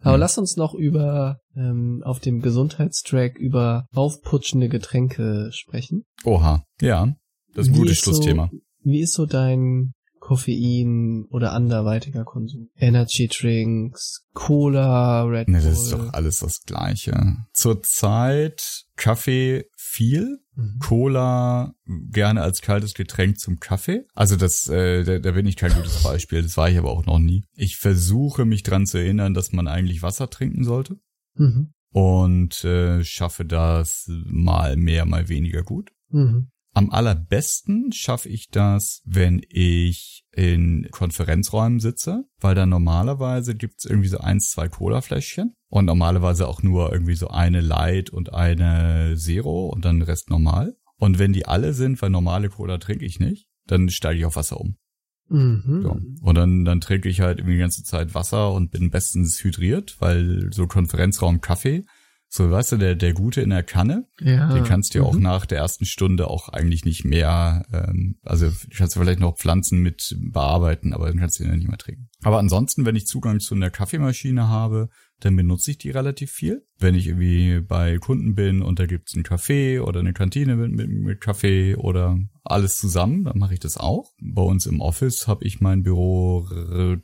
Aber 0.00 0.14
Hm. 0.14 0.20
lass 0.20 0.38
uns 0.38 0.56
noch 0.56 0.74
über 0.74 1.38
ähm, 1.56 2.02
auf 2.04 2.20
dem 2.20 2.40
Gesundheitstrack 2.40 3.36
über 3.38 3.86
aufputschende 3.94 4.68
Getränke 4.68 5.50
sprechen. 5.52 6.04
Oha, 6.24 6.62
ja, 6.80 7.12
das 7.54 7.66
ist 7.66 7.72
ein 7.72 7.74
Wie 7.74 7.78
gutes 7.80 7.98
ist 7.98 8.04
so- 8.04 8.12
Schlussthema. 8.12 8.50
Wie 8.82 9.00
ist 9.00 9.14
so 9.14 9.26
dein 9.26 9.92
Koffein 10.24 11.26
oder 11.30 11.52
anderweitiger 11.52 12.24
Konsum? 12.24 12.70
Energy 12.76 13.28
Drinks, 13.28 14.24
Cola, 14.32 15.24
Red 15.24 15.48
Ne, 15.48 15.58
Bull. 15.60 15.68
das 15.70 15.82
ist 15.82 15.92
doch 15.92 16.12
alles 16.14 16.38
das 16.38 16.62
Gleiche. 16.62 17.36
Zurzeit 17.52 18.84
Kaffee 18.96 19.66
viel, 19.76 20.38
Mhm. 20.56 20.78
Cola 20.78 21.74
gerne 22.10 22.40
als 22.42 22.62
kaltes 22.62 22.94
Getränk 22.94 23.38
zum 23.40 23.58
Kaffee. 23.58 24.06
Also 24.14 24.36
das, 24.36 24.68
äh, 24.68 25.02
da, 25.02 25.18
da 25.18 25.32
bin 25.32 25.46
ich 25.46 25.56
kein 25.56 25.72
gutes 25.74 26.02
Beispiel. 26.04 26.42
Das 26.42 26.56
war 26.56 26.70
ich 26.70 26.78
aber 26.78 26.90
auch 26.90 27.04
noch 27.06 27.18
nie. 27.18 27.42
Ich 27.54 27.76
versuche 27.76 28.44
mich 28.44 28.62
dran 28.62 28.86
zu 28.86 28.98
erinnern, 28.98 29.34
dass 29.34 29.52
man 29.52 29.66
eigentlich 29.68 30.02
Wasser 30.02 30.30
trinken 30.30 30.62
sollte 30.64 30.96
Mhm. 31.36 31.72
und 31.90 32.64
äh, 32.64 33.02
schaffe 33.04 33.44
das 33.44 34.06
mal 34.26 34.76
mehr, 34.76 35.04
mal 35.06 35.28
weniger 35.28 35.62
gut. 35.64 35.90
Mhm. 36.10 36.48
Am 36.76 36.90
allerbesten 36.90 37.92
schaffe 37.92 38.28
ich 38.28 38.48
das, 38.48 39.00
wenn 39.04 39.40
ich 39.48 40.24
in 40.32 40.88
Konferenzräumen 40.90 41.78
sitze, 41.78 42.24
weil 42.40 42.56
da 42.56 42.66
normalerweise 42.66 43.54
gibt's 43.54 43.84
irgendwie 43.84 44.08
so 44.08 44.18
eins, 44.18 44.50
zwei 44.50 44.68
Cola-Fläschchen 44.68 45.54
und 45.68 45.84
normalerweise 45.84 46.48
auch 46.48 46.64
nur 46.64 46.92
irgendwie 46.92 47.14
so 47.14 47.28
eine 47.28 47.60
Light 47.60 48.10
und 48.10 48.34
eine 48.34 49.14
Zero 49.16 49.68
und 49.68 49.84
dann 49.84 50.02
Rest 50.02 50.30
normal. 50.30 50.74
Und 50.98 51.20
wenn 51.20 51.32
die 51.32 51.46
alle 51.46 51.74
sind, 51.74 52.02
weil 52.02 52.10
normale 52.10 52.48
Cola 52.48 52.78
trinke 52.78 53.04
ich 53.04 53.20
nicht, 53.20 53.48
dann 53.66 53.88
steige 53.88 54.18
ich 54.18 54.24
auf 54.24 54.34
Wasser 54.34 54.60
um. 54.60 54.76
Mhm. 55.28 55.82
So. 55.82 55.96
Und 56.22 56.34
dann, 56.34 56.64
dann 56.64 56.80
trinke 56.80 57.08
ich 57.08 57.20
halt 57.20 57.38
irgendwie 57.38 57.54
die 57.54 57.60
ganze 57.60 57.84
Zeit 57.84 58.14
Wasser 58.14 58.52
und 58.52 58.72
bin 58.72 58.90
bestens 58.90 59.42
hydriert, 59.42 59.96
weil 60.00 60.52
so 60.52 60.66
Konferenzraum 60.66 61.40
Kaffee, 61.40 61.84
so 62.36 62.50
weißt 62.50 62.72
du, 62.72 62.76
der, 62.78 62.96
der 62.96 63.12
Gute 63.12 63.42
in 63.42 63.50
der 63.50 63.62
Kanne, 63.62 64.08
Ja. 64.20 64.52
den 64.52 64.64
kannst 64.64 64.92
du 64.94 64.98
ja 64.98 65.04
auch 65.04 65.14
Mhm. 65.14 65.22
nach 65.22 65.46
der 65.46 65.58
ersten 65.58 65.84
Stunde 65.86 66.26
auch 66.28 66.48
eigentlich 66.48 66.84
nicht 66.84 67.04
mehr, 67.04 67.64
ähm, 67.72 68.16
also 68.24 68.50
kannst 68.76 68.96
du 68.96 69.00
vielleicht 69.00 69.20
noch 69.20 69.36
Pflanzen 69.36 69.80
mit 69.82 70.16
bearbeiten, 70.20 70.92
aber 70.92 71.06
dann 71.06 71.18
kannst 71.18 71.38
du 71.38 71.44
den 71.44 71.52
ja 71.52 71.56
nicht 71.56 71.68
mehr 71.68 71.78
trinken. 71.78 72.08
Aber 72.24 72.38
ansonsten, 72.40 72.84
wenn 72.86 72.96
ich 72.96 73.06
Zugang 73.06 73.38
zu 73.38 73.54
einer 73.54 73.70
Kaffeemaschine 73.70 74.48
habe, 74.48 74.88
dann 75.20 75.36
benutze 75.36 75.70
ich 75.70 75.78
die 75.78 75.90
relativ 75.90 76.32
viel. 76.32 76.66
Wenn 76.78 76.96
ich 76.96 77.06
irgendwie 77.06 77.60
bei 77.60 77.98
Kunden 77.98 78.34
bin 78.34 78.62
und 78.62 78.78
da 78.80 78.86
gibt's 78.86 79.14
einen 79.14 79.22
Kaffee 79.22 79.78
oder 79.78 80.00
eine 80.00 80.12
Kantine 80.12 80.56
mit, 80.56 80.72
mit, 80.72 80.88
mit 80.90 81.20
Kaffee 81.20 81.76
oder 81.76 82.18
alles 82.42 82.78
zusammen, 82.78 83.24
dann 83.24 83.38
mache 83.38 83.54
ich 83.54 83.60
das 83.60 83.76
auch. 83.76 84.10
Bei 84.20 84.42
uns 84.42 84.66
im 84.66 84.80
Office 84.80 85.28
habe 85.28 85.44
ich 85.44 85.60
mein 85.60 85.82
Büro 85.84 86.46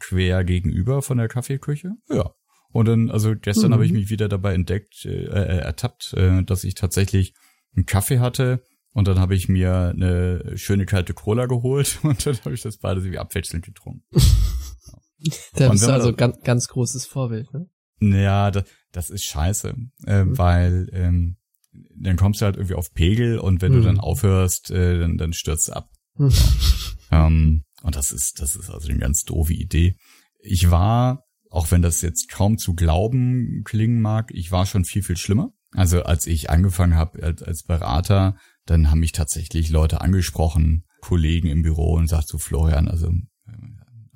quer 0.01 0.43
gegenüber 0.45 1.03
von 1.03 1.19
der 1.19 1.29
Kaffeeküche. 1.29 1.93
Ja, 2.11 2.33
und 2.73 2.87
dann, 2.87 3.11
also 3.11 3.35
gestern 3.37 3.71
Mhm. 3.71 3.75
habe 3.75 3.87
ich 3.87 3.93
mich 3.93 4.11
wieder 4.11 4.29
dabei 4.29 4.55
entdeckt, 4.55 5.05
äh, 5.05 5.25
äh, 5.25 5.59
ertappt, 5.61 6.15
äh, 6.15 6.43
dass 6.45 6.65
ich 6.65 6.75
tatsächlich 6.75 7.35
einen 7.77 7.87
Kaffee 7.87 8.19
hatte 8.19 8.63
und 8.93 9.07
dann 9.09 9.19
habe 9.21 9.35
ich 9.35 9.49
mir 9.49 9.91
eine 9.95 10.57
schöne 10.57 10.87
kalte 10.87 11.15
Cola 11.15 11.47
geholt 11.47 11.99
und 12.03 12.25
dann 12.27 12.37
habe 12.45 12.55
ich 12.55 12.63
das 12.63 12.79
beides 12.79 13.05
irgendwie 13.05 13.19
abwechselnd 13.19 13.65
getrunken. 13.65 14.05
Da 15.55 15.69
bist 15.69 15.87
du 15.87 15.93
also 15.93 16.15
ganz, 16.15 16.41
ganz 16.45 16.69
großes 16.69 17.05
Vorbild, 17.05 17.53
ne? 17.53 17.69
Ja, 18.01 18.51
das, 18.51 18.65
das 18.93 19.11
ist 19.11 19.25
scheiße, 19.25 19.75
äh, 20.07 20.25
Mhm. 20.25 20.39
weil 20.39 20.89
ähm, 20.95 21.37
dann 21.95 22.17
kommst 22.17 22.41
du 22.41 22.47
halt 22.47 22.57
irgendwie 22.57 22.75
auf 22.75 22.95
Pegel 22.95 23.39
und 23.39 23.61
wenn 23.61 23.73
du 23.73 23.81
Mhm. 23.81 23.85
dann 23.85 24.01
aufhörst, 24.01 24.71
äh, 24.71 24.99
dann, 24.99 25.19
dann 25.19 25.35
stürzt 25.35 25.69
du 25.69 25.73
ab. 25.75 25.91
Mhm. 26.17 26.33
Ähm, 27.11 27.65
und 27.83 27.97
das 27.97 28.13
ist, 28.13 28.41
das 28.41 28.57
ist 28.57 28.71
also 28.71 28.89
eine 28.89 28.99
ganz 28.99 29.25
doofe 29.25 29.53
Idee. 29.53 29.97
Ich 30.39 30.71
war 30.71 31.25
auch 31.51 31.71
wenn 31.71 31.83
das 31.83 32.01
jetzt 32.01 32.31
kaum 32.31 32.57
zu 32.57 32.75
glauben 32.75 33.63
klingen 33.65 34.01
mag, 34.01 34.31
ich 34.33 34.51
war 34.51 34.67
schon 34.67 34.85
viel, 34.85 35.03
viel 35.03 35.17
schlimmer. 35.17 35.53
Also 35.73 36.03
als 36.03 36.27
ich 36.27 36.51
angefangen 36.51 36.95
habe 36.95 37.23
als, 37.23 37.43
als 37.43 37.63
Berater, 37.65 38.37
dann 38.67 38.91
haben 38.91 39.01
mich 39.01 39.13
tatsächlich 39.13 39.71
Leute 39.71 40.01
angesprochen, 40.01 40.85
Kollegen 41.01 41.49
im 41.49 41.63
Büro 41.63 41.95
und 41.95 42.09
sagt 42.09 42.29
so, 42.29 42.39
Florian, 42.39 42.89
also 42.89 43.11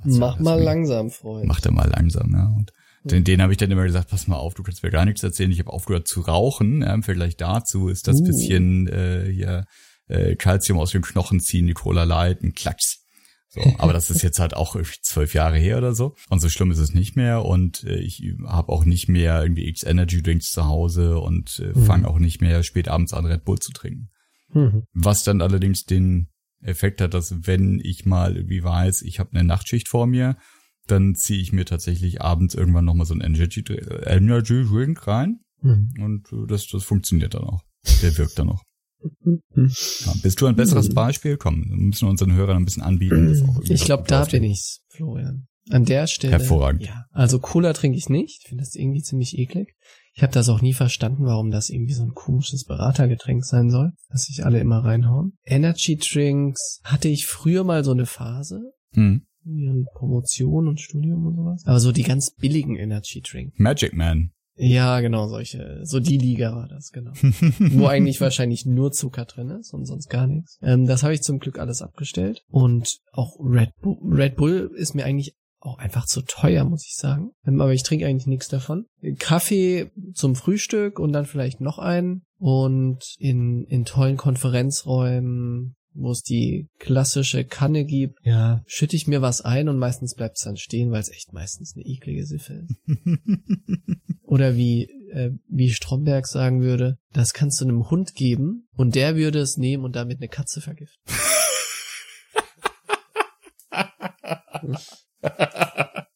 also, 0.04 0.20
mach 0.20 0.38
mal 0.38 0.60
langsam, 0.60 1.10
Freund. 1.10 1.46
Mach 1.46 1.60
da 1.60 1.70
mal 1.70 1.88
langsam, 1.88 2.30
ja. 2.32 2.46
Und 2.46 2.72
den, 3.04 3.24
den 3.24 3.42
habe 3.42 3.52
ich 3.52 3.58
dann 3.58 3.70
immer 3.70 3.84
gesagt, 3.84 4.10
pass 4.10 4.26
mal 4.26 4.36
auf, 4.36 4.54
du 4.54 4.62
kannst 4.62 4.82
mir 4.82 4.90
gar 4.90 5.04
nichts 5.04 5.22
erzählen. 5.22 5.50
Ich 5.50 5.58
habe 5.58 5.72
aufgehört 5.72 6.08
zu 6.08 6.20
rauchen. 6.20 6.82
Ja, 6.82 7.00
Vergleich 7.02 7.36
dazu 7.36 7.88
ist 7.88 8.08
das 8.08 8.20
uh. 8.20 8.24
bisschen 8.24 8.86
äh, 8.88 9.30
hier 9.30 9.64
äh, 10.08 10.36
Calcium 10.36 10.78
aus 10.78 10.90
den 10.90 11.02
Knochen 11.02 11.40
ziehen, 11.40 11.66
Nicola 11.66 12.04
Light, 12.04 12.42
ein 12.42 12.52
Klacks. 12.52 13.03
So, 13.54 13.60
aber 13.78 13.92
das 13.92 14.10
ist 14.10 14.22
jetzt 14.22 14.40
halt 14.40 14.54
auch 14.54 14.74
irgendwie 14.74 14.98
zwölf 15.02 15.32
Jahre 15.32 15.58
her 15.58 15.78
oder 15.78 15.94
so. 15.94 16.16
Und 16.28 16.40
so 16.40 16.48
schlimm 16.48 16.72
ist 16.72 16.78
es 16.78 16.92
nicht 16.92 17.14
mehr. 17.14 17.44
Und 17.44 17.84
äh, 17.84 18.00
ich 18.00 18.20
habe 18.46 18.72
auch 18.72 18.84
nicht 18.84 19.08
mehr 19.08 19.42
irgendwie 19.42 19.68
X 19.68 19.84
Energy 19.84 20.22
Drinks 20.22 20.50
zu 20.50 20.64
Hause 20.64 21.20
und 21.20 21.60
äh, 21.60 21.78
mhm. 21.78 21.84
fange 21.84 22.08
auch 22.08 22.18
nicht 22.18 22.40
mehr 22.40 22.64
spät 22.64 22.88
abends 22.88 23.12
an 23.12 23.26
Red 23.26 23.44
Bull 23.44 23.58
zu 23.60 23.72
trinken. 23.72 24.08
Mhm. 24.52 24.82
Was 24.92 25.22
dann 25.22 25.40
allerdings 25.40 25.84
den 25.84 26.30
Effekt 26.62 27.00
hat, 27.00 27.14
dass 27.14 27.46
wenn 27.46 27.80
ich 27.80 28.06
mal 28.06 28.36
irgendwie 28.36 28.64
weiß, 28.64 29.02
ich 29.02 29.20
habe 29.20 29.30
eine 29.32 29.44
Nachtschicht 29.44 29.88
vor 29.88 30.08
mir, 30.08 30.36
dann 30.88 31.14
ziehe 31.14 31.40
ich 31.40 31.52
mir 31.52 31.64
tatsächlich 31.64 32.22
abends 32.22 32.54
irgendwann 32.54 32.84
nochmal 32.84 33.06
so 33.06 33.14
ein 33.14 33.20
Energy, 33.20 33.62
Energy 34.04 34.64
Drink 34.64 35.06
rein. 35.06 35.40
Mhm. 35.62 35.92
Und 36.00 36.32
äh, 36.32 36.46
das, 36.48 36.66
das 36.66 36.82
funktioniert 36.82 37.34
dann 37.34 37.44
auch. 37.44 37.62
Der 38.02 38.18
wirkt 38.18 38.36
dann 38.38 38.48
auch. 38.48 38.62
Ja, 39.54 40.14
bist 40.22 40.40
du 40.40 40.46
ein 40.46 40.56
besseres 40.56 40.88
mhm. 40.88 40.94
Beispiel? 40.94 41.36
Komm, 41.36 41.64
müssen 41.68 42.06
wir 42.06 42.10
unseren 42.10 42.32
Hörern 42.32 42.56
ein 42.58 42.64
bisschen 42.64 42.82
anbieten. 42.82 43.60
ich 43.68 43.84
glaube, 43.84 44.04
da 44.06 44.24
bin 44.24 44.44
ich's, 44.44 44.80
Florian. 44.88 45.46
An 45.70 45.84
der 45.84 46.06
Stelle. 46.06 46.34
Hervorragend. 46.34 46.84
Ja. 46.84 47.06
Also 47.10 47.38
Cola 47.38 47.72
trinke 47.72 47.96
ich 47.96 48.10
nicht. 48.10 48.42
Ich 48.42 48.48
finde 48.48 48.62
das 48.62 48.74
irgendwie 48.74 49.00
ziemlich 49.00 49.38
eklig. 49.38 49.74
Ich 50.12 50.22
habe 50.22 50.32
das 50.32 50.48
auch 50.48 50.60
nie 50.60 50.74
verstanden, 50.74 51.24
warum 51.24 51.50
das 51.50 51.70
irgendwie 51.70 51.94
so 51.94 52.02
ein 52.02 52.12
komisches 52.14 52.64
Beratergetränk 52.64 53.44
sein 53.44 53.70
soll, 53.70 53.92
dass 54.10 54.26
sich 54.26 54.44
alle 54.44 54.60
immer 54.60 54.84
reinhauen. 54.84 55.38
Energy 55.44 55.96
Drinks 55.96 56.80
hatte 56.84 57.08
ich 57.08 57.26
früher 57.26 57.64
mal 57.64 57.82
so 57.82 57.92
eine 57.92 58.06
Phase. 58.06 58.60
Hm. 58.92 59.26
Wie 59.42 59.84
Promotion 59.94 60.68
und 60.68 60.80
Studium 60.80 61.26
und 61.26 61.36
sowas. 61.36 61.62
Aber 61.66 61.80
so 61.80 61.92
die 61.92 62.02
ganz 62.02 62.30
billigen 62.34 62.76
Energy 62.76 63.22
Drinks. 63.22 63.58
Magic 63.58 63.94
Man. 63.94 64.33
Ja, 64.56 65.00
genau, 65.00 65.26
solche, 65.28 65.80
so 65.82 65.98
die 65.98 66.18
Liga 66.18 66.54
war 66.54 66.68
das, 66.68 66.90
genau. 66.90 67.12
Wo 67.58 67.86
eigentlich 67.86 68.20
wahrscheinlich 68.20 68.66
nur 68.66 68.92
Zucker 68.92 69.24
drin 69.24 69.50
ist 69.50 69.72
und 69.74 69.84
sonst 69.84 70.08
gar 70.08 70.26
nichts. 70.26 70.58
Ähm, 70.62 70.86
das 70.86 71.02
habe 71.02 71.14
ich 71.14 71.22
zum 71.22 71.40
Glück 71.40 71.58
alles 71.58 71.82
abgestellt. 71.82 72.42
Und 72.48 72.98
auch 73.12 73.36
Red 73.40 73.70
Bull, 73.80 73.98
Red 74.02 74.36
Bull 74.36 74.70
ist 74.76 74.94
mir 74.94 75.04
eigentlich 75.04 75.34
auch 75.64 75.78
einfach 75.78 76.06
zu 76.06 76.22
teuer, 76.22 76.64
muss 76.64 76.84
ich 76.86 76.96
sagen. 76.96 77.30
Ähm, 77.46 77.60
aber 77.60 77.72
ich 77.72 77.82
trinke 77.82 78.06
eigentlich 78.06 78.26
nichts 78.26 78.48
davon. 78.48 78.86
Kaffee 79.18 79.90
zum 80.12 80.36
Frühstück 80.36 80.98
und 80.98 81.12
dann 81.12 81.26
vielleicht 81.26 81.60
noch 81.60 81.78
einen. 81.78 82.22
Und 82.38 83.14
in, 83.18 83.64
in 83.64 83.84
tollen 83.84 84.16
Konferenzräumen 84.16 85.76
wo 85.94 86.10
es 86.10 86.22
die 86.22 86.68
klassische 86.78 87.44
Kanne 87.44 87.84
gibt, 87.84 88.18
ja, 88.24 88.62
schütte 88.66 88.96
ich 88.96 89.06
mir 89.06 89.22
was 89.22 89.40
ein 89.40 89.68
und 89.68 89.78
meistens 89.78 90.14
bleibt 90.14 90.36
es 90.36 90.44
dann 90.44 90.56
stehen, 90.56 90.90
weil 90.90 91.00
es 91.00 91.10
echt 91.10 91.32
meistens 91.32 91.74
eine 91.74 91.84
eklige 91.84 92.26
Siffe 92.26 92.64
ist. 92.64 92.76
Oder 94.22 94.56
wie, 94.56 94.84
äh, 95.12 95.30
wie 95.48 95.70
Stromberg 95.70 96.26
sagen 96.26 96.60
würde, 96.60 96.98
das 97.12 97.32
kannst 97.32 97.60
du 97.60 97.64
einem 97.64 97.88
Hund 97.90 98.14
geben 98.14 98.66
und 98.72 98.94
der 98.94 99.16
würde 99.16 99.38
es 99.38 99.56
nehmen 99.56 99.84
und 99.84 99.94
damit 99.96 100.18
eine 100.18 100.28
Katze 100.28 100.60
vergiften. 100.60 101.00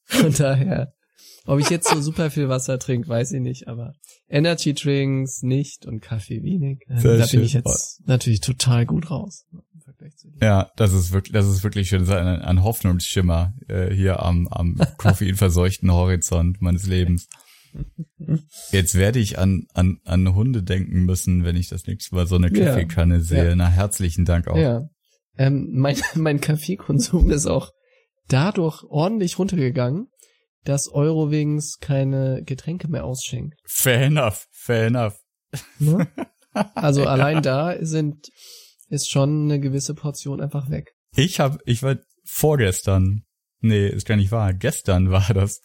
Von 0.05 0.33
daher, 0.33 0.93
ob 1.49 1.61
ich 1.61 1.71
jetzt 1.71 1.89
so 1.89 2.01
super 2.01 2.31
viel 2.31 2.49
Wasser 2.51 2.79
trinke, 2.79 3.09
weiß 3.09 3.33
ich 3.33 3.41
nicht, 3.41 3.69
aber 3.69 3.95
Energy 4.29 4.75
Drinks 4.75 5.43
nicht 5.43 5.87
und 5.87 6.01
Kaffee 6.01 6.43
wenig. 6.43 6.81
Ähm, 6.89 7.03
da 7.03 7.27
bin 7.27 7.43
ich 7.43 7.55
jetzt 7.55 8.03
natürlich 8.05 8.41
total 8.41 8.85
gut 8.85 9.11
raus. 9.11 9.47
Ja, 10.43 10.71
das 10.77 10.93
ist 10.93 11.13
wirklich, 11.13 11.33
das 11.33 11.47
ist 11.47 11.65
wirklich 11.65 11.89
schön. 11.89 12.09
Ein, 12.09 12.43
ein 12.43 12.63
Hoffnungsschimmer 12.63 13.55
äh, 13.67 13.93
hier 13.93 14.23
am, 14.23 14.47
am 14.49 14.77
koffeinverseuchten 14.99 15.91
Horizont 15.91 16.61
meines 16.61 16.87
Lebens. 16.87 17.29
Jetzt 18.71 18.95
werde 18.95 19.19
ich 19.19 19.39
an, 19.39 19.67
an, 19.73 20.01
an 20.05 20.35
Hunde 20.35 20.63
denken 20.63 21.07
müssen, 21.07 21.45
wenn 21.45 21.57
ich 21.57 21.69
das 21.69 21.87
nächste 21.87 22.15
Mal 22.15 22.27
so 22.27 22.37
eine 22.37 22.51
Kaffeekanne 22.51 23.17
ja. 23.17 23.21
sehe. 23.21 23.49
Ja. 23.49 23.57
Na, 23.57 23.69
herzlichen 23.69 24.27
Dank 24.27 24.49
auch. 24.49 24.57
Ja. 24.57 24.83
Ähm, 25.39 25.69
mein, 25.73 25.97
mein 26.15 26.43
Kaffeekonsum 26.43 27.31
ist 27.31 27.47
auch 27.47 27.73
dadurch 28.29 28.85
ordentlich 28.85 29.39
runtergegangen, 29.39 30.09
dass 30.69 30.93
Eurowings 30.93 31.79
keine 31.81 32.43
Getränke 32.45 32.89
mehr 32.89 33.05
ausschenkt. 33.05 33.59
Fair 33.65 34.03
enough, 34.03 34.47
fair 34.51 34.87
enough. 34.87 35.15
Ne? 35.79 36.07
Also 36.75 37.03
ja. 37.03 37.11
allein 37.11 37.41
da 37.41 37.77
sind 37.81 38.31
ist 38.89 39.11
schon 39.11 39.45
eine 39.45 39.61
gewisse 39.61 39.95
Portion 39.95 40.41
einfach 40.41 40.71
weg. 40.71 40.93
Ich 41.15 41.39
habe, 41.39 41.59
ich 41.67 41.85
war 41.85 41.99
vorgestern, 42.25 43.23
nee, 43.61 43.87
ist 43.87 44.07
gar 44.07 44.17
nicht 44.17 44.33
wahr, 44.33 44.55
gestern 44.55 45.11
war 45.13 45.33
das. 45.33 45.61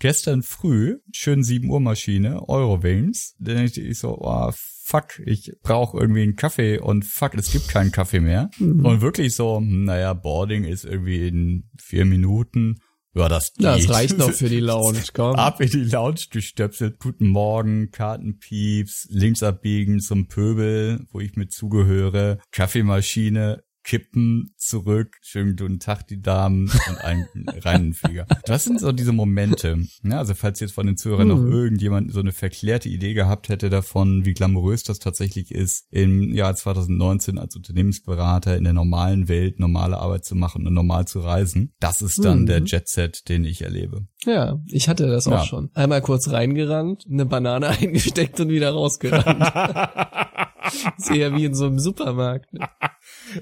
Gestern 0.00 0.42
früh, 0.42 0.98
schön 1.12 1.42
7 1.44 1.70
Uhr 1.70 1.80
Maschine, 1.80 2.46
Eurowings, 2.48 3.36
dann 3.38 3.64
ich, 3.64 3.78
ich 3.78 3.98
so, 4.00 4.18
oh, 4.18 4.52
fuck, 4.82 5.20
ich 5.24 5.52
brauche 5.62 5.98
irgendwie 5.98 6.22
einen 6.22 6.36
Kaffee 6.36 6.78
und 6.78 7.06
fuck, 7.06 7.34
es 7.34 7.50
gibt 7.50 7.68
keinen 7.68 7.92
Kaffee 7.92 8.20
mehr. 8.20 8.50
Mhm. 8.58 8.84
Und 8.84 9.00
wirklich 9.00 9.34
so, 9.34 9.60
naja, 9.60 10.12
Boarding 10.12 10.64
ist 10.64 10.84
irgendwie 10.84 11.28
in 11.28 11.70
vier 11.80 12.04
Minuten. 12.04 12.80
Ja, 13.14 13.28
das 13.28 13.52
geht. 13.52 13.64
Das 13.64 13.88
reicht 13.90 14.18
noch 14.18 14.32
für 14.32 14.48
die 14.48 14.60
Lounge, 14.60 15.02
komm. 15.12 15.36
Ab 15.36 15.60
in 15.60 15.70
die 15.70 15.84
Lounge 15.84 16.20
gestöpselt, 16.30 16.98
guten 16.98 17.28
Morgen, 17.28 17.90
Kartenpieps, 17.90 19.06
links 19.10 19.42
abbiegen 19.42 20.00
zum 20.00 20.26
Pöbel, 20.26 21.06
wo 21.12 21.20
ich 21.20 21.36
mit 21.36 21.52
zugehöre, 21.52 22.38
Kaffeemaschine, 22.50 23.62
kippen, 23.84 24.54
zurück, 24.56 25.18
schönen 25.20 25.56
guten 25.56 25.78
Tag, 25.78 26.08
die 26.08 26.20
Damen 26.20 26.70
und 26.88 26.98
einen 27.04 27.28
reinen 27.62 27.92
Flieger. 27.92 28.26
Das 28.44 28.64
sind 28.64 28.80
so 28.80 28.90
diese 28.92 29.12
Momente. 29.12 29.78
Ja, 30.02 30.18
also 30.18 30.34
falls 30.34 30.58
jetzt 30.60 30.72
von 30.72 30.86
den 30.86 30.96
Zuhörern 30.96 31.28
mhm. 31.28 31.34
noch 31.34 31.44
irgendjemand 31.44 32.12
so 32.12 32.20
eine 32.20 32.32
verklärte 32.32 32.88
Idee 32.88 33.14
gehabt 33.14 33.50
hätte 33.50 33.70
davon, 33.70 34.24
wie 34.24 34.32
glamourös 34.32 34.82
das 34.82 34.98
tatsächlich 34.98 35.52
ist, 35.52 35.86
im 35.90 36.32
Jahr 36.32 36.54
2019 36.54 37.38
als 37.38 37.54
Unternehmensberater 37.54 38.56
in 38.56 38.64
der 38.64 38.72
normalen 38.72 39.28
Welt 39.28 39.60
normale 39.60 39.98
Arbeit 39.98 40.24
zu 40.24 40.34
machen 40.34 40.66
und 40.66 40.72
normal 40.72 41.06
zu 41.06 41.20
reisen, 41.20 41.74
das 41.78 42.02
ist 42.02 42.24
dann 42.24 42.42
mhm. 42.42 42.46
der 42.46 42.62
Jetset, 42.64 43.28
den 43.28 43.44
ich 43.44 43.62
erlebe. 43.62 44.06
Ja, 44.24 44.58
ich 44.66 44.88
hatte 44.88 45.06
das 45.06 45.26
ja. 45.26 45.38
auch 45.38 45.44
schon. 45.44 45.70
Einmal 45.74 46.00
kurz 46.00 46.30
reingerannt, 46.30 47.04
eine 47.10 47.26
Banane 47.26 47.68
eingesteckt 47.80 48.40
und 48.40 48.48
wieder 48.48 48.70
rausgerannt. 48.70 49.44
ist 50.98 51.10
eher 51.10 51.34
wie 51.34 51.44
in 51.44 51.54
so 51.54 51.66
einem 51.66 51.78
Supermarkt. 51.78 52.52
Ne? 52.52 52.68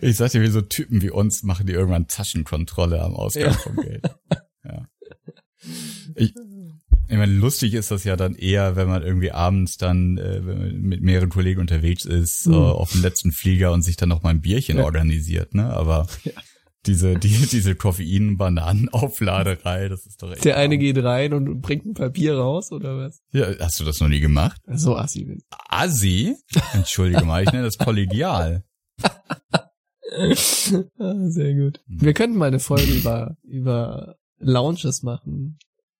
Ich 0.00 0.16
sag 0.16 0.30
dir, 0.30 0.42
wie 0.42 0.48
so 0.48 0.62
Typen 0.62 1.02
wie 1.02 1.10
uns 1.10 1.42
machen 1.42 1.66
die 1.66 1.72
irgendwann 1.72 2.08
Taschenkontrolle 2.08 3.02
am 3.02 3.14
Ausgang 3.14 3.44
ja. 3.44 3.52
vom 3.52 3.76
Geld. 3.76 4.04
Ja. 4.64 4.86
Ich, 6.14 6.34
ich 7.08 7.16
meine, 7.16 7.32
lustig 7.32 7.74
ist 7.74 7.90
das 7.90 8.04
ja 8.04 8.16
dann 8.16 8.34
eher, 8.34 8.76
wenn 8.76 8.88
man 8.88 9.02
irgendwie 9.02 9.32
abends 9.32 9.76
dann 9.76 10.18
äh, 10.18 10.40
mit 10.40 11.02
mehreren 11.02 11.28
Kollegen 11.28 11.60
unterwegs 11.60 12.04
ist, 12.04 12.46
mhm. 12.46 12.54
äh, 12.54 12.56
auf 12.56 12.92
dem 12.92 13.02
letzten 13.02 13.32
Flieger 13.32 13.72
und 13.72 13.82
sich 13.82 13.96
dann 13.96 14.08
noch 14.08 14.22
mal 14.22 14.30
ein 14.30 14.40
Bierchen 14.40 14.78
ja. 14.78 14.84
organisiert, 14.84 15.54
ne? 15.54 15.72
Aber 15.72 16.06
ja. 16.24 16.32
Diese, 16.86 17.18
die, 17.18 17.46
diese 17.46 17.74
Koffein-Bananen-Aufladerei, 17.74 19.88
das 19.88 20.06
ist 20.06 20.22
doch 20.22 20.32
echt. 20.32 20.44
Der 20.44 20.56
eine 20.56 20.78
geht 20.78 21.02
rein 21.02 21.32
und 21.32 21.60
bringt 21.60 21.86
ein 21.86 21.94
Papier 21.94 22.36
raus, 22.36 22.70
oder 22.72 22.96
was? 22.96 23.20
Ja, 23.32 23.46
hast 23.60 23.80
du 23.80 23.84
das 23.84 24.00
noch 24.00 24.08
nie 24.08 24.20
gemacht? 24.20 24.60
So 24.66 24.96
assi 24.96 25.24
bin 25.24 25.42
Assi? 25.68 26.36
Entschuldige 26.72 27.24
mal, 27.24 27.44
ich 27.44 27.52
nenne 27.52 27.64
das 27.64 27.78
kollegial. 27.78 28.64
ah, 29.02 29.70
sehr 31.28 31.54
gut. 31.54 31.80
Hm. 31.86 32.00
Wir 32.00 32.14
könnten 32.14 32.36
mal 32.36 32.46
eine 32.46 32.60
Folge 32.60 32.92
über, 32.92 33.36
über 33.42 34.16
Lounges 34.38 35.02
machen. 35.02 35.58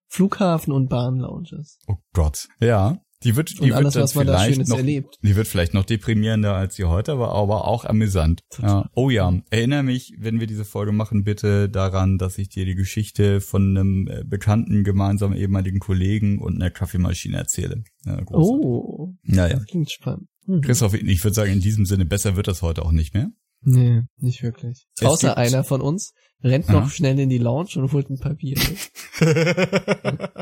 Flughafen 0.09 0.72
und 0.72 0.89
Bahnlounges. 0.89 1.78
Oh 1.87 1.97
Gott. 2.12 2.49
Ja. 2.61 2.99
Die 3.25 3.37
wird, 3.37 3.62
die 3.62 3.73
alles, 3.73 3.95
wird 3.95 4.11
Schönes 4.11 4.68
noch, 4.68 4.79
erlebt. 4.79 5.18
Die 5.23 5.37
wird 5.37 5.47
vielleicht 5.47 5.75
noch 5.75 5.85
deprimierender 5.85 6.55
als 6.55 6.75
sie 6.75 6.85
heute, 6.85 7.12
aber, 7.12 7.33
aber 7.33 7.66
auch 7.66 7.85
amüsant. 7.85 8.41
Ja. 8.61 8.89
Oh 8.95 9.11
ja, 9.11 9.33
erinnere 9.51 9.83
mich, 9.83 10.14
wenn 10.18 10.41
wir 10.41 10.47
diese 10.47 10.64
Folge 10.64 10.93
machen, 10.93 11.25
bitte 11.25 11.68
daran, 11.68 12.18
dass 12.18 12.39
ich 12.39 12.49
dir 12.49 12.64
die 12.64 12.75
Geschichte 12.75 13.41
von 13.41 13.77
einem 13.77 14.09
äh, 14.09 14.25
bekannten 14.25 14.85
gemeinsamen 14.85 15.37
ehemaligen 15.37 15.79
Kollegen 15.79 16.39
und 16.39 16.57
einer 16.57 16.70
Kaffeemaschine 16.70 17.37
erzähle. 17.37 17.85
Ja, 18.05 18.20
oh, 18.27 19.14
naja. 19.23 19.57
das 19.57 19.66
klingt 19.66 19.91
spannend. 19.91 20.29
Mhm. 20.47 20.61
Christoph, 20.61 20.95
ich 20.95 21.25
würde 21.25 21.35
sagen, 21.35 21.53
in 21.53 21.61
diesem 21.61 21.87
Sinne, 21.87 22.05
besser 22.05 22.37
wird 22.37 22.49
das 22.49 22.62
heute 22.62 22.85
auch 22.85 22.93
nicht 22.93 23.14
mehr. 23.14 23.31
Nee, 23.64 24.03
nicht 24.16 24.43
wirklich. 24.43 24.87
Es 24.99 25.07
Außer 25.07 25.37
einer 25.37 25.62
von 25.62 25.81
uns 25.81 26.14
rennt 26.43 26.68
noch 26.68 26.91
schnell 26.91 27.18
in 27.18 27.29
die 27.29 27.39
Lounge 27.39 27.70
und 27.77 27.93
holt 27.93 28.11
ein 28.11 28.18
Papier. 28.18 28.59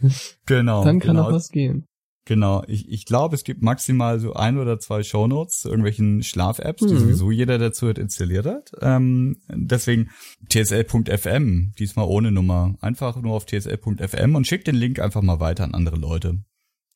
genau. 0.46 0.84
Dann 0.84 1.00
kann 1.00 1.16
genau. 1.16 1.24
noch 1.24 1.32
was 1.32 1.50
gehen. 1.50 1.86
Genau, 2.30 2.62
ich, 2.68 2.88
ich 2.88 3.06
glaube, 3.06 3.34
es 3.34 3.42
gibt 3.42 3.60
maximal 3.60 4.20
so 4.20 4.34
ein 4.34 4.56
oder 4.56 4.78
zwei 4.78 5.02
Shownotes 5.02 5.62
zu 5.62 5.68
irgendwelchen 5.68 6.22
Schlaf-Apps, 6.22 6.86
die 6.86 6.94
mhm. 6.94 6.98
sowieso 7.00 7.32
jeder 7.32 7.58
dazu 7.58 7.88
hat 7.88 7.98
installiert 7.98 8.46
hat. 8.46 8.70
Ähm, 8.80 9.38
deswegen 9.48 10.10
tsl.fm, 10.48 11.72
diesmal 11.76 12.06
ohne 12.06 12.30
Nummer. 12.30 12.76
Einfach 12.82 13.20
nur 13.20 13.34
auf 13.34 13.46
tsl.fm 13.46 14.36
und 14.36 14.46
schickt 14.46 14.68
den 14.68 14.76
Link 14.76 15.00
einfach 15.00 15.22
mal 15.22 15.40
weiter 15.40 15.64
an 15.64 15.74
andere 15.74 15.96
Leute. 15.96 16.38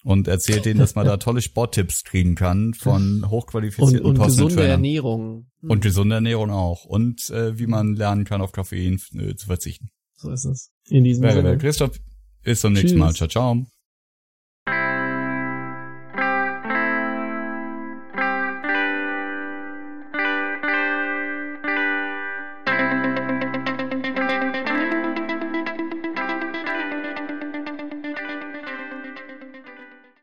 Und 0.04 0.28
erzählt 0.28 0.66
denen, 0.66 0.78
dass 0.78 0.94
man 0.94 1.04
da 1.04 1.16
tolle 1.16 1.42
Sporttipps 1.42 2.04
kriegen 2.04 2.36
kann 2.36 2.72
von 2.72 3.28
hochqualifizierten 3.28 4.06
Und, 4.06 4.20
und 4.20 4.26
gesunde 4.26 4.64
Ernährung. 4.64 5.50
Und 5.62 5.80
gesunde 5.82 6.14
Ernährung 6.14 6.52
auch. 6.52 6.84
Und 6.84 7.28
äh, 7.30 7.58
wie 7.58 7.66
man 7.66 7.96
lernen 7.96 8.24
kann, 8.24 8.40
auf 8.40 8.52
Koffein 8.52 9.00
äh, 9.18 9.34
zu 9.34 9.46
verzichten. 9.46 9.88
So 10.14 10.30
ist 10.30 10.44
es. 10.44 10.70
In 10.90 11.02
diesem 11.02 11.28
Sinne. 11.28 11.58
Christoph, 11.58 11.98
bis 12.44 12.60
zum 12.60 12.72
nächsten 12.72 13.00
Mal. 13.00 13.12
Ciao, 13.14 13.28
ciao. 13.28 13.66